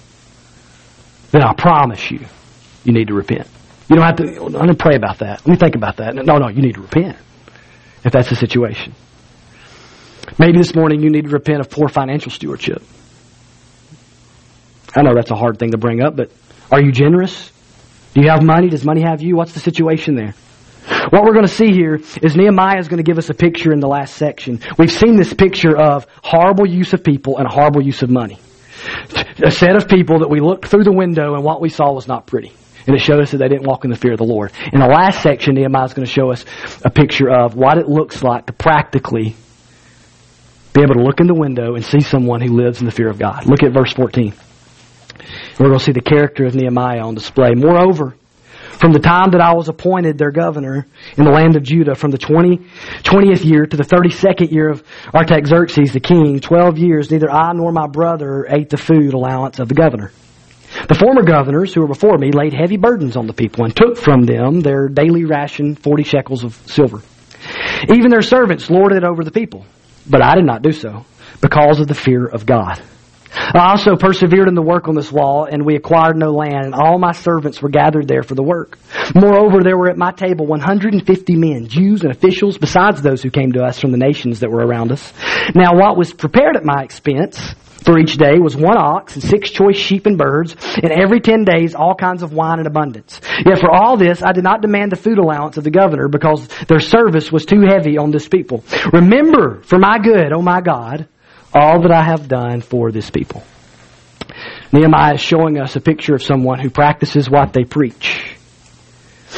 then 1.31 1.45
I 1.45 1.55
promise 1.55 2.11
you, 2.11 2.27
you 2.83 2.93
need 2.93 3.07
to 3.07 3.15
repent. 3.15 3.47
You 3.89 3.95
don't 3.95 4.05
have 4.05 4.17
to, 4.17 4.25
let 4.43 4.69
me 4.69 4.75
pray 4.75 4.97
about 4.97 5.19
that. 5.19 5.47
Let 5.47 5.49
me 5.53 5.57
think 5.57 5.77
about 5.77 5.99
that. 5.99 6.17
No, 6.17 6.39
no, 6.39 6.49
you 6.49 6.63
need 6.63 6.75
to 6.75 6.81
repent 6.81 7.17
if 8.05 8.11
that's 8.11 8.31
the 8.31 8.37
situation. 8.37 8.97
Maybe 10.39 10.59
this 10.59 10.75
morning 10.75 11.01
you 11.03 11.11
need 11.11 11.25
to 11.25 11.31
repent 11.31 11.61
of 11.61 11.71
poor 11.71 11.89
financial 11.89 12.31
stewardship. 12.31 12.83
I 14.97 15.03
know 15.03 15.15
that's 15.15 15.31
a 15.31 15.37
hard 15.37 15.59
thing 15.59 15.73
to 15.73 15.79
bring 15.79 16.03
up, 16.03 16.17
but 16.17 16.31
are 16.71 16.83
you 16.83 16.93
generous? 16.93 17.53
Do 18.15 18.23
you 18.23 18.31
have 18.31 18.43
money? 18.43 18.69
Does 18.69 18.85
money 18.85 19.03
have 19.03 19.23
you? 19.23 19.37
What's 19.37 19.55
the 19.55 19.61
situation 19.61 20.15
there? 20.15 20.35
What 21.11 21.25
we're 21.25 21.33
going 21.33 21.47
to 21.47 21.53
see 21.53 21.73
here 21.73 22.01
is 22.23 22.37
Nehemiah 22.37 22.79
is 22.79 22.89
going 22.89 22.99
to 22.99 23.05
give 23.05 23.19
us 23.19 23.31
a 23.31 23.35
picture 23.35 23.73
in 23.73 23.81
the 23.81 23.89
last 23.89 24.17
section. 24.17 24.61
We've 24.79 24.93
seen 24.93 25.17
this 25.17 25.33
picture 25.33 25.77
of 25.77 26.07
horrible 26.23 26.67
use 26.67 26.93
of 26.93 27.03
people 27.03 27.39
and 27.39 27.49
horrible 27.49 27.83
use 27.83 28.03
of 28.03 28.11
money. 28.11 28.39
A 29.43 29.51
set 29.51 29.77
of 29.77 29.89
people 29.89 30.21
that 30.21 30.29
we 30.29 30.41
looked 30.41 30.67
through 30.67 30.85
the 30.85 30.93
window 30.93 31.35
and 31.35 31.45
what 31.45 31.61
we 31.61 31.69
saw 31.69 31.93
was 31.93 32.07
not 32.07 32.27
pretty. 32.27 32.53
And 32.87 32.95
it 32.95 33.01
showed 33.01 33.21
us 33.21 33.31
that 33.31 33.39
they 33.39 33.49
didn't 33.49 33.67
walk 33.67 33.85
in 33.85 33.91
the 33.91 33.97
fear 33.97 34.13
of 34.13 34.19
the 34.19 34.25
Lord. 34.25 34.53
In 34.73 34.81
the 34.81 34.87
last 34.87 35.23
section, 35.23 35.55
Nehemiah 35.55 35.87
is 35.87 35.95
going 35.95 36.07
to 36.07 36.13
show 36.13 36.31
us 36.31 36.45
a 36.85 36.91
picture 36.91 37.31
of 37.31 37.55
what 37.57 37.79
it 37.79 37.89
looks 37.89 38.23
like 38.23 38.47
to 38.47 38.53
practically 38.53 39.37
be 40.75 40.83
able 40.83 40.95
to 40.95 41.03
look 41.03 41.21
in 41.21 41.29
the 41.29 41.35
window 41.35 41.77
and 41.77 41.85
see 41.85 42.01
someone 42.01 42.41
who 42.41 42.53
lives 42.53 42.81
in 42.81 42.87
the 42.87 42.93
fear 42.93 43.09
of 43.09 43.19
God. 43.19 43.47
Look 43.47 43.63
at 43.63 43.73
verse 43.73 43.93
14. 43.93 44.35
We're 45.59 45.69
going 45.69 45.79
to 45.79 45.85
see 45.85 45.93
the 45.93 46.01
character 46.01 46.47
of 46.47 46.55
Nehemiah 46.57 47.01
on 47.01 47.15
display. 47.15 47.55
Moreover, 47.55 48.17
from 48.81 48.93
the 48.93 48.99
time 48.99 49.31
that 49.31 49.41
I 49.41 49.55
was 49.55 49.69
appointed 49.69 50.19
their 50.19 50.33
governor 50.33 50.85
in 51.17 51.25
the 51.25 51.31
land 51.31 51.55
of 51.55 51.63
Judah, 51.63 51.95
from 51.95 52.11
the 52.11 52.19
20, 52.19 52.59
20th 52.59 53.45
year 53.45 53.67
to 53.67 53.77
the 53.77 53.85
32nd 53.85 54.51
year 54.51 54.69
of 54.69 54.83
Artaxerxes 55.15 55.93
the 55.93 56.01
king, 56.01 56.41
12 56.41 56.79
years, 56.79 57.09
neither 57.09 57.31
I 57.31 57.53
nor 57.53 57.71
my 57.71 57.87
brother 57.87 58.45
ate 58.49 58.69
the 58.69 58.77
food 58.77 59.15
allowance 59.15 59.61
of 59.61 59.69
the 59.69 59.75
governor. 59.75 60.11
The 60.89 60.97
former 60.97 61.23
governors 61.23 61.73
who 61.73 61.83
were 61.83 61.87
before 61.87 62.19
me 62.19 62.33
laid 62.33 62.53
heavy 62.53 62.79
burdens 62.79 63.17
on 63.17 63.29
the 63.29 63.33
people 63.33 63.65
and 63.65 63.75
took 63.75 63.97
from 63.97 64.25
them 64.25 64.61
their 64.61 64.89
daily 64.89 65.25
ration, 65.25 65.77
40 65.77 66.03
shekels 66.03 66.43
of 66.43 66.55
silver. 66.67 67.01
Even 67.95 68.11
their 68.11 68.23
servants 68.23 68.69
lorded 68.69 69.05
over 69.05 69.23
the 69.23 69.31
people. 69.31 69.65
But 70.09 70.23
I 70.23 70.35
did 70.35 70.45
not 70.45 70.63
do 70.63 70.73
so 70.73 71.05
because 71.41 71.81
of 71.81 71.89
the 71.89 71.95
fear 71.95 72.27
of 72.27 72.47
God. 72.47 72.83
I 73.37 73.71
also 73.71 73.97
persevered 73.97 74.49
in 74.49 74.55
the 74.55 74.63
work 74.63 74.87
on 74.87 74.95
this 74.95 75.11
wall, 75.11 75.47
and 75.51 75.67
we 75.67 75.75
acquired 75.75 76.17
no 76.17 76.31
land, 76.31 76.67
and 76.67 76.75
all 76.75 76.99
my 76.99 77.13
servants 77.13 77.61
were 77.61 77.69
gathered 77.69 78.07
there 78.07 78.23
for 78.23 78.35
the 78.35 78.43
work. 78.43 78.79
Moreover, 79.15 79.63
there 79.63 79.77
were 79.77 79.91
at 79.91 79.97
my 79.97 80.13
table 80.13 80.47
150 80.47 81.37
men, 81.37 81.67
Jews 81.67 82.03
and 82.03 82.13
officials, 82.13 82.59
besides 82.59 83.03
those 83.03 83.23
who 83.23 83.31
came 83.31 83.53
to 83.53 83.65
us 83.65 83.81
from 83.81 83.91
the 83.91 83.99
nations 83.99 84.41
that 84.41 84.51
were 84.51 84.65
around 84.65 84.93
us. 84.93 85.13
Now, 85.55 85.75
what 85.75 85.97
was 85.97 86.13
prepared 86.13 86.57
at 86.57 86.65
my 86.65 86.85
expense 86.85 87.55
for 87.85 87.99
each 87.99 88.17
day 88.17 88.39
was 88.39 88.57
one 88.57 88.77
ox 88.77 89.15
and 89.15 89.23
six 89.23 89.51
choice 89.51 89.77
sheep 89.77 90.07
and 90.07 90.17
birds, 90.17 90.57
and 90.77 90.91
every 90.91 91.21
ten 91.21 91.45
days 91.45 91.75
all 91.75 91.95
kinds 91.95 92.23
of 92.23 92.33
wine 92.33 92.59
in 92.61 92.67
abundance. 92.67 93.21
Yet 93.45 93.59
for 93.61 93.71
all 93.71 93.97
this 93.97 94.23
I 94.23 94.33
did 94.33 94.45
not 94.45 94.63
demand 94.63 94.93
the 94.93 94.97
food 94.97 95.19
allowance 95.19 95.57
of 95.57 95.65
the 95.65 95.71
governor 95.71 96.09
because 96.09 96.49
their 96.69 96.81
service 96.81 97.31
was 97.31 97.45
too 97.45 97.61
heavy 97.61 97.99
on 97.99 98.11
this 98.11 98.29
people. 98.29 98.65
Remember 98.93 99.63
for 99.63 99.79
my 99.79 99.99
good, 99.99 100.33
O 100.33 100.39
oh 100.39 100.43
my 100.43 100.61
God, 100.61 101.07
all 101.53 101.83
that 101.83 101.93
I 101.93 102.03
have 102.03 102.27
done 102.27 102.61
for 102.61 102.91
this 102.91 103.11
people. 103.11 103.43
Nehemiah 104.73 105.15
is 105.15 105.21
showing 105.21 105.61
us 105.61 105.77
a 105.77 105.81
picture 105.81 106.15
of 106.15 106.23
someone 106.23 106.59
who 106.59 106.71
practices 106.71 107.31
what 107.31 107.53
they 107.53 107.65
preach. 107.65 108.35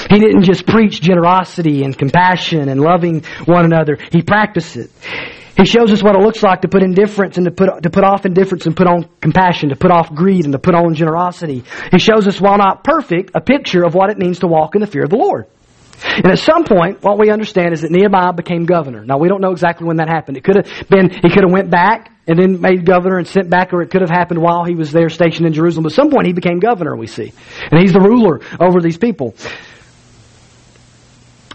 He 0.09 0.19
didn't 0.19 0.45
just 0.45 0.67
preach 0.67 1.01
generosity 1.01 1.83
and 1.83 1.97
compassion 1.97 2.69
and 2.69 2.81
loving 2.81 3.23
one 3.45 3.65
another. 3.65 3.99
He 4.13 4.23
practiced 4.23 4.77
it. 4.77 4.91
He 5.57 5.65
shows 5.65 5.91
us 5.93 6.03
what 6.03 6.15
it 6.15 6.23
looks 6.23 6.43
like 6.43 6.63
to 6.63 6.69
put 6.69 6.83
indifference 6.83 7.39
and 7.39 7.47
to 7.47 7.51
put, 7.51 7.83
to 7.83 7.91
put 7.91 8.05
off 8.05 8.27
indifference 8.27 8.67
and 8.67 8.77
put 8.77 8.87
on 8.87 9.09
compassion, 9.21 9.71
to 9.71 9.77
put 9.77 9.91
off 9.91 10.15
greed 10.15 10.45
and 10.45 10.53
to 10.53 10.59
put 10.59 10.75
on 10.75 10.95
generosity. 10.95 11.65
He 11.91 11.99
shows 11.99 12.27
us, 12.27 12.41
while 12.41 12.59
not 12.59 12.85
perfect, 12.85 13.31
a 13.35 13.41
picture 13.41 13.85
of 13.85 13.95
what 13.95 14.11
it 14.11 14.19
means 14.19 14.41
to 14.41 14.47
walk 14.47 14.75
in 14.75 14.81
the 14.81 14.87
fear 14.87 15.05
of 15.05 15.11
the 15.11 15.17
Lord. 15.17 15.47
And 16.05 16.27
at 16.27 16.39
some 16.39 16.65
point, 16.65 17.03
what 17.03 17.19
we 17.19 17.31
understand 17.31 17.73
is 17.73 17.81
that 17.81 17.91
Nehemiah 17.91 18.35
became 18.35 18.67
governor. 18.67 19.05
Now 19.05 19.19
we 19.19 19.29
don't 19.29 19.41
know 19.41 19.53
exactly 19.53 19.87
when 19.87 19.97
that 19.97 20.09
happened. 20.09 20.37
It 20.37 20.45
could 20.45 20.57
have 20.57 20.89
been, 20.91 21.11
he 21.11 21.31
could 21.31 21.43
have 21.43 21.51
went 21.53 21.71
back 21.71 22.13
and 22.27 22.39
then 22.39 22.61
made 22.61 22.85
governor 22.85 23.19
and 23.19 23.27
sent 23.27 23.49
back, 23.49 23.73
or 23.73 23.83
it 23.83 23.91
could 23.91 24.03
have 24.03 24.11
happened 24.11 24.43
while 24.43 24.65
he 24.65 24.75
was 24.75 24.93
there 24.93 25.09
stationed 25.09 25.47
in 25.47 25.53
Jerusalem. 25.53 25.85
But 25.85 25.93
at 25.93 25.97
some 25.97 26.11
point 26.11 26.27
he 26.27 26.33
became 26.33 26.59
governor, 26.59 26.97
we 26.97 27.07
see. 27.07 27.33
And 27.71 27.81
he's 27.81 27.93
the 27.93 28.01
ruler 28.01 28.41
over 28.61 28.81
these 28.81 28.99
people. 28.99 29.35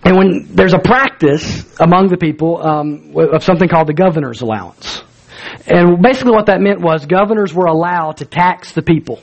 And 0.03 0.17
when 0.17 0.47
there's 0.55 0.73
a 0.73 0.79
practice 0.79 1.79
among 1.79 2.07
the 2.07 2.17
people 2.17 2.65
um, 2.65 3.13
of 3.15 3.43
something 3.43 3.69
called 3.69 3.87
the 3.87 3.93
governor's 3.93 4.41
allowance. 4.41 5.03
And 5.67 6.01
basically 6.01 6.31
what 6.31 6.47
that 6.47 6.59
meant 6.59 6.81
was 6.81 7.05
governors 7.05 7.53
were 7.53 7.65
allowed 7.65 8.17
to 8.17 8.25
tax 8.25 8.71
the 8.71 8.81
people 8.81 9.21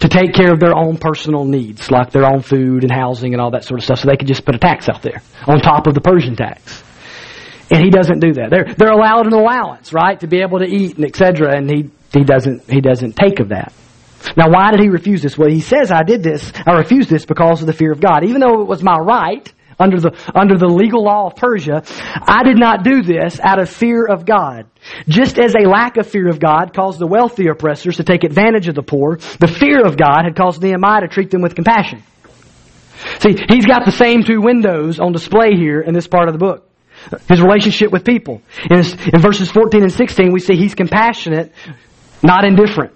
to 0.00 0.08
take 0.08 0.34
care 0.34 0.52
of 0.52 0.60
their 0.60 0.76
own 0.76 0.96
personal 0.96 1.44
needs, 1.44 1.90
like 1.90 2.10
their 2.10 2.24
own 2.24 2.40
food 2.40 2.82
and 2.82 2.92
housing 2.92 3.34
and 3.34 3.40
all 3.40 3.50
that 3.50 3.64
sort 3.64 3.80
of 3.80 3.84
stuff, 3.84 4.00
so 4.00 4.08
they 4.08 4.16
could 4.16 4.28
just 4.28 4.44
put 4.44 4.54
a 4.54 4.58
tax 4.58 4.88
out 4.88 5.02
there 5.02 5.22
on 5.46 5.60
top 5.60 5.86
of 5.86 5.94
the 5.94 6.00
Persian 6.00 6.36
tax. 6.36 6.82
And 7.70 7.82
he 7.82 7.90
doesn't 7.90 8.20
do 8.20 8.34
that. 8.34 8.50
They're, 8.50 8.74
they're 8.74 8.92
allowed 8.92 9.26
an 9.26 9.32
allowance, 9.32 9.92
right, 9.92 10.18
to 10.20 10.26
be 10.26 10.40
able 10.40 10.58
to 10.58 10.66
eat 10.66 10.96
and 10.96 11.06
etc. 11.06 11.56
And 11.56 11.70
he, 11.70 11.90
he 12.12 12.24
doesn't, 12.24 12.68
he 12.68 12.80
doesn't 12.80 13.16
take 13.16 13.40
of 13.40 13.50
that. 13.50 13.72
Now, 14.36 14.50
why 14.50 14.70
did 14.70 14.80
he 14.80 14.88
refuse 14.88 15.22
this? 15.22 15.36
Well, 15.36 15.50
he 15.50 15.60
says, 15.60 15.90
I 15.90 16.02
did 16.02 16.22
this, 16.22 16.52
I 16.66 16.72
refused 16.72 17.08
this 17.08 17.24
because 17.24 17.60
of 17.60 17.66
the 17.66 17.72
fear 17.72 17.92
of 17.92 18.00
God. 18.00 18.24
Even 18.24 18.40
though 18.40 18.60
it 18.60 18.68
was 18.68 18.82
my 18.82 18.96
right, 18.98 19.52
under 19.82 20.00
the, 20.00 20.30
under 20.34 20.56
the 20.56 20.68
legal 20.68 21.04
law 21.04 21.26
of 21.26 21.36
Persia, 21.36 21.82
I 22.22 22.42
did 22.44 22.58
not 22.58 22.84
do 22.84 23.02
this 23.02 23.40
out 23.40 23.58
of 23.58 23.68
fear 23.68 24.06
of 24.06 24.24
God. 24.24 24.66
Just 25.08 25.38
as 25.38 25.54
a 25.54 25.68
lack 25.68 25.96
of 25.96 26.06
fear 26.06 26.28
of 26.28 26.38
God 26.40 26.74
caused 26.74 26.98
the 26.98 27.06
wealthy 27.06 27.48
oppressors 27.48 27.96
to 27.96 28.04
take 28.04 28.24
advantage 28.24 28.68
of 28.68 28.74
the 28.74 28.82
poor, 28.82 29.16
the 29.16 29.48
fear 29.48 29.84
of 29.84 29.96
God 29.96 30.22
had 30.24 30.36
caused 30.36 30.62
Nehemiah 30.62 31.02
to 31.02 31.08
treat 31.08 31.30
them 31.30 31.42
with 31.42 31.54
compassion. 31.54 32.02
See, 33.20 33.36
he's 33.48 33.66
got 33.66 33.84
the 33.84 33.92
same 33.92 34.22
two 34.22 34.40
windows 34.40 35.00
on 35.00 35.12
display 35.12 35.54
here 35.56 35.80
in 35.80 35.94
this 35.94 36.06
part 36.06 36.28
of 36.28 36.34
the 36.34 36.38
book. 36.38 36.68
His 37.28 37.40
relationship 37.40 37.90
with 37.90 38.04
people. 38.04 38.42
In, 38.70 38.78
in 38.78 39.20
verses 39.20 39.50
14 39.50 39.82
and 39.82 39.92
16, 39.92 40.32
we 40.32 40.38
see 40.38 40.54
he's 40.54 40.74
compassionate, 40.74 41.52
not 42.22 42.44
indifferent. 42.44 42.94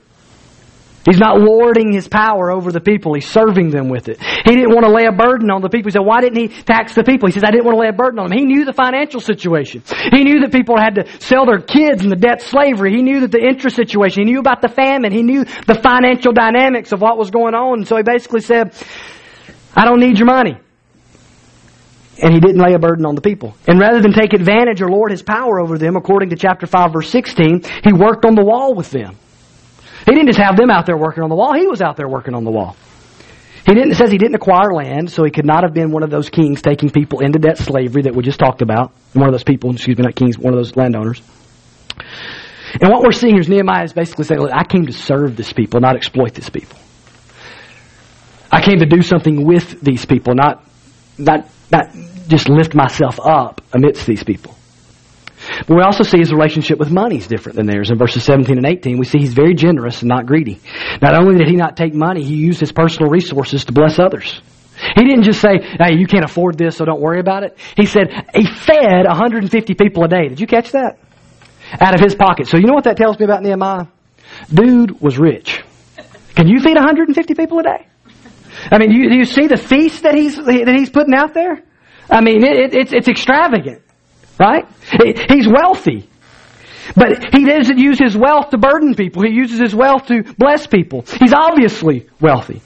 He's 1.07 1.19
not 1.19 1.39
lording 1.39 1.93
his 1.93 2.09
power 2.09 2.51
over 2.51 2.73
the 2.73 2.81
people. 2.81 3.15
He's 3.15 3.29
serving 3.29 3.71
them 3.71 3.89
with 3.89 4.09
it. 4.09 4.21
He 4.21 4.57
didn't 4.57 4.75
want 4.75 4.85
to 4.85 4.91
lay 4.91 5.07
a 5.07 5.13
burden 5.13 5.51
on 5.53 5.63
the 5.63 5.69
people. 5.69 5.89
He 5.89 5.93
said, 5.93 6.05
why 6.05 6.21
didn't 6.21 6.39
he 6.39 6.49
tax 6.49 6.95
the 6.97 7.05
people? 7.05 7.29
He 7.29 7.33
says, 7.33 7.45
I 7.45 7.53
didn't 7.53 7.65
want 7.65 7.77
to 7.77 7.81
lay 7.81 7.89
a 7.89 7.93
burden 7.93 8.19
on 8.19 8.29
them. 8.29 8.37
He 8.37 8.45
knew 8.45 8.65
the 8.65 8.73
financial 8.73 9.21
situation. 9.21 9.85
He 10.11 10.25
knew 10.25 10.41
that 10.41 10.51
people 10.51 10.77
had 10.77 10.97
to 10.97 11.07
sell 11.21 11.47
their 11.47 11.61
kids 11.61 12.03
in 12.03 12.11
the 12.11 12.17
debt 12.17 12.43
slavery. 12.43 12.91
He 12.91 13.03
knew 13.03 13.21
that 13.21 13.31
the 13.31 13.39
interest 13.39 13.77
situation. 13.77 14.27
He 14.27 14.33
knew 14.33 14.41
about 14.41 14.63
the 14.63 14.69
famine. 14.69 15.13
He 15.13 15.23
knew 15.23 15.45
the 15.45 15.79
financial 15.81 16.33
dynamics 16.33 16.91
of 16.91 17.01
what 17.01 17.17
was 17.17 17.31
going 17.31 17.55
on. 17.55 17.79
And 17.79 17.89
so 17.89 17.97
he 17.97 18.03
basically 18.03 18.41
said, 18.41 18.75
I 19.77 19.85
don't 19.85 20.01
need 20.01 20.19
your 20.19 20.27
money. 20.27 20.59
And 22.21 22.33
he 22.33 22.41
didn't 22.41 22.61
lay 22.61 22.73
a 22.75 22.79
burden 22.79 23.07
on 23.07 23.15
the 23.15 23.21
people. 23.21 23.55
And 23.69 23.79
rather 23.79 24.01
than 24.01 24.13
take 24.13 24.33
advantage 24.33 24.83
or 24.83 24.89
lord 24.89 25.11
his 25.13 25.23
power 25.23 25.61
over 25.61 25.79
them, 25.79 25.95
according 25.97 26.31
to 26.31 26.37
chapter 26.37 26.67
5 26.67 26.93
verse 26.93 27.11
16, 27.11 27.63
he 27.85 27.93
worked 27.93 28.25
on 28.25 28.35
the 28.35 28.45
wall 28.45 28.75
with 28.75 28.91
them. 28.91 29.17
He 30.07 30.13
didn't 30.13 30.29
just 30.29 30.39
have 30.39 30.57
them 30.57 30.71
out 30.71 30.87
there 30.87 30.97
working 30.97 31.25
on 31.25 31.29
the 31.29 31.35
wall. 31.35 31.53
He 31.55 31.67
was 31.67 31.83
out 31.83 31.97
there 31.97 32.09
working 32.09 32.35
on 32.35 32.45
the 32.45 32.51
wall. 32.51 32.77
He 33.67 33.75
didn't, 33.75 33.95
says 33.95 34.13
he 34.13 34.19
didn't 34.19 34.37
acquire 34.37 34.73
land, 34.73 35.11
so 35.11 35.25
he 35.25 35.33
could 35.33 35.45
not 35.45 35.65
have 35.65 35.75
been 35.75 35.91
one 35.91 36.05
of 36.05 36.11
those 36.11 36.31
kings 36.31 36.63
taking 36.63 36.89
people 36.89 37.19
into 37.19 37.41
debt 37.41 37.59
slavery 37.59 38.03
that 38.03 38.15
we 38.15 38.23
just 38.23 38.39
talked 38.39 38.63
about. 38.63 38.93
One 39.13 39.27
of 39.27 39.33
those 39.33 39.43
people, 39.43 39.73
excuse 39.73 39.99
me, 39.99 40.05
not 40.05 40.15
kings, 40.15 40.39
one 40.39 40.55
of 40.55 40.59
those 40.59 40.77
landowners. 40.77 41.21
And 42.81 42.93
what 42.93 43.03
we're 43.03 43.11
seeing 43.11 43.35
here 43.35 43.41
is 43.41 43.49
Nehemiah 43.49 43.85
is 43.85 43.93
basically 43.93 44.25
saying, 44.25 44.41
look, 44.41 44.53
I 44.53 44.63
came 44.63 44.87
to 44.87 44.93
serve 44.93 45.37
this 45.37 45.53
people, 45.53 45.81
not 45.81 45.97
exploit 45.97 46.35
this 46.35 46.49
people. 46.49 46.79
I 48.53 48.63
came 48.63 48.79
to 48.79 48.87
do 48.87 49.03
something 49.03 49.45
with 49.45 49.81
these 49.81 50.05
people, 50.07 50.35
not, 50.37 50.65
not, 51.19 51.49
not 51.73 51.87
just 52.29 52.49
lift 52.49 52.75
myself 52.75 53.19
up 53.19 53.63
amidst 53.73 54.07
these 54.07 54.23
people. 54.23 54.56
But 55.67 55.77
we 55.77 55.83
also 55.83 56.03
see 56.03 56.19
his 56.19 56.33
relationship 56.33 56.79
with 56.79 56.91
money 56.91 57.17
is 57.17 57.27
different 57.27 57.57
than 57.57 57.67
theirs. 57.67 57.91
In 57.91 57.99
verses 57.99 58.25
17 58.25 58.57
and 58.57 58.67
18, 58.67 58.99
we 58.99 59.05
see 59.05 59.19
he's 59.19 59.35
very 59.35 59.55
generous 59.55 60.03
and 60.03 60.09
not 60.09 60.27
greedy. 60.27 60.61
Not 61.01 61.15
only 61.15 61.37
did 61.37 61.49
he 61.49 61.57
not 61.57 61.77
take 61.77 61.95
money, 61.95 62.23
he 62.23 62.35
used 62.35 62.61
his 62.61 62.73
personal 62.73 63.11
resources 63.11 63.65
to 63.67 63.73
bless 63.73 63.99
others. 63.99 64.41
He 64.97 65.05
didn't 65.05 65.25
just 65.25 65.41
say, 65.41 65.59
hey, 65.79 65.97
you 65.97 66.07
can't 66.07 66.25
afford 66.25 66.59
this, 66.59 66.77
so 66.77 66.85
don't 66.85 67.01
worry 67.01 67.21
about 67.21 67.45
it. 67.45 67.57
He 67.77 67.87
said, 67.87 68.09
he 68.35 68.47
fed 68.47 69.07
150 69.07 69.75
people 69.75 70.05
a 70.05 70.09
day. 70.09 70.29
Did 70.29 70.41
you 70.41 70.47
catch 70.47 70.73
that? 70.73 70.99
Out 71.81 71.95
of 71.95 72.01
his 72.01 72.15
pocket. 72.15 72.47
So 72.47 72.59
you 72.59 72.67
know 72.67 72.75
what 72.75 72.85
that 72.85 72.97
tells 72.97 73.19
me 73.19 73.25
about 73.25 73.43
Nehemiah? 73.43 73.87
Dude 74.53 75.01
was 75.01 75.19
rich. 75.19 75.63
Can 76.35 76.49
you 76.49 76.61
feed 76.61 76.77
150 76.77 77.35
people 77.35 77.59
a 77.61 77.63
day? 77.63 77.87
I 78.71 78.79
mean, 78.79 78.91
you, 78.91 79.11
you 79.11 79.25
see 79.25 79.47
the 79.47 79.57
feast 79.57 80.03
that 80.03 80.15
he's, 80.15 80.37
that 80.37 80.75
he's 80.77 80.91
putting 80.91 81.15
out 81.15 81.35
there? 81.35 81.63
I 82.11 82.21
mean, 82.21 82.45
it, 82.45 82.57
it, 82.57 82.75
it's, 82.75 82.93
it's 82.93 83.09
extravagant. 83.09 83.83
Right? 84.39 84.67
He's 85.31 85.49
wealthy. 85.49 86.09
But 86.95 87.35
he 87.35 87.45
doesn't 87.45 87.79
use 87.79 87.99
his 87.99 88.17
wealth 88.17 88.51
to 88.51 88.59
burden 88.59 88.95
people. 88.95 89.23
He 89.23 89.31
uses 89.31 89.59
his 89.59 89.75
wealth 89.75 90.07
to 90.07 90.23
bless 90.23 90.67
people. 90.67 91.03
He's 91.03 91.33
obviously 91.33 92.09
wealthy. 92.21 92.63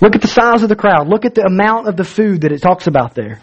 Look 0.00 0.14
at 0.14 0.22
the 0.22 0.28
size 0.28 0.62
of 0.62 0.68
the 0.68 0.76
crowd. 0.76 1.08
Look 1.08 1.24
at 1.24 1.34
the 1.34 1.42
amount 1.42 1.88
of 1.88 1.96
the 1.96 2.04
food 2.04 2.42
that 2.42 2.52
it 2.52 2.60
talks 2.60 2.86
about 2.86 3.14
there. 3.14 3.40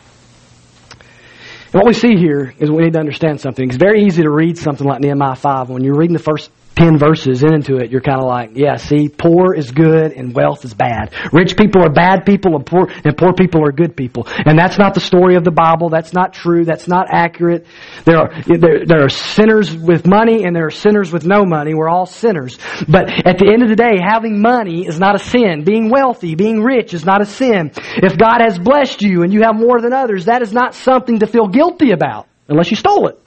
And 1.73 1.81
what 1.81 1.87
we 1.87 1.93
see 1.93 2.15
here 2.15 2.53
is 2.59 2.69
we 2.69 2.83
need 2.83 2.93
to 2.93 2.99
understand 2.99 3.41
something. 3.41 3.67
It's 3.67 3.77
very 3.77 4.03
easy 4.03 4.21
to 4.23 4.29
read 4.29 4.57
something 4.57 4.85
like 4.85 4.99
Nehemiah 4.99 5.35
5 5.35 5.69
when 5.69 5.83
you're 5.83 5.97
reading 5.97 6.15
the 6.15 6.21
first 6.21 6.51
10 6.75 6.97
verses 6.97 7.43
into 7.43 7.77
it, 7.77 7.91
you're 7.91 8.01
kind 8.01 8.19
of 8.19 8.27
like, 8.27 8.51
yeah, 8.55 8.75
see, 8.77 9.09
poor 9.09 9.53
is 9.53 9.71
good 9.71 10.11
and 10.11 10.33
wealth 10.33 10.65
is 10.65 10.73
bad. 10.73 11.13
Rich 11.31 11.55
people 11.55 11.83
are 11.83 11.91
bad 11.91 12.25
people 12.25 12.55
and 12.55 12.65
poor, 12.65 12.89
and 13.03 13.15
poor 13.17 13.33
people 13.33 13.63
are 13.65 13.71
good 13.71 13.95
people. 13.95 14.27
And 14.45 14.57
that's 14.57 14.77
not 14.77 14.93
the 14.93 14.99
story 14.99 15.35
of 15.35 15.43
the 15.43 15.51
Bible. 15.51 15.89
That's 15.89 16.13
not 16.13 16.33
true. 16.33 16.65
That's 16.65 16.87
not 16.87 17.07
accurate. 17.09 17.65
There 18.05 18.17
are, 18.17 18.41
there, 18.45 18.85
there 18.85 19.03
are 19.05 19.09
sinners 19.09 19.75
with 19.75 20.07
money 20.07 20.43
and 20.43 20.55
there 20.55 20.65
are 20.65 20.71
sinners 20.71 21.11
with 21.11 21.25
no 21.25 21.45
money. 21.45 21.73
We're 21.73 21.89
all 21.89 22.05
sinners. 22.05 22.57
But 22.87 23.09
at 23.25 23.37
the 23.37 23.49
end 23.51 23.63
of 23.63 23.69
the 23.69 23.75
day, 23.75 23.99
having 24.01 24.41
money 24.41 24.87
is 24.87 24.99
not 24.99 25.15
a 25.15 25.19
sin. 25.19 25.63
Being 25.63 25.89
wealthy, 25.89 26.35
being 26.35 26.61
rich 26.61 26.93
is 26.93 27.05
not 27.05 27.21
a 27.21 27.25
sin. 27.25 27.71
If 27.75 28.17
God 28.17 28.39
has 28.41 28.57
blessed 28.57 29.01
you 29.01 29.23
and 29.23 29.31
you 29.31 29.41
have 29.43 29.55
more 29.55 29.79
than 29.81 29.93
others, 29.93 30.25
that 30.25 30.41
is 30.41 30.53
not 30.53 30.73
something 30.73 31.19
to 31.19 31.27
feel 31.27 31.47
guilty 31.47 31.91
about. 31.91 32.27
Unless 32.47 32.71
you 32.71 32.77
stole 32.77 33.07
it. 33.07 33.22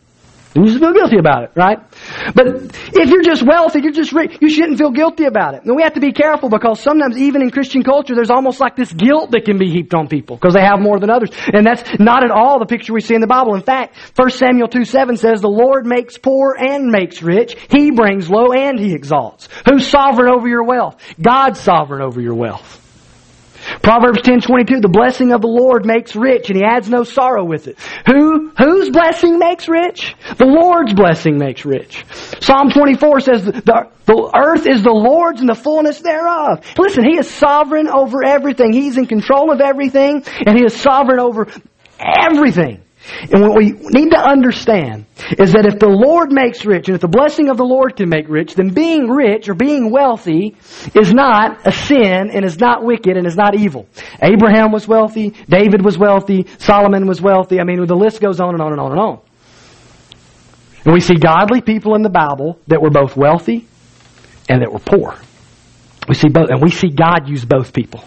And 0.57 0.67
you 0.67 0.73
should 0.73 0.81
feel 0.81 0.95
guilty 0.95 1.19
about 1.19 1.45
it, 1.45 1.51
right? 1.55 1.79
But 2.35 2.47
if 2.95 3.11
you're 3.11 3.23
just 3.23 3.43
wealthy, 3.47 3.81
you're 3.83 3.93
just 3.93 4.13
rich, 4.13 4.39
you 4.41 4.49
shouldn't 4.49 4.79
feel 4.79 4.91
guilty 4.91 5.25
about 5.25 5.55
it. 5.55 5.65
And 5.65 5.77
we 5.77 5.83
have 5.83 5.95
to 5.95 6.01
be 6.01 6.13
careful 6.13 6.49
because 6.49 6.81
sometimes 6.81 7.19
even 7.19 7.43
in 7.43 7.51
Christian 7.51 7.83
culture, 7.83 8.15
there's 8.15 8.31
almost 8.31 8.59
like 8.59 8.75
this 8.75 8.91
guilt 8.93 9.33
that 9.33 9.45
can 9.45 9.59
be 9.59 9.71
heaped 9.71 9.93
on 9.93 10.09
people 10.09 10.37
because 10.37 10.55
they 10.55 10.63
have 10.63 10.81
more 10.81 10.99
than 10.99 11.11
others. 11.11 11.31
And 11.53 11.67
that's 11.67 11.99
not 11.99 12.25
at 12.25 12.31
all 12.31 12.59
the 12.59 12.67
picture 12.67 12.95
we 12.95 13.03
see 13.03 13.15
in 13.15 13.21
the 13.21 13.27
Bible. 13.27 13.55
In 13.55 13.63
fact, 13.63 13.97
1 14.17 14.31
Samuel 14.31 14.69
2 14.69 14.85
7 14.85 15.19
says, 15.19 15.43
The 15.43 15.49
Lord 15.49 15.85
makes 15.85 16.17
poor 16.17 16.57
and 16.59 16.87
makes 16.87 17.23
rich. 17.23 17.55
He 17.69 17.91
brings 17.91 18.31
low 18.31 18.53
and 18.53 18.79
He 18.79 18.95
exalts. 18.95 19.49
Who's 19.69 19.87
sovereign 19.87 20.33
over 20.33 20.49
your 20.49 20.65
wealth? 20.65 20.97
God's 21.21 21.61
sovereign 21.61 22.01
over 22.01 22.21
your 22.21 22.35
wealth. 22.35 22.86
Proverbs 23.83 24.23
10:22 24.23 24.81
the 24.81 24.89
blessing 24.89 25.33
of 25.33 25.41
the 25.41 25.49
Lord 25.49 25.85
makes 25.85 26.17
rich 26.17 26.51
and 26.51 26.57
he 26.57 26.65
adds 26.65 26.89
no 26.89 27.05
sorrow 27.05 27.45
with 27.45 27.69
it. 27.69 27.79
Who 28.07 28.51
whose 28.57 28.91
blessing 28.91 29.39
makes 29.39 29.69
rich? 29.69 30.15
The 30.37 30.47
Lord's 30.47 30.95
blessing 30.95 31.39
makes 31.39 31.65
rich. 31.65 32.05
Psalm 32.41 32.71
24 32.71 33.21
says 33.21 33.45
the, 33.45 33.53
the 33.53 34.31
earth 34.35 34.67
is 34.67 34.83
the 34.83 34.91
Lord's 34.91 35.41
and 35.41 35.49
the 35.49 35.55
fullness 35.55 36.01
thereof. 36.01 36.65
Listen, 36.79 37.05
he 37.05 37.19
is 37.19 37.29
sovereign 37.29 37.89
over 37.89 38.25
everything. 38.25 38.73
He's 38.73 38.97
in 38.97 39.07
control 39.07 39.53
of 39.53 39.61
everything 39.61 40.25
and 40.47 40.57
he 40.57 40.65
is 40.65 40.75
sovereign 40.75 41.21
over 41.21 41.49
everything. 41.99 42.86
And 43.33 43.43
what 43.43 43.57
we 43.57 43.71
need 43.71 44.11
to 44.11 44.19
understand 44.19 45.07
is 45.39 45.53
that 45.53 45.67
if 45.67 45.79
the 45.79 45.89
Lord 45.89 46.33
makes 46.33 46.65
rich, 46.65 46.89
and 46.89 46.95
if 46.95 47.01
the 47.01 47.09
blessing 47.09 47.49
of 47.49 47.57
the 47.57 47.65
Lord 47.65 47.97
can 47.97 48.09
make 48.09 48.29
rich, 48.29 48.55
then 48.55 48.71
being 48.71 49.09
rich 49.09 49.49
or 49.49 49.55
being 49.55 49.91
wealthy 49.91 50.57
is 50.95 51.13
not 51.13 51.67
a 51.67 51.73
sin 51.73 52.31
and 52.33 52.45
is 52.45 52.59
not 52.59 52.85
wicked 52.85 53.17
and 53.17 53.27
is 53.27 53.37
not 53.37 53.55
evil. 53.59 53.87
Abraham 54.23 54.73
was 54.73 54.89
wealthy, 54.89 55.35
David 55.49 55.85
was 55.85 55.97
wealthy, 55.97 56.47
Solomon 56.59 57.07
was 57.07 57.21
wealthy. 57.21 57.61
I 57.61 57.65
mean, 57.65 57.85
the 57.87 57.95
list 57.95 58.21
goes 58.21 58.41
on 58.41 58.55
and 58.55 58.63
on 58.63 58.73
and 58.73 58.81
on 58.81 58.91
and 58.93 59.01
on. 59.01 59.21
And 60.85 60.95
we 60.95 61.01
see 61.01 61.17
godly 61.17 61.61
people 61.61 61.95
in 61.97 62.03
the 62.03 62.11
Bible 62.11 62.61
that 62.69 62.81
were 62.81 62.91
both 62.91 63.17
wealthy 63.17 63.67
and 64.49 64.63
that 64.63 64.73
were 64.73 64.79
poor. 64.79 65.17
We 66.09 66.15
see 66.15 66.29
both, 66.29 66.51
and 66.51 66.63
we 66.63 66.71
see 66.71 66.89
God 66.89 67.29
use 67.29 67.45
both 67.45 67.73
people. 67.73 68.05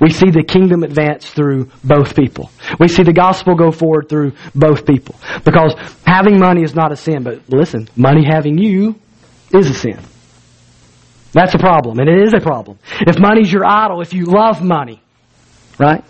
We 0.00 0.10
see 0.10 0.30
the 0.30 0.42
kingdom 0.42 0.82
advance 0.82 1.28
through 1.30 1.70
both 1.82 2.14
people. 2.16 2.50
We 2.78 2.88
see 2.88 3.02
the 3.02 3.12
gospel 3.12 3.54
go 3.54 3.70
forward 3.70 4.08
through 4.08 4.32
both 4.54 4.86
people. 4.86 5.14
Because 5.44 5.74
having 6.06 6.38
money 6.38 6.62
is 6.62 6.74
not 6.74 6.92
a 6.92 6.96
sin, 6.96 7.22
but 7.22 7.48
listen, 7.48 7.88
money 7.96 8.24
having 8.24 8.58
you 8.58 8.96
is 9.52 9.68
a 9.68 9.74
sin. 9.74 10.00
That's 11.32 11.54
a 11.54 11.58
problem, 11.58 11.98
and 11.98 12.08
it 12.08 12.22
is 12.26 12.34
a 12.34 12.40
problem. 12.40 12.78
If 13.00 13.18
money's 13.18 13.50
your 13.50 13.64
idol, 13.64 14.02
if 14.02 14.12
you 14.12 14.26
love 14.26 14.62
money, 14.62 15.00
right? 15.78 16.04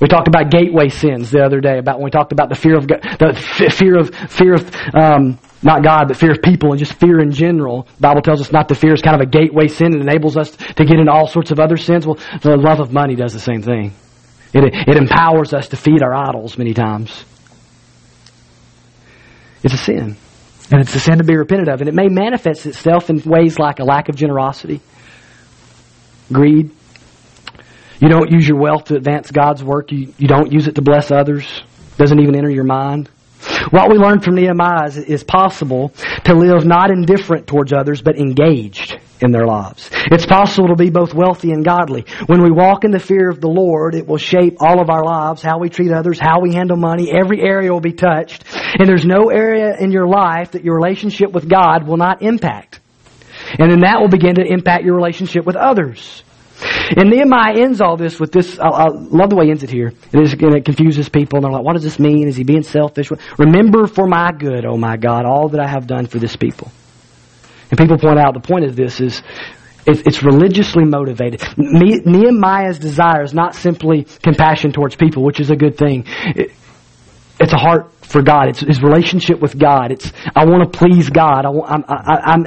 We 0.00 0.08
talked 0.08 0.28
about 0.28 0.50
gateway 0.50 0.90
sins 0.90 1.30
the 1.30 1.42
other 1.42 1.60
day. 1.60 1.78
About 1.78 1.96
when 1.96 2.04
we 2.04 2.10
talked 2.10 2.32
about 2.32 2.48
the 2.48 2.54
fear 2.54 2.76
of 2.76 2.86
God, 2.86 3.00
the 3.18 3.72
fear 3.74 3.98
of 3.98 4.14
fear 4.30 4.54
of 4.54 4.70
um, 4.94 5.38
not 5.66 5.82
God, 5.82 6.06
but 6.06 6.16
fear 6.16 6.30
of 6.30 6.40
people 6.42 6.70
and 6.70 6.78
just 6.78 6.94
fear 6.94 7.18
in 7.20 7.32
general. 7.32 7.88
The 7.96 8.00
Bible 8.00 8.22
tells 8.22 8.40
us 8.40 8.52
not 8.52 8.68
to 8.68 8.76
fear 8.76 8.94
is 8.94 9.02
kind 9.02 9.20
of 9.20 9.26
a 9.26 9.30
gateway 9.30 9.66
sin. 9.66 9.94
It 9.96 10.00
enables 10.00 10.36
us 10.36 10.52
to 10.52 10.84
get 10.84 11.00
into 11.00 11.10
all 11.10 11.26
sorts 11.26 11.50
of 11.50 11.58
other 11.58 11.76
sins. 11.76 12.06
Well, 12.06 12.18
the 12.40 12.56
love 12.56 12.78
of 12.78 12.92
money 12.92 13.16
does 13.16 13.32
the 13.32 13.40
same 13.40 13.62
thing. 13.62 13.92
It, 14.54 14.62
it 14.88 14.96
empowers 14.96 15.52
us 15.52 15.68
to 15.68 15.76
feed 15.76 16.02
our 16.02 16.14
idols 16.14 16.56
many 16.56 16.72
times. 16.72 17.24
It's 19.64 19.74
a 19.74 19.78
sin. 19.78 20.16
And 20.70 20.80
it's 20.80 20.94
a 20.94 21.00
sin 21.00 21.18
to 21.18 21.24
be 21.24 21.36
repented 21.36 21.68
of. 21.68 21.80
And 21.80 21.88
it 21.88 21.94
may 21.94 22.08
manifest 22.08 22.64
itself 22.66 23.10
in 23.10 23.20
ways 23.24 23.58
like 23.58 23.80
a 23.80 23.84
lack 23.84 24.08
of 24.08 24.14
generosity, 24.14 24.80
greed. 26.32 26.70
You 28.00 28.08
don't 28.08 28.30
use 28.30 28.46
your 28.46 28.58
wealth 28.58 28.84
to 28.84 28.94
advance 28.94 29.32
God's 29.32 29.64
work. 29.64 29.90
You, 29.90 30.12
you 30.16 30.28
don't 30.28 30.52
use 30.52 30.68
it 30.68 30.76
to 30.76 30.82
bless 30.82 31.10
others. 31.10 31.62
Doesn't 31.96 32.20
even 32.20 32.36
enter 32.36 32.50
your 32.50 32.64
mind. 32.64 33.10
What 33.70 33.90
we 33.90 33.98
learned 33.98 34.24
from 34.24 34.36
Nehemiah 34.36 34.86
is, 34.86 34.96
is 34.96 35.24
possible 35.24 35.92
to 36.24 36.34
live 36.34 36.64
not 36.64 36.90
indifferent 36.90 37.46
towards 37.46 37.72
others, 37.72 38.02
but 38.02 38.16
engaged 38.16 38.98
in 39.20 39.32
their 39.32 39.46
lives. 39.46 39.90
It's 39.92 40.26
possible 40.26 40.68
to 40.68 40.76
be 40.76 40.90
both 40.90 41.14
wealthy 41.14 41.50
and 41.50 41.64
godly. 41.64 42.04
When 42.26 42.42
we 42.42 42.50
walk 42.50 42.84
in 42.84 42.90
the 42.90 43.00
fear 43.00 43.28
of 43.28 43.40
the 43.40 43.48
Lord, 43.48 43.94
it 43.94 44.06
will 44.06 44.18
shape 44.18 44.56
all 44.60 44.80
of 44.80 44.90
our 44.90 45.04
lives, 45.04 45.42
how 45.42 45.58
we 45.58 45.68
treat 45.68 45.90
others, 45.90 46.18
how 46.18 46.40
we 46.40 46.54
handle 46.54 46.76
money. 46.76 47.10
Every 47.12 47.40
area 47.40 47.72
will 47.72 47.80
be 47.80 47.92
touched. 47.92 48.44
And 48.78 48.88
there's 48.88 49.06
no 49.06 49.30
area 49.30 49.76
in 49.78 49.90
your 49.90 50.06
life 50.06 50.52
that 50.52 50.64
your 50.64 50.76
relationship 50.76 51.32
with 51.32 51.48
God 51.48 51.86
will 51.86 51.96
not 51.96 52.22
impact. 52.22 52.80
And 53.58 53.70
then 53.70 53.80
that 53.80 54.00
will 54.00 54.08
begin 54.08 54.36
to 54.36 54.44
impact 54.44 54.84
your 54.84 54.94
relationship 54.94 55.44
with 55.44 55.56
others. 55.56 56.22
And 56.96 57.10
Nehemiah 57.10 57.58
ends 57.58 57.80
all 57.80 57.96
this 57.96 58.18
with 58.18 58.32
this. 58.32 58.58
I, 58.58 58.68
I 58.68 58.88
love 58.88 59.30
the 59.30 59.36
way 59.36 59.46
he 59.46 59.50
ends 59.50 59.62
it 59.62 59.70
here. 59.70 59.92
It, 60.12 60.20
is, 60.20 60.34
it 60.38 60.64
confuses 60.64 61.08
people, 61.08 61.38
and 61.38 61.44
they're 61.44 61.52
like, 61.52 61.64
"What 61.64 61.74
does 61.74 61.82
this 61.82 61.98
mean? 61.98 62.28
Is 62.28 62.36
he 62.36 62.44
being 62.44 62.62
selfish?" 62.62 63.10
Remember 63.38 63.86
for 63.86 64.06
my 64.06 64.32
good, 64.32 64.64
oh 64.64 64.76
my 64.76 64.96
God, 64.96 65.24
all 65.24 65.48
that 65.50 65.60
I 65.60 65.68
have 65.68 65.86
done 65.86 66.06
for 66.06 66.18
this 66.18 66.36
people. 66.36 66.70
And 67.70 67.78
people 67.78 67.98
point 67.98 68.18
out 68.18 68.34
the 68.34 68.40
point 68.40 68.64
of 68.64 68.76
this 68.76 69.00
is 69.00 69.22
it's 69.88 70.22
religiously 70.22 70.84
motivated. 70.84 71.42
Nehemiah's 71.56 72.78
desire 72.78 73.22
is 73.22 73.32
not 73.32 73.54
simply 73.54 74.04
compassion 74.22 74.72
towards 74.72 74.96
people, 74.96 75.22
which 75.22 75.38
is 75.38 75.50
a 75.50 75.56
good 75.56 75.76
thing. 75.76 76.04
It's 77.38 77.52
a 77.52 77.58
heart 77.58 77.95
for 78.06 78.22
God. 78.22 78.48
It's 78.48 78.60
his 78.60 78.82
relationship 78.82 79.40
with 79.40 79.58
God. 79.58 79.90
It's 79.90 80.12
I 80.34 80.44
want 80.46 80.72
to 80.72 80.78
please 80.78 81.10
God. 81.10 81.44
I 81.44 81.50
want, 81.50 81.84
I, 81.88 82.20
I'm, 82.24 82.46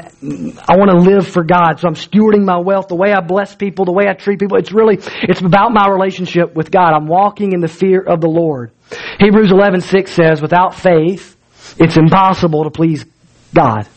I 0.67 0.77
want 0.77 0.91
to 0.91 0.97
live 0.97 1.27
for 1.27 1.43
God. 1.43 1.79
So 1.79 1.87
I'm 1.87 1.95
stewarding 1.95 2.45
my 2.45 2.57
wealth, 2.57 2.87
the 2.87 2.95
way 2.95 3.11
I 3.11 3.19
bless 3.19 3.55
people, 3.55 3.85
the 3.85 3.91
way 3.91 4.05
I 4.07 4.13
treat 4.13 4.39
people. 4.39 4.57
It's 4.57 4.71
really 4.71 4.99
it's 5.23 5.41
about 5.41 5.73
my 5.73 5.87
relationship 5.89 6.55
with 6.55 6.71
God. 6.71 6.93
I'm 6.93 7.07
walking 7.07 7.51
in 7.51 7.59
the 7.59 7.67
fear 7.67 8.01
of 8.01 8.21
the 8.21 8.29
Lord. 8.29 8.71
Hebrews 9.19 9.51
11:6 9.51 10.11
says, 10.11 10.41
"Without 10.41 10.75
faith, 10.75 11.35
it's 11.77 11.97
impossible 11.97 12.63
to 12.63 12.71
please 12.71 13.05
God." 13.53 13.87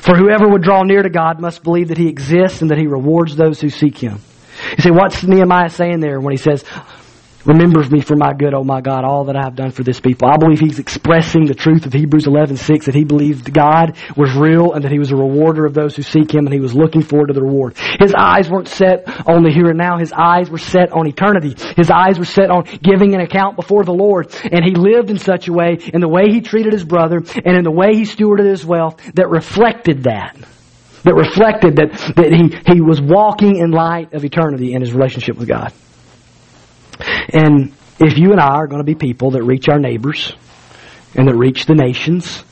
For 0.00 0.16
whoever 0.16 0.48
would 0.48 0.62
draw 0.62 0.82
near 0.82 1.02
to 1.02 1.10
God 1.10 1.40
must 1.40 1.62
believe 1.62 1.88
that 1.88 1.98
He 1.98 2.08
exists 2.08 2.60
and 2.62 2.70
that 2.70 2.78
He 2.78 2.86
rewards 2.86 3.36
those 3.36 3.60
who 3.60 3.68
seek 3.68 3.98
Him. 3.98 4.18
You 4.76 4.82
see, 4.82 4.90
what's 4.90 5.22
Nehemiah 5.22 5.68
saying 5.68 6.00
there 6.00 6.20
when 6.20 6.32
he 6.32 6.38
says, 6.38 6.64
remembers 7.46 7.90
me 7.90 8.00
for 8.00 8.16
my 8.16 8.32
good, 8.32 8.54
oh 8.54 8.64
my 8.64 8.80
God, 8.80 9.04
all 9.04 9.24
that 9.24 9.36
I 9.36 9.44
have 9.44 9.54
done 9.54 9.70
for 9.70 9.82
this 9.82 10.00
people. 10.00 10.28
I 10.28 10.36
believe 10.36 10.60
he's 10.60 10.78
expressing 10.78 11.46
the 11.46 11.54
truth 11.54 11.86
of 11.86 11.92
Hebrews 11.92 12.26
11, 12.26 12.56
6, 12.56 12.86
that 12.86 12.94
he 12.94 13.04
believed 13.04 13.52
God 13.52 13.96
was 14.16 14.34
real 14.34 14.72
and 14.72 14.84
that 14.84 14.92
he 14.92 14.98
was 14.98 15.12
a 15.12 15.16
rewarder 15.16 15.64
of 15.64 15.74
those 15.74 15.96
who 15.96 16.02
seek 16.02 16.32
him 16.32 16.46
and 16.46 16.52
he 16.52 16.60
was 16.60 16.74
looking 16.74 17.02
forward 17.02 17.28
to 17.28 17.34
the 17.34 17.42
reward. 17.42 17.76
His 17.98 18.14
eyes 18.16 18.50
weren't 18.50 18.68
set 18.68 19.04
on 19.28 19.42
the 19.42 19.50
here 19.50 19.68
and 19.68 19.78
now. 19.78 19.98
His 19.98 20.12
eyes 20.12 20.50
were 20.50 20.58
set 20.58 20.92
on 20.92 21.06
eternity. 21.06 21.54
His 21.76 21.90
eyes 21.90 22.18
were 22.18 22.24
set 22.24 22.50
on 22.50 22.64
giving 22.82 23.14
an 23.14 23.20
account 23.20 23.56
before 23.56 23.84
the 23.84 23.94
Lord. 23.94 24.34
And 24.44 24.64
he 24.64 24.74
lived 24.74 25.10
in 25.10 25.18
such 25.18 25.48
a 25.48 25.52
way, 25.52 25.78
in 25.94 26.00
the 26.00 26.08
way 26.08 26.30
he 26.30 26.40
treated 26.40 26.72
his 26.72 26.84
brother 26.84 27.18
and 27.18 27.56
in 27.56 27.64
the 27.64 27.70
way 27.70 27.94
he 27.94 28.02
stewarded 28.02 28.46
his 28.46 28.64
wealth 28.64 29.00
that 29.14 29.28
reflected 29.28 30.04
that 30.04 30.36
that 31.04 31.14
reflected 31.14 31.76
that, 31.76 31.92
that 32.16 32.32
he, 32.32 32.74
he 32.74 32.80
was 32.80 33.00
walking 33.00 33.58
in 33.58 33.70
light 33.70 34.12
of 34.12 34.24
eternity 34.24 34.74
in 34.74 34.80
his 34.80 34.92
relationship 34.92 35.36
with 35.36 35.46
God. 35.46 35.72
And 37.32 37.72
if 38.00 38.18
you 38.18 38.32
and 38.32 38.40
I 38.40 38.54
are 38.56 38.66
going 38.66 38.80
to 38.80 38.84
be 38.84 38.94
people 38.94 39.32
that 39.32 39.42
reach 39.42 39.68
our 39.68 39.78
neighbors 39.78 40.32
and 41.14 41.28
that 41.28 41.34
reach 41.34 41.66
the 41.66 41.74
nations, 41.74 42.42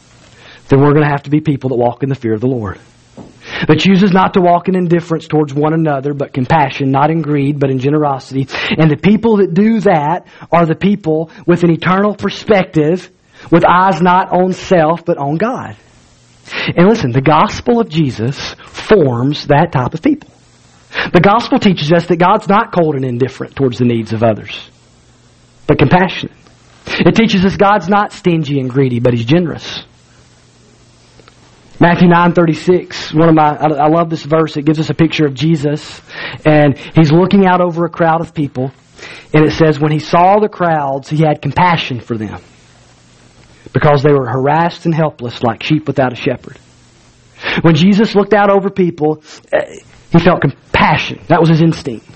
then 0.69 0.81
we're 0.81 0.93
going 0.93 1.05
to 1.05 1.11
have 1.11 1.25
to 1.25 1.31
be 1.31 1.41
people 1.41 1.71
that 1.71 1.77
walk 1.77 2.03
in 2.03 2.09
the 2.09 2.15
fear 2.15 2.35
of 2.35 2.41
the 2.41 2.47
Lord. 2.47 2.79
That 3.69 3.79
chooses 3.79 4.13
not 4.13 4.35
to 4.35 4.41
walk 4.41 4.69
in 4.69 4.75
indifference 4.75 5.29
towards 5.29 5.55
one 5.55 5.75
another, 5.75 6.15
but 6.15 6.33
compassion, 6.33 6.91
not 6.91 7.11
in 7.11 7.23
greed, 7.23 7.61
but 7.61 7.71
in 7.71 7.79
generosity. 7.79 8.49
And 8.77 8.91
the 8.91 8.97
people 8.97 9.37
that 9.37 9.55
do 9.55 9.81
that 9.81 10.27
are 10.51 10.67
the 10.67 10.75
people 10.75 11.31
with 11.47 11.63
an 11.63 11.71
eternal 11.71 12.15
perspective, 12.15 13.11
with 13.53 13.65
eyes 13.65 14.01
not 14.01 14.33
on 14.33 14.53
self, 14.53 15.05
but 15.05 15.19
on 15.19 15.37
God. 15.37 15.77
And 16.77 16.89
listen, 16.89 17.13
the 17.13 17.23
gospel 17.23 17.81
of 17.81 17.89
Jesus 17.89 18.55
forms 18.67 19.47
that 19.47 19.73
type 19.73 19.95
of 19.95 20.03
people. 20.03 20.31
The 21.13 21.21
gospel 21.21 21.59
teaches 21.59 21.93
us 21.93 22.07
that 22.07 22.17
God's 22.17 22.49
not 22.49 22.73
cold 22.73 22.95
and 22.95 23.05
indifferent 23.05 23.57
towards 23.57 23.79
the 23.79 23.85
needs 23.85 24.13
of 24.13 24.23
others, 24.23 24.71
but 25.67 25.79
compassionate. 25.79 26.37
It 26.87 27.15
teaches 27.17 27.45
us 27.45 27.57
God's 27.57 27.89
not 27.89 28.13
stingy 28.13 28.61
and 28.61 28.71
greedy, 28.71 29.01
but 29.01 29.15
He's 29.15 29.25
generous. 29.25 29.85
Matthew 31.81 32.09
9:36, 32.09 33.13
one 33.13 33.29
of 33.29 33.35
my 33.35 33.57
I 33.57 33.89
love 33.89 34.09
this 34.09 34.23
verse. 34.23 34.57
It 34.57 34.65
gives 34.65 34.79
us 34.79 34.91
a 34.91 34.95
picture 34.95 35.27
of 35.27 35.35
Jesus 35.35 36.01
and 36.47 36.79
he's 36.79 37.11
looking 37.11 37.47
out 37.47 37.61
over 37.61 37.85
a 37.85 37.91
crowd 37.91 38.21
of 38.21 38.33
people 38.33 38.73
and 39.33 39.45
it 39.45 39.53
says 39.53 39.81
when 39.81 39.91
he 39.91 39.99
saw 39.99 40.39
the 40.39 40.49
crowds, 40.49 41.11
he 41.11 41.19
had 41.19 41.43
compassion 41.43 42.01
for 42.01 42.17
them 42.17 42.41
because 43.73 44.05
they 44.05 44.13
were 44.13 44.29
harassed 44.29 44.87
and 44.87 44.95
helpless 44.95 45.43
like 45.43 45.65
sheep 45.65 45.89
without 45.89 46.13
a 46.13 46.17
shepherd. 46.17 46.59
When 47.63 47.75
Jesus 47.75 48.15
looked 48.15 48.33
out 48.33 48.51
over 48.51 48.71
people, 48.71 49.23
eh, 49.53 49.81
he 50.15 50.25
felt 50.25 50.41
compassion. 50.41 51.21
That 51.29 51.41
was 51.41 51.51
his 51.51 51.61
instinct. 51.61 52.07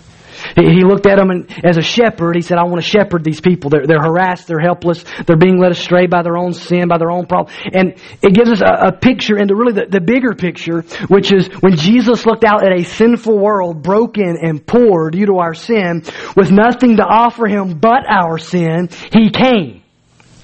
He 0.54 0.84
looked 0.84 1.06
at 1.06 1.16
them 1.16 1.30
and 1.30 1.52
as 1.64 1.76
a 1.76 1.82
shepherd, 1.82 2.36
he 2.36 2.42
said, 2.42 2.58
I 2.58 2.64
want 2.64 2.76
to 2.76 2.88
shepherd 2.88 3.24
these 3.24 3.40
people. 3.40 3.70
They're, 3.70 3.86
they're 3.86 4.00
harassed, 4.00 4.46
they're 4.46 4.60
helpless, 4.60 5.04
they're 5.26 5.36
being 5.36 5.58
led 5.58 5.72
astray 5.72 6.06
by 6.06 6.22
their 6.22 6.36
own 6.36 6.52
sin, 6.52 6.88
by 6.88 6.98
their 6.98 7.10
own 7.10 7.26
problem. 7.26 7.52
And 7.72 7.94
it 8.22 8.34
gives 8.34 8.50
us 8.50 8.60
a, 8.60 8.88
a 8.88 8.92
picture 8.92 9.36
into 9.36 9.56
really 9.56 9.72
the, 9.72 9.86
the 9.86 10.00
bigger 10.00 10.34
picture, 10.34 10.82
which 11.08 11.32
is 11.32 11.48
when 11.60 11.76
Jesus 11.76 12.24
looked 12.24 12.44
out 12.44 12.64
at 12.64 12.72
a 12.72 12.84
sinful 12.84 13.36
world, 13.36 13.82
broken 13.82 14.38
and 14.40 14.64
poor 14.64 15.10
due 15.10 15.26
to 15.26 15.38
our 15.38 15.54
sin, 15.54 16.04
with 16.36 16.52
nothing 16.52 16.96
to 16.96 17.04
offer 17.04 17.46
him 17.46 17.78
but 17.78 18.04
our 18.08 18.38
sin, 18.38 18.90
he 19.12 19.30
came. 19.30 19.82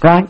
Right? 0.03 0.29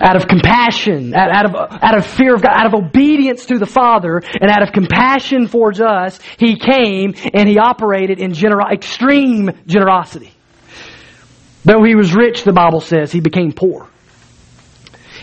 Out 0.00 0.16
of 0.16 0.28
compassion, 0.28 1.14
out 1.14 1.44
of, 1.44 1.54
out 1.54 1.96
of 1.96 2.06
fear 2.06 2.34
of 2.34 2.42
God, 2.42 2.52
out 2.52 2.66
of 2.66 2.74
obedience 2.74 3.46
to 3.46 3.58
the 3.58 3.66
Father, 3.66 4.22
and 4.40 4.50
out 4.50 4.62
of 4.62 4.72
compassion 4.72 5.48
towards 5.48 5.80
us, 5.80 6.18
He 6.38 6.58
came 6.58 7.14
and 7.34 7.48
He 7.48 7.58
operated 7.58 8.18
in 8.18 8.32
gener- 8.32 8.72
extreme 8.72 9.50
generosity. 9.66 10.32
Though 11.64 11.82
He 11.84 11.94
was 11.94 12.14
rich, 12.14 12.44
the 12.44 12.52
Bible 12.52 12.80
says, 12.80 13.12
He 13.12 13.20
became 13.20 13.52
poor. 13.52 13.88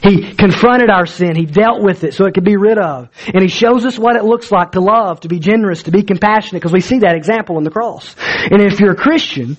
He 0.03 0.35
confronted 0.35 0.89
our 0.89 1.05
sin. 1.07 1.35
He 1.35 1.45
dealt 1.45 1.81
with 1.81 2.03
it 2.03 2.13
so 2.13 2.25
it 2.25 2.33
could 2.33 2.43
be 2.43 2.57
rid 2.57 2.77
of. 2.77 3.09
And 3.33 3.41
He 3.41 3.47
shows 3.47 3.85
us 3.85 3.97
what 3.97 4.15
it 4.15 4.23
looks 4.23 4.51
like 4.51 4.73
to 4.73 4.81
love, 4.81 5.21
to 5.21 5.27
be 5.27 5.39
generous, 5.39 5.83
to 5.83 5.91
be 5.91 6.03
compassionate, 6.03 6.61
because 6.61 6.73
we 6.73 6.81
see 6.81 6.99
that 6.99 7.15
example 7.15 7.57
in 7.57 7.63
the 7.63 7.71
cross. 7.71 8.15
And 8.17 8.61
if 8.61 8.79
you're 8.79 8.91
a 8.91 8.95
Christian, 8.95 9.57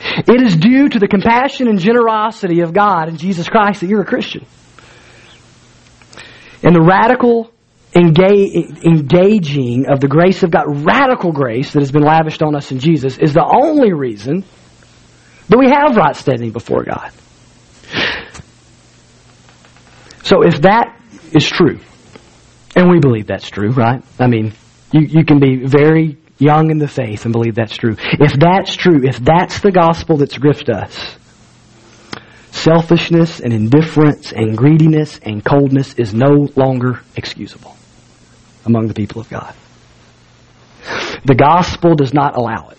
it 0.00 0.42
is 0.42 0.56
due 0.56 0.88
to 0.88 0.98
the 0.98 1.08
compassion 1.08 1.68
and 1.68 1.78
generosity 1.78 2.60
of 2.60 2.72
God 2.72 3.08
and 3.08 3.18
Jesus 3.18 3.48
Christ 3.48 3.80
that 3.80 3.88
you're 3.88 4.02
a 4.02 4.06
Christian. 4.06 4.46
And 6.62 6.74
the 6.74 6.82
radical 6.82 7.52
engaging 7.94 9.86
of 9.90 10.00
the 10.00 10.08
grace 10.08 10.42
of 10.42 10.50
God, 10.50 10.64
radical 10.86 11.32
grace 11.32 11.72
that 11.72 11.80
has 11.80 11.90
been 11.90 12.02
lavished 12.02 12.42
on 12.42 12.54
us 12.54 12.70
in 12.70 12.78
Jesus, 12.78 13.18
is 13.18 13.34
the 13.34 13.44
only 13.44 13.92
reason 13.92 14.44
that 15.48 15.58
we 15.58 15.66
have 15.66 15.96
right 15.96 16.14
standing 16.14 16.52
before 16.52 16.84
God. 16.84 17.10
So 20.22 20.42
if 20.42 20.62
that 20.62 20.96
is 21.32 21.44
true, 21.44 21.80
and 22.76 22.88
we 22.88 23.00
believe 23.00 23.26
that's 23.26 23.50
true, 23.50 23.70
right? 23.70 24.02
I 24.18 24.28
mean, 24.28 24.52
you, 24.92 25.00
you 25.00 25.24
can 25.24 25.40
be 25.40 25.64
very 25.64 26.16
young 26.40 26.70
in 26.70 26.78
the 26.78 26.88
faith 26.88 27.24
and 27.24 27.32
believe 27.32 27.54
that's 27.54 27.76
true. 27.76 27.96
If 27.98 28.32
that's 28.32 28.74
true, 28.74 29.02
if 29.04 29.18
that's 29.18 29.60
the 29.60 29.70
gospel 29.70 30.16
that's 30.16 30.36
gripped 30.36 30.68
us, 30.68 31.16
selfishness 32.50 33.40
and 33.40 33.52
indifference 33.52 34.32
and 34.32 34.56
greediness 34.56 35.18
and 35.22 35.44
coldness 35.44 35.94
is 35.94 36.12
no 36.14 36.48
longer 36.56 37.00
excusable 37.16 37.76
among 38.64 38.88
the 38.88 38.94
people 38.94 39.20
of 39.20 39.28
God. 39.28 39.54
The 41.24 41.34
gospel 41.34 41.94
does 41.94 42.14
not 42.14 42.36
allow 42.36 42.70
it. 42.70 42.78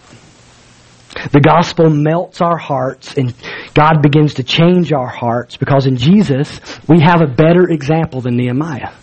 The 1.32 1.42
gospel 1.42 1.90
melts 1.90 2.42
our 2.42 2.58
hearts 2.58 3.18
and 3.18 3.34
God 3.74 4.02
begins 4.02 4.36
to 4.36 4.44
change 4.44 4.92
our 4.94 5.08
hearts 5.08 5.58
because 5.58 5.86
in 5.86 5.98
Jesus 5.98 6.60
we 6.88 7.02
have 7.02 7.22
a 7.22 7.28
better 7.28 7.70
example 7.70 8.22
than 8.22 8.38
Nehemiah. 8.38 8.94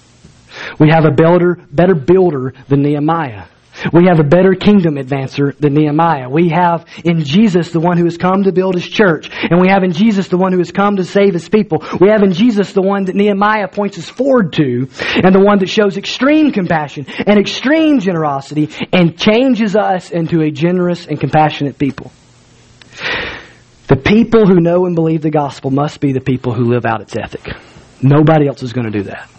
We 0.81 0.91
have 0.91 1.05
a 1.05 1.11
better, 1.11 1.59
better 1.71 1.95
builder 1.95 2.55
than 2.69 2.83
Nehemiah. 2.83 3.45
We 3.93 4.07
have 4.07 4.21
a 4.21 4.25
better 4.25 4.55
kingdom 4.55 4.97
advancer 4.97 5.57
than 5.57 5.75
Nehemiah. 5.75 6.29
We 6.29 6.51
have 6.51 6.87
in 7.05 7.25
Jesus 7.25 7.71
the 7.71 7.81
one 7.81 7.97
who 7.97 8.05
has 8.05 8.17
come 8.17 8.45
to 8.45 8.53
build 8.53 8.75
his 8.75 8.89
church. 8.89 9.31
And 9.33 9.61
we 9.61 9.69
have 9.69 9.85
in 9.85 9.93
Jesus 9.93 10.29
the 10.29 10.37
one 10.37 10.53
who 10.53 10.59
has 10.59 10.73
come 10.73 10.97
to 10.97 11.05
save 11.05 11.35
his 11.35 11.49
people. 11.49 11.85
We 12.01 12.09
have 12.09 12.23
in 12.23 12.33
Jesus 12.33 12.73
the 12.73 12.83
one 12.83 13.05
that 13.05 13.15
Nehemiah 13.15 13.69
points 13.69 13.99
us 13.99 14.09
forward 14.09 14.53
to 14.55 14.89
and 15.23 15.35
the 15.35 15.43
one 15.43 15.59
that 15.61 15.69
shows 15.69 15.97
extreme 15.97 16.53
compassion 16.53 17.07
and 17.09 17.39
extreme 17.39 18.01
generosity 18.01 18.71
and 18.93 19.19
changes 19.19 19.77
us 19.77 20.11
into 20.11 20.43
a 20.43 20.51
generous 20.51 21.07
and 21.07 21.21
compassionate 21.21 21.79
people. 21.79 22.11
The 23.89 23.97
people 23.97 24.47
who 24.47 24.61
know 24.61 24.87
and 24.87 24.95
believe 24.95 25.23
the 25.23 25.31
gospel 25.31 25.71
must 25.71 26.01
be 26.01 26.13
the 26.13 26.21
people 26.21 26.53
who 26.53 26.65
live 26.65 26.85
out 26.85 27.01
its 27.01 27.17
ethic. 27.17 27.47
Nobody 28.03 28.47
else 28.47 28.63
is 28.63 28.73
going 28.73 28.91
to 28.91 28.97
do 28.97 29.05
that. 29.05 29.31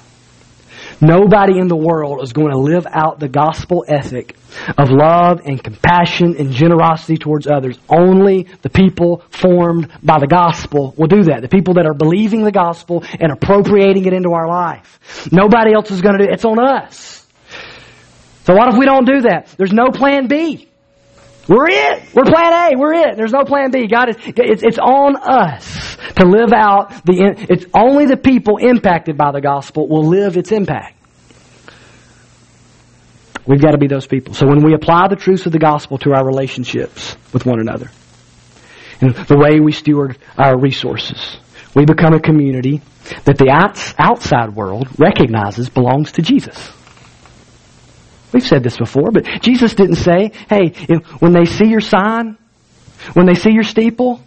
Nobody 1.01 1.57
in 1.57 1.67
the 1.67 1.75
world 1.75 2.21
is 2.23 2.33
going 2.33 2.51
to 2.51 2.57
live 2.57 2.85
out 2.89 3.19
the 3.19 3.29
gospel 3.29 3.85
ethic 3.87 4.35
of 4.77 4.89
love 4.89 5.41
and 5.45 5.63
compassion 5.63 6.35
and 6.37 6.51
generosity 6.51 7.17
towards 7.17 7.47
others. 7.47 7.77
Only 7.89 8.47
the 8.61 8.69
people 8.69 9.23
formed 9.29 9.89
by 10.03 10.19
the 10.19 10.27
gospel 10.27 10.93
will 10.97 11.07
do 11.07 11.23
that. 11.23 11.41
The 11.41 11.47
people 11.47 11.75
that 11.75 11.85
are 11.85 11.93
believing 11.93 12.43
the 12.43 12.51
gospel 12.51 13.03
and 13.19 13.31
appropriating 13.31 14.05
it 14.05 14.13
into 14.13 14.31
our 14.31 14.47
life. 14.47 14.99
Nobody 15.31 15.73
else 15.73 15.89
is 15.91 16.01
going 16.01 16.17
to 16.17 16.25
do 16.25 16.29
it. 16.29 16.33
It's 16.33 16.45
on 16.45 16.59
us. 16.59 17.25
So 18.45 18.55
what 18.55 18.69
if 18.69 18.77
we 18.77 18.85
don't 18.85 19.05
do 19.05 19.21
that? 19.21 19.53
There's 19.57 19.73
no 19.73 19.89
plan 19.91 20.27
B. 20.27 20.68
We're 21.49 21.67
it. 21.67 22.03
We're 22.13 22.25
plan 22.25 22.53
A. 22.53 22.77
We're 22.77 22.93
it. 22.93 23.17
There's 23.17 23.31
no 23.31 23.43
plan 23.43 23.71
B. 23.71 23.87
God 23.87 24.09
is, 24.09 24.15
it's, 24.23 24.61
it's 24.61 24.77
on 24.77 25.15
us 25.15 25.97
to 26.17 26.27
live 26.27 26.53
out 26.53 26.89
the, 27.05 27.35
it's 27.49 27.65
only 27.73 28.05
the 28.05 28.17
people 28.17 28.57
impacted 28.57 29.17
by 29.17 29.31
the 29.31 29.41
gospel 29.41 29.87
will 29.87 30.07
live 30.07 30.37
its 30.37 30.51
impact. 30.51 30.95
We've 33.47 33.59
got 33.61 33.71
to 33.71 33.79
be 33.79 33.87
those 33.87 34.05
people. 34.05 34.35
So 34.35 34.45
when 34.45 34.63
we 34.63 34.75
apply 34.75 35.07
the 35.07 35.15
truths 35.15 35.47
of 35.47 35.51
the 35.51 35.57
gospel 35.57 35.97
to 35.99 36.13
our 36.13 36.23
relationships 36.23 37.17
with 37.33 37.47
one 37.47 37.59
another, 37.59 37.89
and 39.01 39.15
the 39.15 39.37
way 39.37 39.59
we 39.59 39.71
steward 39.71 40.19
our 40.37 40.59
resources, 40.59 41.37
we 41.73 41.83
become 41.83 42.13
a 42.13 42.19
community 42.19 42.81
that 43.23 43.39
the 43.39 43.49
outside 43.97 44.55
world 44.55 44.87
recognizes 44.99 45.67
belongs 45.67 46.11
to 46.11 46.21
Jesus. 46.21 46.71
We've 48.31 48.45
said 48.45 48.63
this 48.63 48.77
before, 48.77 49.11
but 49.11 49.25
Jesus 49.41 49.73
didn't 49.73 49.95
say, 49.95 50.31
hey, 50.49 50.69
when 51.19 51.33
they 51.33 51.45
see 51.45 51.65
your 51.65 51.81
sign, 51.81 52.37
when 53.13 53.25
they 53.25 53.35
see 53.35 53.51
your 53.51 53.63
steeple, 53.63 54.21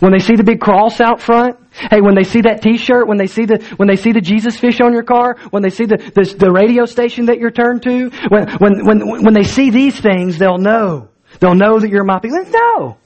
when 0.00 0.12
they 0.12 0.18
see 0.18 0.34
the 0.34 0.44
big 0.44 0.60
cross 0.60 1.00
out 1.00 1.20
front, 1.20 1.56
hey, 1.90 2.00
when 2.00 2.14
they 2.14 2.24
see 2.24 2.42
that 2.42 2.60
T-shirt, 2.60 3.06
when 3.06 3.18
they 3.18 3.28
see 3.28 3.44
the 3.46 3.62
when 3.76 3.88
they 3.88 3.96
see 3.96 4.12
the 4.12 4.20
Jesus 4.20 4.58
fish 4.58 4.80
on 4.80 4.92
your 4.92 5.04
car, 5.04 5.36
when 5.50 5.62
they 5.62 5.70
see 5.70 5.84
the 5.84 5.96
the, 5.96 6.34
the 6.38 6.50
radio 6.50 6.86
station 6.86 7.26
that 7.26 7.38
you're 7.38 7.52
turned 7.52 7.82
to, 7.84 8.10
when 8.28 8.48
when 8.58 8.84
when 8.84 9.24
when 9.24 9.34
they 9.34 9.44
see 9.44 9.70
these 9.70 9.98
things, 9.98 10.38
they'll 10.38 10.58
know. 10.58 11.08
They'll 11.40 11.54
know 11.54 11.78
that 11.78 11.90
you're 11.90 12.04
my 12.04 12.18
people. 12.18 12.44
No. 12.48 12.96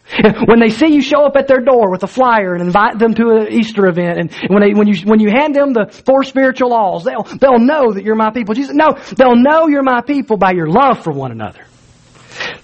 When 0.46 0.58
they 0.60 0.70
see 0.70 0.92
you 0.92 1.02
show 1.02 1.24
up 1.24 1.36
at 1.36 1.46
their 1.46 1.60
door 1.60 1.90
with 1.90 2.02
a 2.02 2.08
flyer 2.08 2.54
and 2.54 2.62
invite 2.62 2.98
them 2.98 3.14
to 3.14 3.28
an 3.30 3.52
Easter 3.52 3.86
event, 3.86 4.18
and 4.18 4.32
when 4.48 4.60
they 4.62 4.74
when 4.74 4.88
you 4.88 5.06
when 5.06 5.20
you 5.20 5.30
hand 5.30 5.54
them 5.54 5.72
the 5.72 5.86
four 5.86 6.24
spiritual 6.24 6.70
laws, 6.70 7.04
they'll 7.04 7.22
they'll 7.22 7.60
know 7.60 7.92
that 7.92 8.04
you're 8.04 8.16
my 8.16 8.30
people. 8.30 8.54
Jesus, 8.54 8.74
no, 8.74 8.98
they'll 9.16 9.36
know 9.36 9.68
you're 9.68 9.84
my 9.84 10.00
people 10.00 10.36
by 10.36 10.52
your 10.52 10.68
love 10.68 11.04
for 11.04 11.12
one 11.12 11.30
another. 11.30 11.64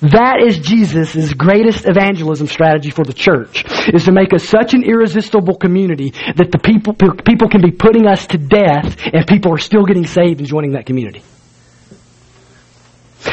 That 0.01 0.43
is 0.47 0.59
Jesus' 0.59 1.33
greatest 1.33 1.87
evangelism 1.87 2.47
strategy 2.47 2.91
for 2.91 3.05
the 3.05 3.13
church, 3.13 3.65
is 3.93 4.05
to 4.05 4.13
make 4.13 4.33
us 4.33 4.45
such 4.45 4.75
an 4.75 4.83
irresistible 4.83 5.57
community 5.57 6.11
that 6.11 6.51
the 6.51 6.59
people, 6.59 6.95
people 6.95 7.49
can 7.49 7.61
be 7.61 7.71
putting 7.71 8.07
us 8.07 8.27
to 8.29 8.39
death 8.39 8.97
and 9.13 9.27
people 9.27 9.53
are 9.53 9.59
still 9.59 9.85
getting 9.85 10.07
saved 10.07 10.41
and 10.41 10.49
joining 10.49 10.73
that 10.73 10.87
community. 10.87 11.23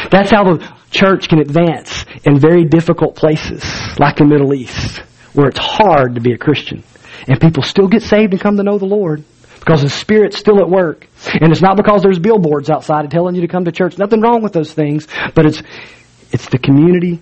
That's 0.10 0.32
how 0.32 0.44
the 0.44 0.74
church 0.94 1.28
can 1.28 1.40
advance 1.40 2.06
in 2.24 2.40
very 2.40 2.66
difficult 2.66 3.16
places, 3.16 3.64
like 4.00 4.18
the 4.18 4.26
Middle 4.26 4.54
East, 4.54 5.00
where 5.34 5.48
it's 5.48 5.60
hard 5.60 6.16
to 6.16 6.22
be 6.22 6.34
a 6.34 6.38
Christian. 6.38 6.84
And 7.28 7.40
people 7.40 7.64
still 7.64 7.88
get 7.88 8.04
saved 8.04 8.34
and 8.34 8.42
come 8.42 8.58
to 8.58 8.64
know 8.64 8.78
the 8.78 8.86
Lord 8.86 9.24
because 9.60 9.82
the 9.82 9.90
Spirit's 9.90 10.38
still 10.38 10.60
at 10.60 10.70
work. 10.70 11.08
And 11.34 11.52
it's 11.52 11.62
not 11.62 11.78
because 11.78 12.04
there's 12.04 12.20
billboards 12.20 12.70
outside 12.70 13.10
telling 13.10 13.36
you 13.36 13.42
to 13.42 13.48
come 13.48 13.66
to 13.66 13.72
church. 13.72 13.98
Nothing 13.98 14.22
wrong 14.22 14.42
with 14.42 14.54
those 14.54 14.74
things, 14.74 15.08
but 15.34 15.46
it's 15.46 15.62
it's 16.32 16.50
the 16.50 16.58
community 16.58 17.20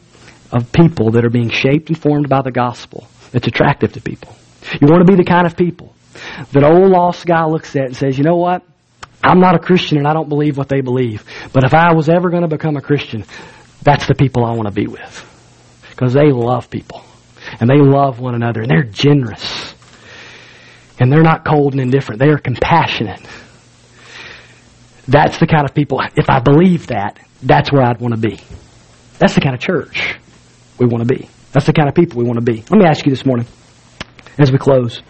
of 0.52 0.72
people 0.72 1.12
that 1.12 1.26
are 1.26 1.30
being 1.30 1.50
shaped 1.50 1.90
and 1.90 2.02
formed 2.02 2.30
by 2.30 2.42
the 2.42 2.52
gospel 2.52 3.08
that's 3.32 3.48
attractive 3.48 3.94
to 3.94 4.02
people. 4.02 4.36
You 4.80 4.88
want 4.88 5.06
to 5.06 5.12
be 5.12 5.16
the 5.16 5.30
kind 5.30 5.46
of 5.46 5.56
people 5.56 5.94
that 6.52 6.64
old 6.64 6.90
lost 6.90 7.26
guy 7.26 7.46
looks 7.46 7.76
at 7.76 7.86
and 7.86 7.96
says, 7.96 8.18
you 8.18 8.24
know 8.24 8.38
what? 8.38 8.64
I'm 9.24 9.40
not 9.40 9.56
a 9.56 9.60
Christian 9.60 9.98
and 9.98 10.08
I 10.08 10.14
don't 10.14 10.30
believe 10.30 10.58
what 10.58 10.68
they 10.70 10.82
believe. 10.82 11.24
But 11.54 11.64
if 11.64 11.74
I 11.74 11.94
was 11.94 12.10
ever 12.10 12.30
going 12.30 12.42
to 12.42 12.48
become 12.48 12.76
a 12.76 12.82
Christian, 12.82 13.26
that's 13.82 14.08
the 14.08 14.16
people 14.16 14.46
I 14.46 14.54
want 14.54 14.68
to 14.68 14.74
be 14.74 14.88
with. 14.88 15.28
Because 15.90 16.14
they 16.14 16.32
love 16.32 16.70
people. 16.70 17.04
And 17.60 17.70
they 17.70 17.78
love 17.78 18.20
one 18.20 18.36
another. 18.36 18.62
And 18.62 18.70
they're 18.70 18.84
generous. 18.84 19.74
And 21.00 21.12
they're 21.12 21.24
not 21.24 21.46
cold 21.46 21.74
and 21.74 21.82
indifferent. 21.82 22.20
They 22.20 22.30
are 22.30 22.38
compassionate. 22.38 23.22
That's 25.08 25.40
the 25.40 25.48
kind 25.48 25.66
of 25.66 25.74
people, 25.74 26.00
if 26.16 26.30
I 26.30 26.40
believe 26.40 26.88
that, 26.88 27.20
that's 27.42 27.72
where 27.72 27.82
I'd 27.82 28.00
want 28.00 28.14
to 28.14 28.20
be. 28.20 28.40
That's 29.18 29.34
the 29.34 29.42
kind 29.42 29.56
of 29.56 29.62
church 29.62 30.16
we 30.80 30.86
want 30.86 31.08
to 31.08 31.14
be. 31.14 31.28
That's 31.52 31.66
the 31.66 31.74
kind 31.74 31.90
of 31.90 31.96
people 31.96 32.20
we 32.20 32.26
want 32.26 32.38
to 32.38 32.46
be. 32.46 32.64
Let 32.70 32.80
me 32.80 32.86
ask 32.86 33.06
you 33.06 33.10
this 33.10 33.26
morning 33.26 33.48
as 34.38 34.52
we 34.52 34.58
close. 34.58 35.02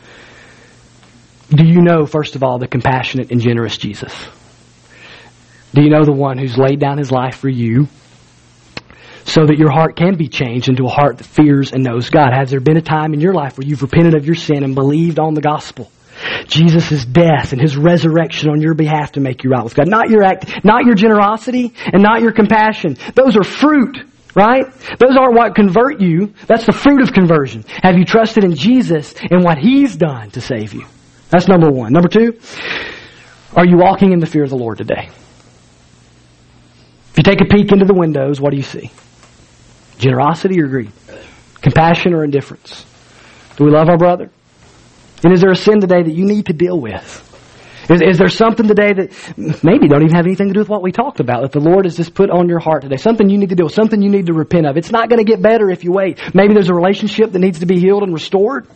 Do 1.50 1.66
you 1.66 1.82
know, 1.82 2.06
first 2.06 2.36
of 2.36 2.44
all, 2.44 2.58
the 2.58 2.68
compassionate 2.68 3.32
and 3.32 3.42
generous 3.42 3.78
Jesus? 3.78 4.14
Do 5.74 5.82
you 5.82 5.90
know 5.90 6.04
the 6.06 6.14
one 6.14 6.38
who's 6.38 6.58
laid 6.58 6.80
down 6.80 6.98
his 6.98 7.12
life 7.12 7.36
for 7.36 7.50
you 7.50 7.88
so 9.26 9.46
that 9.46 9.58
your 9.58 9.72
heart 9.72 9.96
can 9.96 10.16
be 10.16 10.28
changed 10.28 10.70
into 10.70 10.86
a 10.86 10.90
heart 10.90 11.18
that 11.18 11.26
fears 11.26 11.72
and 11.72 11.84
knows 11.84 12.10
God? 12.10 12.34
Has 12.34 12.52
there 12.52 12.60
been 12.60 12.78
a 12.78 12.82
time 12.82 13.14
in 13.14 13.22
your 13.22 13.34
life 13.34 13.58
where 13.58 13.68
you've 13.68 13.82
repented 13.82 14.16
of 14.16 14.26
your 14.26 14.36
sin 14.36 14.64
and 14.64 14.76
believed 14.76 15.20
on 15.20 15.34
the 15.34 15.42
gospel? 15.42 15.92
Jesus' 16.48 17.06
death 17.06 17.52
and 17.52 17.62
his 17.62 17.78
resurrection 17.78 18.50
on 18.50 18.62
your 18.62 18.74
behalf 18.74 19.14
to 19.14 19.20
make 19.20 19.44
you 19.44 19.50
right 19.50 19.64
with 19.64 19.76
God. 19.76 19.88
Not 19.88 20.10
your 20.10 20.24
act, 20.24 20.64
not 20.64 20.86
your 20.86 20.96
generosity 20.96 21.74
and 21.92 22.04
not 22.04 22.22
your 22.22 22.32
compassion. 22.32 22.98
Those 23.16 23.36
are 23.38 23.44
fruit, 23.44 23.98
right? 24.36 24.66
Those 25.00 25.18
aren't 25.18 25.36
what 25.36 25.56
convert 25.56 26.00
you. 26.00 26.34
That's 26.48 26.66
the 26.66 26.74
fruit 26.74 27.02
of 27.02 27.14
conversion. 27.14 27.66
Have 27.82 27.98
you 27.98 28.06
trusted 28.06 28.44
in 28.44 28.56
Jesus 28.56 29.14
and 29.32 29.44
what 29.44 29.58
he's 29.58 29.96
done 29.96 30.32
to 30.32 30.42
save 30.42 30.74
you? 30.74 30.86
That's 31.30 31.48
number 31.48 31.72
one. 31.72 31.94
Number 31.94 32.10
two, 32.10 32.40
are 33.56 33.66
you 33.66 33.78
walking 33.78 34.12
in 34.12 34.20
the 34.20 34.26
fear 34.26 34.44
of 34.44 34.50
the 34.50 34.58
Lord 34.58 34.78
today? 34.78 35.10
If 37.12 37.18
you 37.18 37.24
take 37.24 37.42
a 37.42 37.46
peek 37.46 37.72
into 37.72 37.86
the 37.86 37.94
windows, 37.94 38.40
what 38.40 38.52
do 38.52 38.58
you 38.58 38.64
see? 38.64 38.92
Generosity 40.02 40.60
or 40.60 40.68
greed? 40.68 40.92
Compassion 41.62 42.14
or 42.14 42.24
indifference? 42.24 42.86
Do 43.56 43.66
we 43.66 43.72
love 43.72 43.88
our 43.88 43.98
brother? 43.98 44.32
And 45.24 45.32
is 45.32 45.42
there 45.42 45.52
a 45.52 45.56
sin 45.56 45.80
today 45.80 46.02
that 46.02 46.12
you 46.12 46.26
need 46.26 46.48
to 46.48 46.54
deal 46.54 46.80
with? 46.80 47.28
Is, 47.88 48.02
is, 48.02 48.18
there 48.18 48.28
something 48.28 48.68
today 48.68 48.94
that 48.94 49.64
maybe 49.64 49.88
don't 49.88 50.02
even 50.02 50.16
have 50.16 50.26
anything 50.26 50.48
to 50.48 50.54
do 50.54 50.60
with 50.60 50.70
what 50.70 50.82
we 50.82 50.92
talked 50.92 51.20
about 51.20 51.42
that 51.42 51.52
the 51.52 51.60
Lord 51.60 51.86
has 51.86 51.98
just 51.98 52.16
put 52.16 52.32
on 52.32 52.50
your 52.50 52.60
heart 52.60 52.82
today? 52.82 52.98
Something 52.98 53.30
you 53.30 53.38
need 53.38 53.50
to 53.50 53.56
deal 53.56 53.68
with, 53.68 53.76
something 53.76 54.02
you 54.02 54.10
need 54.10 54.26
to 54.28 54.34
repent 54.34 54.66
of. 54.66 54.76
It's 54.76 54.92
not 54.92 55.10
going 55.10 55.20
to 55.20 55.24
get 55.24 55.42
better 55.42 55.70
if 55.70 55.84
you 55.84 55.92
wait. 55.92 56.20
Maybe 56.34 56.56
there's 56.56 56.70
a 56.70 56.74
relationship 56.74 57.32
that 57.32 57.40
needs 57.40 57.60
to 57.60 57.68
be 57.68 57.80
healed 57.80 58.02
and 58.02 58.14
restored. 58.14 58.68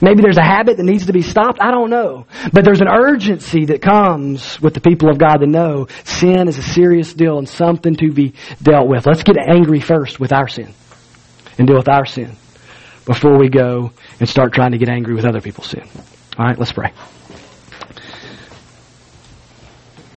Maybe 0.00 0.22
there's 0.22 0.36
a 0.36 0.42
habit 0.42 0.76
that 0.76 0.84
needs 0.84 1.06
to 1.06 1.12
be 1.12 1.22
stopped. 1.22 1.58
I 1.60 1.70
don't 1.70 1.90
know. 1.90 2.26
But 2.52 2.64
there's 2.64 2.80
an 2.80 2.88
urgency 2.88 3.66
that 3.66 3.82
comes 3.82 4.60
with 4.60 4.74
the 4.74 4.80
people 4.80 5.10
of 5.10 5.18
God 5.18 5.38
to 5.38 5.46
know 5.46 5.88
sin 6.04 6.48
is 6.48 6.58
a 6.58 6.62
serious 6.62 7.12
deal 7.14 7.38
and 7.38 7.48
something 7.48 7.96
to 7.96 8.12
be 8.12 8.34
dealt 8.62 8.88
with. 8.88 9.06
Let's 9.06 9.22
get 9.22 9.36
angry 9.38 9.80
first 9.80 10.18
with 10.18 10.32
our 10.32 10.48
sin 10.48 10.72
and 11.58 11.66
deal 11.66 11.76
with 11.76 11.88
our 11.88 12.06
sin 12.06 12.36
before 13.04 13.38
we 13.38 13.48
go 13.48 13.92
and 14.18 14.28
start 14.28 14.52
trying 14.52 14.72
to 14.72 14.78
get 14.78 14.88
angry 14.88 15.14
with 15.14 15.24
other 15.24 15.40
people's 15.40 15.68
sin. 15.68 15.86
All 16.38 16.46
right, 16.46 16.58
let's 16.58 16.72
pray. 16.72 16.92